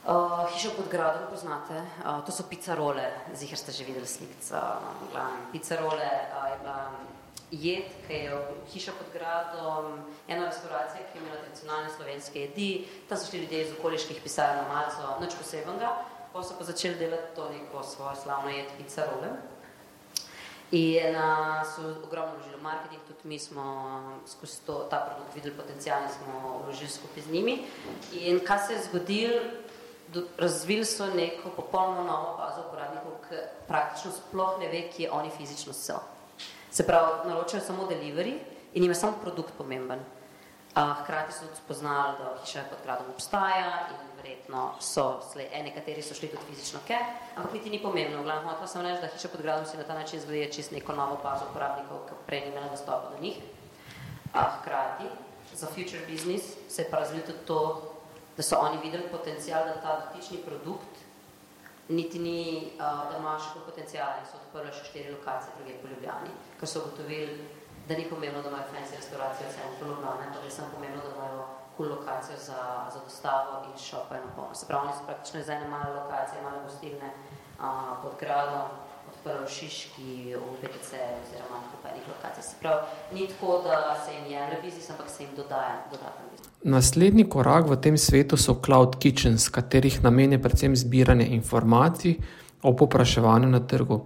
[0.00, 3.04] Uh, hišo pod gradom poznate, uh, to so pizzarole,
[3.36, 4.56] zihar ste že videli slikico.
[4.56, 6.90] Uh, pizzarole uh, je bila
[7.50, 8.38] jed, ki je
[8.72, 9.98] hiša pod gradom,
[10.28, 12.70] ena restauracija, ki je imela tradicionalne slovenske jedi,
[13.08, 15.94] tam so šli ljudje iz okoliških pisarn na malco, nič posebnega,
[16.32, 19.32] pa so pa začeli delati to neko svojo slavno jed pizza role.
[20.70, 21.16] In
[21.66, 23.64] so ogromno vložili v marketing, tudi mi smo
[24.26, 27.64] skozi to, ta produkt videli potencijal in smo vložili skupaj z njimi.
[28.12, 29.40] In kaj se je zgodilo?
[30.38, 35.72] Razvili so neko popolnoma novo bazo uporabnikov, ki praktično sploh ne ve, kje oni fizično
[35.72, 35.98] so.
[36.70, 38.38] Se pravi, naročajo samo delivery
[38.74, 39.98] in jim je samo produkt pomemben.
[40.76, 45.20] Uh, hkrati so tudi spoznali, da hiša pod gradom obstaja in verjetno so,
[45.64, 46.98] nekateri so šli tudi fizično ke,
[47.36, 48.20] ampak niti ni pomembno.
[48.20, 50.70] V glavnem hotel sem reči, da hiša pod gradom si na ta način zgradi čist
[50.70, 53.42] neko novo bazo uporabnikov, ki prej ni imela dostopa do njih.
[54.34, 55.10] Uh, hkrati
[55.54, 57.82] za future business se je pa razvil tudi to,
[58.36, 61.09] da so oni videli potencial, da ta dotični produkt
[61.90, 66.34] niti ni, da ima še potencijal in so odprli še štiri lokacije druge po Ljubljani,
[66.60, 67.48] ker so ugotovili,
[67.88, 71.14] da ni pomembno, da imajo fancy restauracijo, polno, ne, pa da je samo pomembno, da
[71.16, 71.46] imajo
[71.76, 72.60] cool lokacijo za,
[72.94, 74.54] za dostavo in šopajo na polno.
[74.54, 78.68] Se pravi, oni so praktično iz ene male lokacije, male gostilne uh, pod gradom,
[79.10, 80.90] odprli v Šiški, v PTC
[81.22, 82.42] oziroma na kupenih lokacij.
[82.42, 86.39] Se pravi, ni tako, da se jim jemlje biznis, ampak se jim dodaja dodatno biznis.
[86.60, 92.18] Naslednji korak v tem svetu so cloud kitchens, katerih namen je predvsem zbiranje informacij
[92.62, 94.04] o popraševanju na trgu.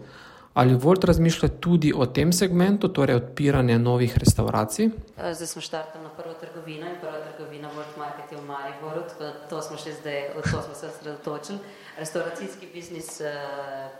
[0.54, 4.86] Ali Volt razmišlja tudi o tem segmentu, torej odpiranje novih restauracij?
[4.86, 9.02] Eh, zdaj smo štartali na prvo trgovino in prva trgovina Volt Market je v Mariboru,
[9.08, 11.58] tako da to smo še zdaj, od to smo se osredotočili.
[11.98, 13.34] Restauracijski biznis eh,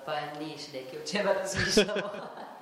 [0.07, 2.11] pa ni še nekaj, o čem razmišljamo.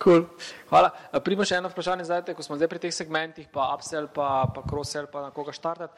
[0.00, 0.24] Cool.
[0.70, 0.88] Hvala.
[1.20, 4.62] Primo še eno vprašanje zdaj, ko smo zdaj pri teh segmentih, pa upsell, pa, pa
[4.64, 5.92] cross-sell, pa na koga štartati.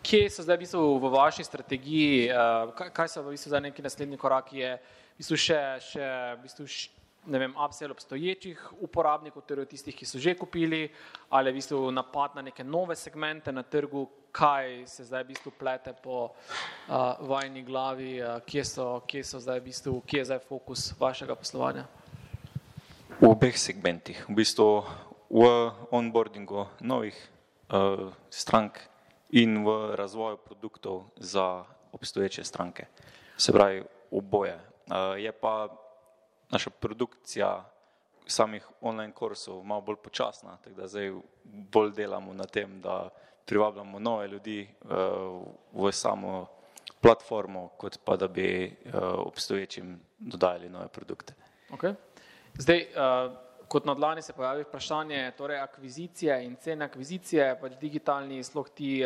[0.00, 2.30] Kje so zdaj v, bistvu v vaši strategiji,
[2.96, 4.62] kaj so v bistvu zdaj neki naslednji koraki?
[4.64, 4.72] Je,
[5.20, 5.60] bistvu še,
[5.90, 6.88] še v bistvu š,
[7.28, 10.88] ne vem, upsell obstoječih uporabnikov, torej tistih, ki so že kupili,
[11.28, 15.52] ali v bistvu napad na neke nove segmente na trgu, kaj se zdaj v bistvu
[15.60, 20.28] plete po uh, vajni glavi, uh, kje, so, kje so zdaj v bistvu, kje je
[20.32, 21.84] zdaj fokus vašega poslovanja?
[23.18, 24.86] V obeh segmentih, v bistvu
[25.26, 25.42] v
[25.90, 28.78] onboardingu novih uh, strank
[29.34, 32.86] in v razvoju produktov za obstoječe stranke.
[33.36, 34.54] Se pravi, oboje.
[34.54, 35.68] Eh, je pa
[36.50, 37.64] naša produkcija
[38.26, 41.12] samih online kursov malo bolj počasna, tako da zdaj
[41.44, 43.08] bolj delamo na tem, da
[43.46, 44.94] privabljamo nove ljudi eh,
[45.72, 46.46] v samo
[47.00, 51.34] platformo, kot pa da bi eh, obstoječim dodajali nove produkte.
[51.70, 51.94] Okay.
[52.58, 52.86] Zdaj,
[53.68, 59.02] kot na dlani se pojavi vprašanje torej akvizicije in cene akvizicije, pač digitalni sloh ti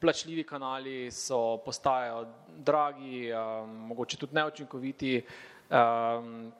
[0.00, 2.26] plačljivi kanali so, postajajo
[2.56, 5.22] dragi, um, mogoče tudi neočinkoviti.
[5.70, 6.52] Um,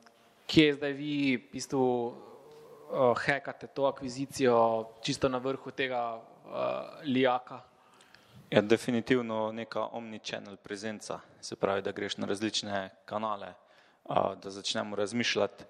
[0.47, 6.51] kje zdaj vi bistvu uh, hekate to akvizicijo čisto na vrhu tega uh,
[7.03, 7.61] lijaka?
[8.49, 13.66] Ja, definitivno neka omni-channel prezenca, se pravi, da greš na različne kanale, uh,
[14.09, 15.63] da začnemo razmišljati,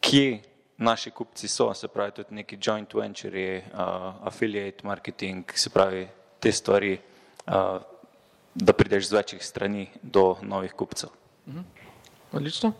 [0.00, 0.42] kje
[0.78, 3.80] naši kupci so, se pravi, tudi neki joint venture, uh,
[4.26, 6.08] affiliate marketing, se pravi,
[6.40, 6.98] te stvari,
[8.54, 11.10] da prideš z večjih strani do novih kupcev.
[11.46, 11.60] Mhm.
[12.32, 12.72] Odlično.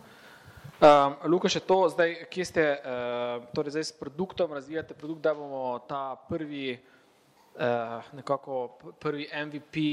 [0.81, 5.35] Um, Luka, še to, zdaj, kje ste, uh, torej zdaj s produktom razvijate produkt, da
[5.37, 9.83] bomo ta prvi, uh, nekako prvi MVP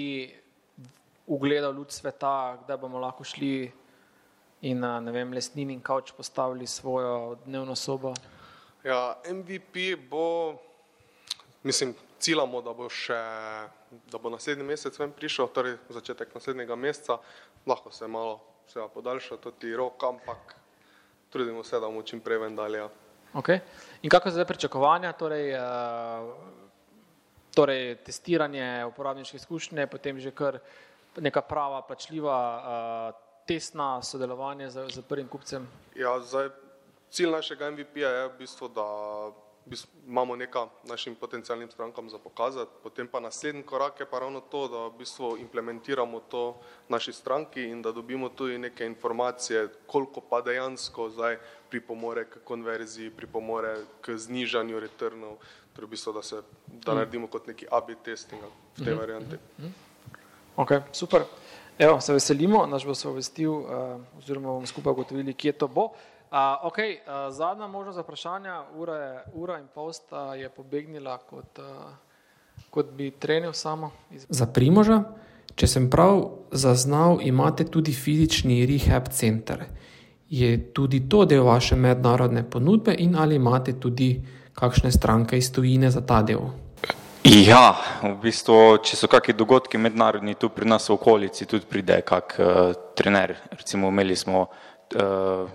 [1.29, 3.69] ugledal luč sveta, da bomo lahko šli
[4.61, 8.15] in ne vem, lesnin in kauč postavili svojo dnevno sobo?
[8.85, 10.55] Ja, MVP bo,
[11.63, 13.19] mislim, ciljamo, da bo še,
[14.11, 17.19] da bo naslednji mesec ven prišel, torej začetek naslednjega meseca,
[17.67, 20.55] lahko se malo vse podaljša, tudi rok, ampak
[21.31, 22.83] trudimo se, da bomo čim prej ven dalje.
[22.83, 22.89] Ja.
[23.35, 23.61] Okay.
[24.03, 26.33] In kako zdaj pričakovanja, torej, uh,
[27.55, 30.61] torej testiranje uporabniške izkušnje, potem že kar
[31.19, 32.39] neka prava, plačljiva,
[33.49, 35.69] uh, tesna sodelovanje z, z prvim kupcem?
[35.97, 36.51] Ja, zdaj,
[37.11, 38.85] cilj našega MVP-ja je v bistvu, da
[40.07, 44.69] imamo nekaj našim potencijalnim strankam za pokazati, potem pa naslednji korak je pa ravno to,
[44.69, 50.41] da v bistvu implementiramo to naši stranki in da dobimo tudi neke informacije, koliko pa
[50.41, 51.39] dejansko zdaj
[51.71, 55.37] pripomore k konverziji, pripomore k znižanju returnov,
[55.77, 56.99] torej v bistvu, da se da mhm.
[56.99, 58.43] naredimo kot neki AB testing
[58.77, 59.01] v tej mhm.
[59.01, 59.37] varianti.
[59.59, 59.69] Mhm.
[60.57, 61.23] Ok, super.
[61.79, 63.67] Evo, se veselimo, naš bo se obvestil, uh,
[64.19, 65.85] oziroma bomo skupaj ugotovili, kje to bo.
[65.85, 71.19] Uh, okay, uh, zadnja možnost za vprašanje, ura, je, ura in pol sta je pobegnila,
[71.19, 73.91] kot, uh, kot bi trenil samo.
[74.11, 74.27] Iz...
[74.29, 75.05] Za primoža,
[75.55, 79.65] če sem prav zaznal, imate tudi fizični rehab center.
[80.29, 84.17] Je tudi to del vaše mednarodne ponudbe in ali imate tudi
[84.53, 86.51] kakšne stranke iz tujine za ta del?
[87.29, 91.99] Ja, v bistvu, če so kakšni dogodki mednarodni, tu pri nas v okolici tudi pride
[92.01, 93.35] kak uh, trener.
[93.53, 95.51] Recimo imeli smo uh,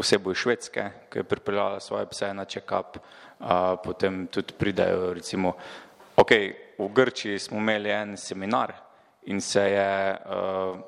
[0.00, 5.52] osebo iz Švedske, ki je pripeljala svoje pse na check-up, uh, potem tudi pridejo recimo,
[6.16, 6.32] ok,
[6.80, 8.72] v Grčiji smo imeli en seminar
[9.28, 10.78] in se je uh,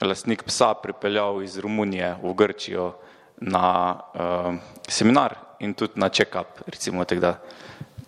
[0.00, 2.86] lastnik psa pripeljal iz Romunije v Grčijo
[3.44, 4.56] na uh,
[4.88, 7.36] seminar in tudi na check-up, recimo, da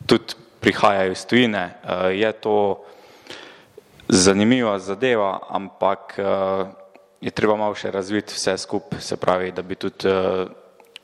[0.07, 1.77] tudi prihajajo iz tujine.
[1.85, 2.85] Uh, je to
[4.09, 6.25] zanimiva zadeva, ampak uh,
[7.21, 10.49] je treba malo še razviti vse skupaj, se pravi, da bi tudi uh,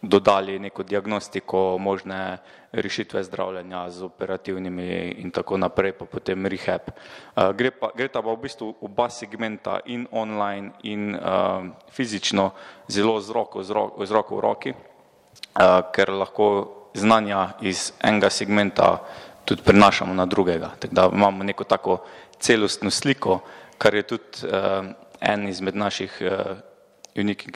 [0.00, 2.38] dodali neko diagnostiko, možne
[2.72, 6.88] rešitve zdravljenja z operativnimi in tako naprej, pa potem rehab.
[7.36, 12.52] Gre, pa, gre ta pa v bistvu oba segmenta in online in uh, fizično
[12.88, 16.46] zelo z roko, z roko, z roko v roki, uh, ker lahko
[16.94, 19.00] znanja iz enega segmenta
[19.50, 20.70] tudi prenašamo na drugega.
[20.78, 21.98] Tako da imamo neko tako
[22.38, 23.40] celostno sliko,
[23.78, 24.86] kar je tudi uh,
[25.20, 26.56] en izmed naših uh,
[27.16, 27.50] unique,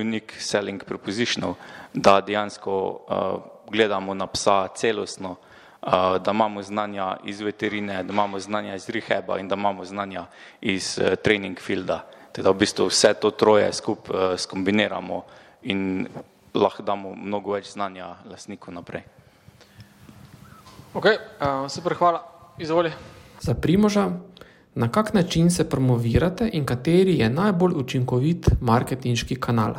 [0.00, 1.54] unique selling propositionov,
[1.92, 3.42] da dejansko uh,
[3.72, 5.36] gledamo na psa celostno,
[5.82, 10.26] uh, da imamo znanja iz veterine, da imamo znanja iz rehaba in da imamo znanja
[10.60, 12.06] iz uh, training fielda.
[12.32, 15.24] Teda v bistvu vse to troje skupaj uh, skombiniramo
[15.62, 16.08] in
[16.54, 19.04] lahko damo mnogo več znanja lastniku naprej.
[20.94, 22.22] Ok, uh, super, hvala.
[22.58, 22.92] Izvoli.
[23.40, 24.10] Za Primoža,
[24.74, 29.74] na kak način se promovirate in kateri je najbolj učinkovit marketinški kanal?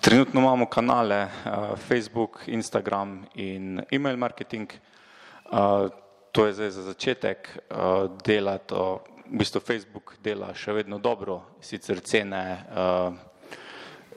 [0.00, 4.68] Trenutno imamo kanale uh, Facebook, Instagram in email marketing.
[5.50, 5.88] Uh,
[6.32, 7.76] to je zdaj za začetek uh,
[8.24, 8.74] delati.
[8.74, 13.16] V bistvu Facebook dela še vedno dobro, sicer cene uh,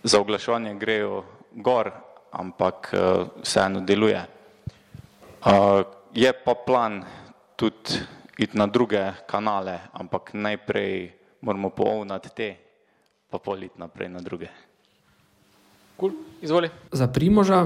[0.04, 1.24] za oglaševanje grejo
[1.56, 1.92] gor,
[2.32, 4.20] ampak uh, vseeno deluje.
[5.46, 7.04] Uh, je pa plan
[7.56, 8.00] tudi
[8.38, 11.12] iti na druge kanale, ampak najprej
[11.42, 12.56] moramo poovnati te,
[13.30, 14.48] pa politi naprej na druge.
[16.00, 16.12] Cool.
[16.42, 16.70] Izvoli.
[16.92, 17.66] Za Primoža,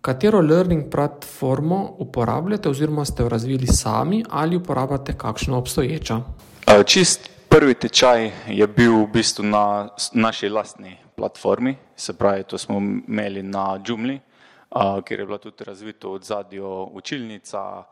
[0.00, 6.22] katero learning platformo uporabljate oziroma ste jo razvili sami ali uporabljate kakšno obstoječo?
[6.86, 12.78] Čist prvi tečaj je bil v bistvu na naši lastni platformi, se pravi, to smo
[12.78, 14.18] imeli na Joomla,
[15.04, 17.84] kjer je bila tudi razvito od zadjo učilnica,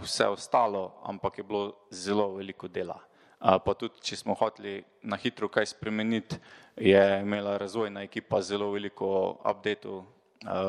[0.00, 2.98] vse ostalo, ampak je bilo zelo veliko dela.
[3.38, 6.36] Pa tudi, če smo hoteli na hitro kaj spremeniti,
[6.76, 10.04] je imela razvojna ekipa zelo veliko updateov,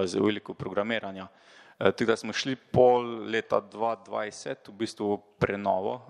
[0.05, 1.27] zelo veliko programiranja.
[1.77, 6.01] Tudi da smo šli pol leta 2020 v bistvu prenovo,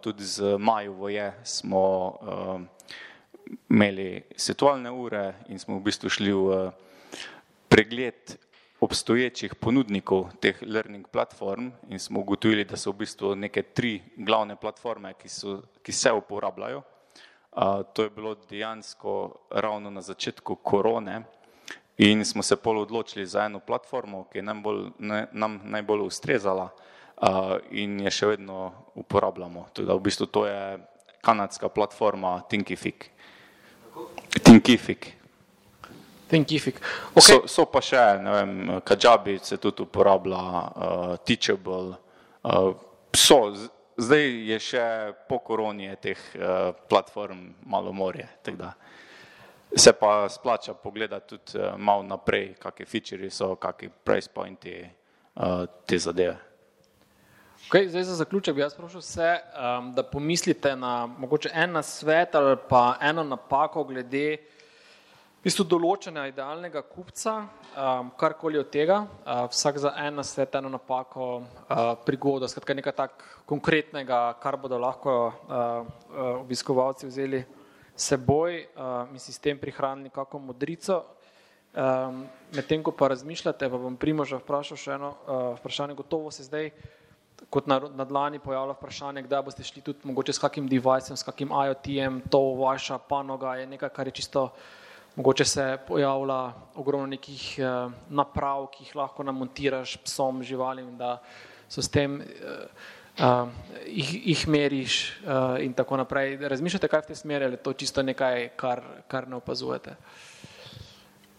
[0.00, 2.18] tudi z Majovo je smo
[3.70, 6.70] imeli svetualne ure in smo v bistvu šli v
[7.68, 8.36] pregled
[8.80, 14.56] obstoječih ponudnikov teh learning platform in smo ugotovili, da so v bistvu neke tri glavne
[14.56, 16.82] platforme, ki, so, ki se uporabljajo.
[17.52, 21.22] Uh, to je bilo dejansko ravno na začetku korone
[21.98, 26.06] in smo se pol odločili za eno platformo, ki je nam, bolj, ne, nam najbolj
[26.06, 29.66] ustrezala uh, in je še vedno uporabljamo.
[29.72, 30.78] Tudi, v bistvu to je
[31.20, 33.10] kanadska platforma Thinkific.
[34.44, 35.17] Thinkific.
[36.28, 36.80] Thinkific.
[37.14, 37.20] Okay.
[37.22, 41.96] So, so pa še, ne vem, Kajabi se tudi uporablja, uh, Teachable.
[42.44, 42.74] Uh,
[43.16, 43.40] so,
[43.98, 44.84] zdaj je še
[45.28, 48.28] po koroni teh uh, platform malo morje.
[49.76, 55.64] Se pa splača pogledati tudi uh, malo naprej, kakšne feature so, kakšni price pointi uh,
[55.86, 56.36] te zadeve.
[57.68, 62.34] Okay, zdaj za zaključek bi jaz prosil vse, um, da pomislite na mogoče en svet
[62.34, 64.36] ali pa eno napako glede
[65.38, 67.32] v bistvu določenega idealnega kupca,
[67.78, 72.94] um, karkoli od tega, uh, vsak za eno svet, eno napako, uh, prigodo, skratka nekaj
[72.98, 77.44] tak konkretnega, kar bodo lahko uh, uh, obiskovalci vzeli
[77.94, 81.04] seboj uh, in si s tem prihranili kako modrico.
[81.70, 86.48] Um, Medtem, ko pa razmišljate, pa bom Primoža vprašal še eno uh, vprašanje, gotovo se
[86.48, 86.72] zdaj
[87.46, 91.22] kot na, na dlani pojavlja vprašanje, kdaj boste šli tudi mogoče s kakim devicem, s
[91.22, 94.86] kakim IoT-em, to vaša panoga je nekaj, kar je čisto uh,
[95.18, 101.16] Mogoče se pojavlja ogromno nekih uh, naprav, ki jih lahko namontiraš psom, živalim, da
[101.66, 103.48] so s tem, uh,
[103.82, 106.36] jih, jih meriš uh, in tako naprej.
[106.38, 109.96] Razmišljate, kaj v tej smeri, ali je to čisto nekaj, kar, kar ne opazujete?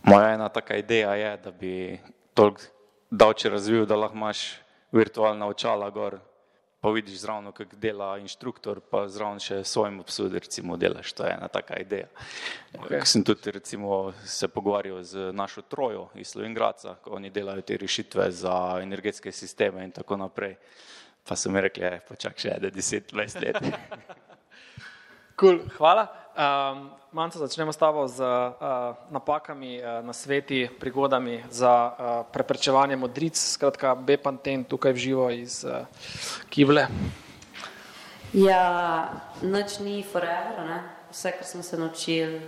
[0.03, 1.99] Moja ena taka ideja je, da bi
[2.33, 2.67] toliko
[3.09, 4.43] davče razvil, da lahko imaš
[4.91, 6.19] virtualna očala gor
[6.81, 11.13] pa vidiš zraven, kako dela inštruktor, pa zraven še svojim psu, da recimo delaš.
[11.13, 12.07] To je ena taka ideja.
[12.73, 13.05] Okay.
[13.05, 18.31] Sem tudi recimo se pogovarjal z našo trojo iz Slovengraca, ko oni delajo te rešitve
[18.31, 20.55] za energetske sisteme in tako naprej.
[21.27, 23.59] Pa so mi rekli, pa čak še 10-20 let.
[25.39, 26.07] cool, hvala.
[26.39, 31.95] Um, Manco, začnemo s tabo z uh, napakami, uh, nasveti, prigodami za uh,
[32.31, 35.83] preprečevanje modric, skratka, Bepanten tukaj v živo iz uh,
[36.47, 36.87] Kivle.
[38.33, 39.09] Ja,
[39.41, 40.79] noč ni forever, ne?
[41.11, 42.39] vse, kar sem se naučil,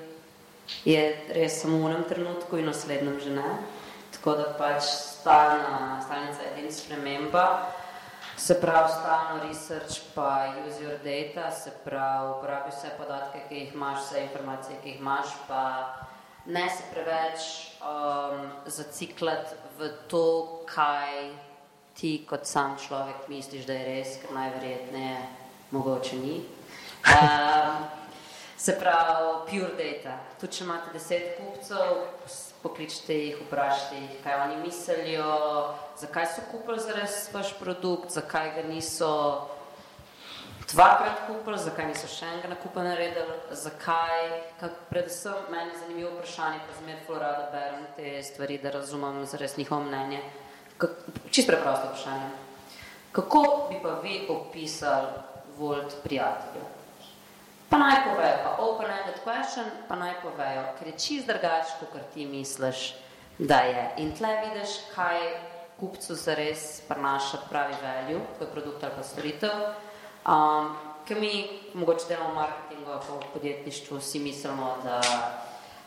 [0.86, 1.02] je
[1.34, 3.50] res samo v enem trenutku in naslednjem že ne.
[4.14, 7.46] Tako da pač stalna, stalnica je edina sprememba.
[8.42, 13.74] Se pravi, stalno research, pa use your data, se pravi, uporabi vse podatke, ki jih
[13.74, 15.62] imaš, vse informacije, ki jih imaš, pa
[16.46, 17.46] ne se preveč
[17.86, 20.26] um, zaciklati v to,
[20.74, 21.30] kaj
[21.94, 25.20] ti kot sam človek misliš, da je res, ker najverjetneje
[25.72, 26.42] mogoče ni.
[27.14, 27.86] Um,
[28.58, 30.18] se pravi, pure data.
[30.42, 32.10] Tudi če imate deset kupcev,
[32.64, 35.32] pokličite jih, vprašajte jih, kaj oni mislijo,
[35.98, 39.12] zakaj so kupili zares vaš produkt, zakaj ga niso
[40.72, 44.28] dvakrat kupili, zakaj niso še enega nakupa naredili, zakaj,
[44.60, 49.58] kak, predvsem meni je zanimivo vprašanje, pa zmer florado berem te stvari, da razumem zares
[49.58, 50.22] njihovo mnenje.
[50.78, 50.96] Kak,
[51.30, 52.30] čist preprosto vprašanje.
[53.12, 55.08] Kako bi pa vi opisali
[55.58, 56.81] Volt prijatelju?
[57.72, 62.26] Pa naj povejo, pa open-ended question, pa naj povejo, ker je čist drugače, kot ti
[62.28, 62.82] misliš,
[63.40, 63.86] da je.
[64.04, 65.22] In tle vidiš, kaj
[65.80, 69.64] kupcu zares prinaša pravi value, tvoj produkt ali pa storitev.
[70.28, 70.76] Um,
[71.08, 71.32] ker mi
[71.74, 75.00] mogoče delamo marketingu, pa v podjetništvu vsi mislimo, da,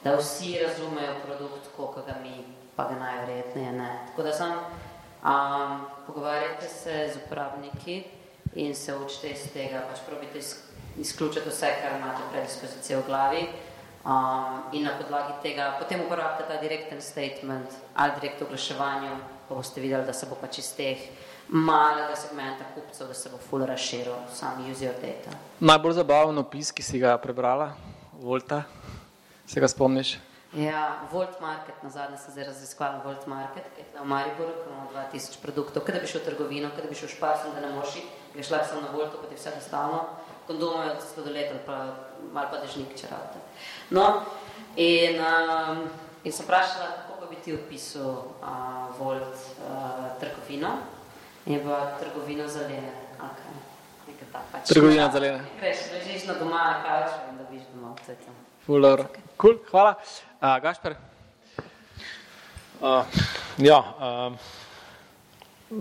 [0.05, 2.47] da vsi razumejo produkt, koliko ga mi,
[2.77, 3.91] pa ga najverjetneje ne.
[4.09, 4.57] Tako da sem,
[5.21, 8.05] um, pogovarjajte se z uporabniki
[8.55, 10.41] in se učite iz tega, pač probite
[11.01, 13.47] izključiti vse, kar imate predispozicije v glavi
[14.05, 19.17] um, in na podlagi tega potem uporabite ta direkten statement ali direkt oglaševanju,
[19.49, 20.99] pa boste videli, da se bo pač iz teh
[21.49, 25.37] malega segmenta kupcev, da se bo full razširil sam use your data.
[25.61, 27.75] Najbolj zabaven opis, ki si ga prebrala,
[28.21, 28.63] Volta,
[29.47, 30.19] se ga spomniš?
[30.55, 34.71] Ja, Volt Market, na zadnje se zdaj raziskvala Volt Market, ki je v Mariboru, ki
[34.71, 37.73] imamo 2000 produktov, kada bi šel v trgovino, kada bi šel v špasom, da ne
[37.75, 38.05] moši,
[38.35, 40.05] bi šla sem na Voltu, pa ti vse dostavno,
[40.47, 41.77] kondome od sladoleta, pa
[42.33, 43.41] malo pa dežnik, če rabite.
[43.91, 44.23] No,
[44.77, 45.85] in, um,
[46.25, 48.11] in sem vprašala, kako pa bi ti opisal
[48.41, 50.77] uh, Volt uh, trgovino.
[51.47, 52.93] In je bila trgovina zelene.
[53.21, 53.57] Okay.
[54.33, 55.45] Pač, trgovina zelene.
[55.61, 57.99] Greš, ležiš na doma na kavču in dobiš domov.
[58.67, 59.05] Fuller.
[59.05, 59.23] Okay.
[59.37, 59.95] Cool, hvala.
[60.41, 60.97] Uh, Gašper?
[62.81, 63.05] Uh,
[63.59, 64.33] ja, uh,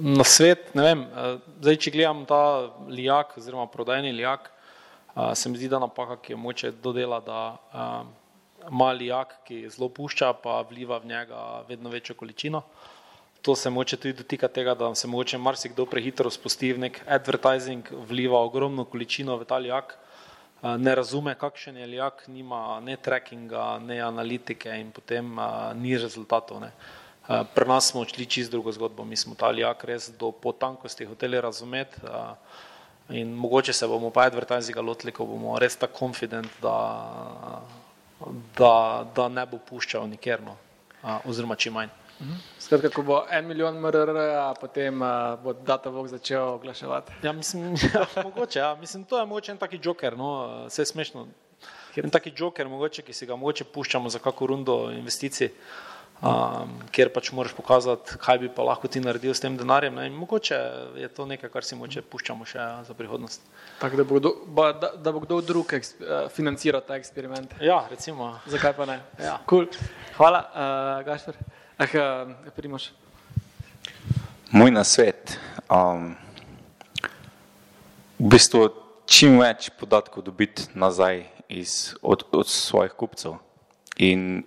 [0.02, 2.42] na svet, ne vem, uh, zdaj, če gledam ta
[2.90, 4.54] lijak, oziroma prodajni lijak,
[5.16, 9.70] Uh, se mi zdi, da napaka, ki je moče dodela, da uh, mali jak, ki
[9.70, 12.64] zelo pušča, pa vliva v njega vedno večjo količino.
[13.42, 17.92] To se moče tudi dotika tega, da se moče marsikdo prehitro spusti v nek advertising,
[18.10, 23.80] vliva ogromno količino v ta jak, uh, ne razume, kakšen je jak, nima ne trackinga,
[23.86, 25.30] ne analitike in potem
[25.76, 26.62] ni rezultatov.
[26.66, 26.72] Ne.
[27.24, 31.06] Uh, pri nas smo odšli čist drugo zgodbo, mi smo ta jak res do potankosti
[31.06, 32.04] hoteli razumeti.
[32.04, 32.36] Uh,
[33.10, 37.62] In mogoče se bomo pa advertisinga lotili, ko bomo res tako confident, da,
[38.58, 38.72] da,
[39.16, 40.56] da ne bo puščal nikjer, no,
[41.28, 41.92] oziroma čim manj.
[42.22, 42.40] Mhm.
[42.60, 44.16] Skratka, ko bo en milijon MRR,
[44.62, 47.20] potem uh, bo Datavog začel oglaševati.
[47.24, 48.76] Ja, mislim, ja, mogoče, ja.
[48.80, 50.30] mislim, to je mogoče en taki joker, no,
[50.70, 51.28] vse smešno.
[51.96, 55.52] En taki joker, mogoče, ki si ga mogoče puščamo za kako rundo investicij.
[55.52, 55.93] Uh,
[56.24, 59.96] um, kjer pač moraš pokazati, kaj bi pa lahko ti naredil s tem denarjem.
[60.00, 60.08] Ne?
[60.16, 60.60] Mogoče
[61.02, 63.44] je to nekaj, kar si moče puščamo še za prihodnost.
[63.82, 67.58] Tak, da, bo kdo, ba, da, da bo kdo drug eks, uh, financiral ta eksperiment.
[67.62, 68.34] Ja, recimo.
[68.48, 69.00] Zakaj pa ne?
[69.20, 69.40] Ja.
[69.50, 69.68] Cool.
[70.18, 71.40] Hvala, uh, Gašper.
[71.78, 72.92] Ah, uh, Primoš.
[74.54, 75.36] Moj nasvet.
[75.68, 76.14] Um,
[78.22, 78.68] v bistvu
[79.10, 83.42] čim več podatkov dobiti nazaj iz, od, od svojih kupcev.
[83.98, 84.46] In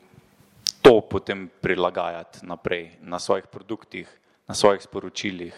[0.87, 4.07] to potem prilagajati naprej na svojih produktih,
[4.49, 5.55] na svojih sporočilih,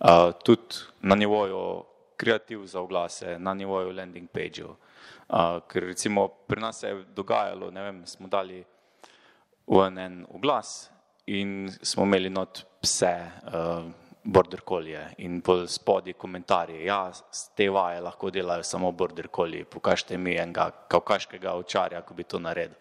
[0.00, 1.84] uh, tudi na nivoju
[2.16, 4.76] kreativ za oglase, na nivoju landing page-ov.
[5.28, 8.64] Uh, ker recimo pri nas se je dogajalo, ne vem, smo dali
[9.66, 10.90] v en oglas
[11.26, 13.16] in smo imeli not pse,
[13.48, 13.88] uh,
[14.22, 17.12] border collie in pol spodje komentarje, ja,
[17.56, 22.38] te vaje lahko delajo samo border collie, pokažite mi enega kavkaškega očarja, ko bi to
[22.38, 22.76] naredil.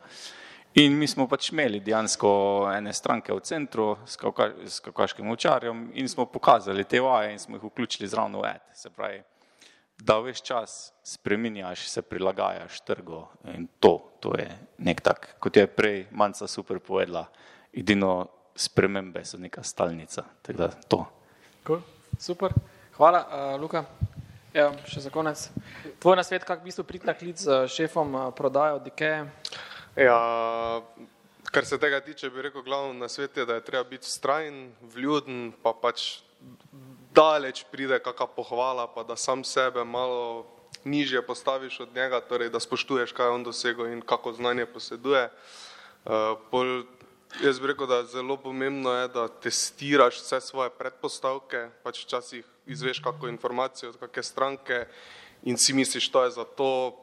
[0.76, 2.30] In mi smo pač imeli dejansko
[2.68, 7.40] ene stranke v centru s, kavka, s kavkaškim očarjem in smo pokazali te vaje in
[7.40, 8.66] smo jih vključili zravno v et.
[8.76, 9.22] Se pravi,
[10.04, 10.74] da veš čas
[11.04, 13.22] spreminjaš, se prilagajaš trgu
[13.54, 17.24] in to, to je nek tak, kot je prej Manca super povedala,
[17.72, 20.26] edino spremembe so neka stalnica.
[20.42, 21.00] Tako da to.
[21.68, 21.80] Cool.
[22.20, 22.52] Super.
[22.98, 23.86] Hvala, uh, Luka.
[24.54, 25.48] Ja, še za konec.
[26.04, 29.24] Tvoj nasvet, kako v bistvu priti na klic z šefom prodaje od Ikeje?
[29.96, 30.82] Ja,
[31.52, 34.74] kar se tega tiče, bi rekel, glavno na svet je, da je treba biti strajen,
[34.82, 36.20] vljuden, pa pač
[37.16, 40.46] daleč pride kakšna pohvala, pa da sam sebe malo
[40.84, 45.30] nižje postaviš od njega, torej da spoštuješ, kaj on dosego in kako znanje poseduje.
[46.06, 46.84] Uh, pol,
[47.40, 53.00] jaz bi rekel, da zelo pomembno je, da testiraš vse svoje predpostavke, pač včasih izveš
[53.00, 54.86] kako informacijo od kakšne stranke
[55.44, 57.00] in si misliš, to je za to.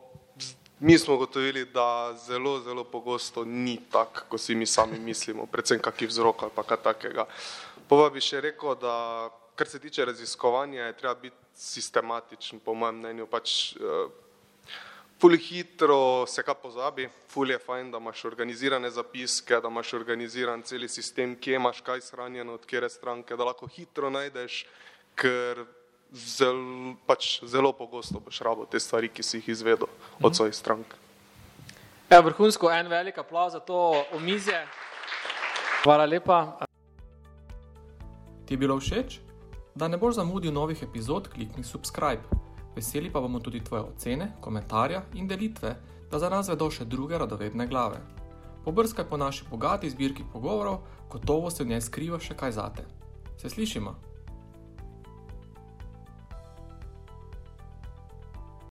[0.82, 5.78] Mi smo gotovili, da zelo, zelo pogosto ni tako, kot si mi sami mislimo, predvsem
[5.78, 7.26] kakšen vzrok ali pa kaj takega.
[7.86, 12.98] Pa bi še rekel, da kar se tiče raziskovanja, je treba biti sistematičen, po mojem
[12.98, 13.28] mnenju.
[13.30, 14.10] Pač, uh,
[15.22, 20.66] ful hitro se kaj pozabi, ful je fajn, da imaš organizirane zapiske, da imaš organiziran
[20.66, 24.64] cel sistem, kje imaš kaj shranjeno, od kere stranke, da lahko hitro najdeš,
[25.14, 25.62] ker
[26.12, 29.88] zel, pač zelo pogosto boš rabo te stvari, ki si jih izvedel
[30.20, 30.34] od mhm.
[30.34, 30.94] svojih strank.
[32.10, 34.66] Ja, vrhunsko, en velik aplauz za to omizje.
[35.84, 36.58] Hvala lepa.
[38.46, 39.20] Ti je bilo všeč?
[39.74, 42.22] Da ne boš zamudil novih epizod, klikni subscribe.
[42.76, 45.76] Veseli pa bomo tudi tvoje ocene, komentarja in delitve,
[46.10, 48.00] da za nas vedo še druge radovedne glave.
[48.64, 52.84] Pobrskaj po naši bogati zbirki pogovorov, gotovo se v njej skriva še kaj zate.
[53.40, 54.11] Se slišimo!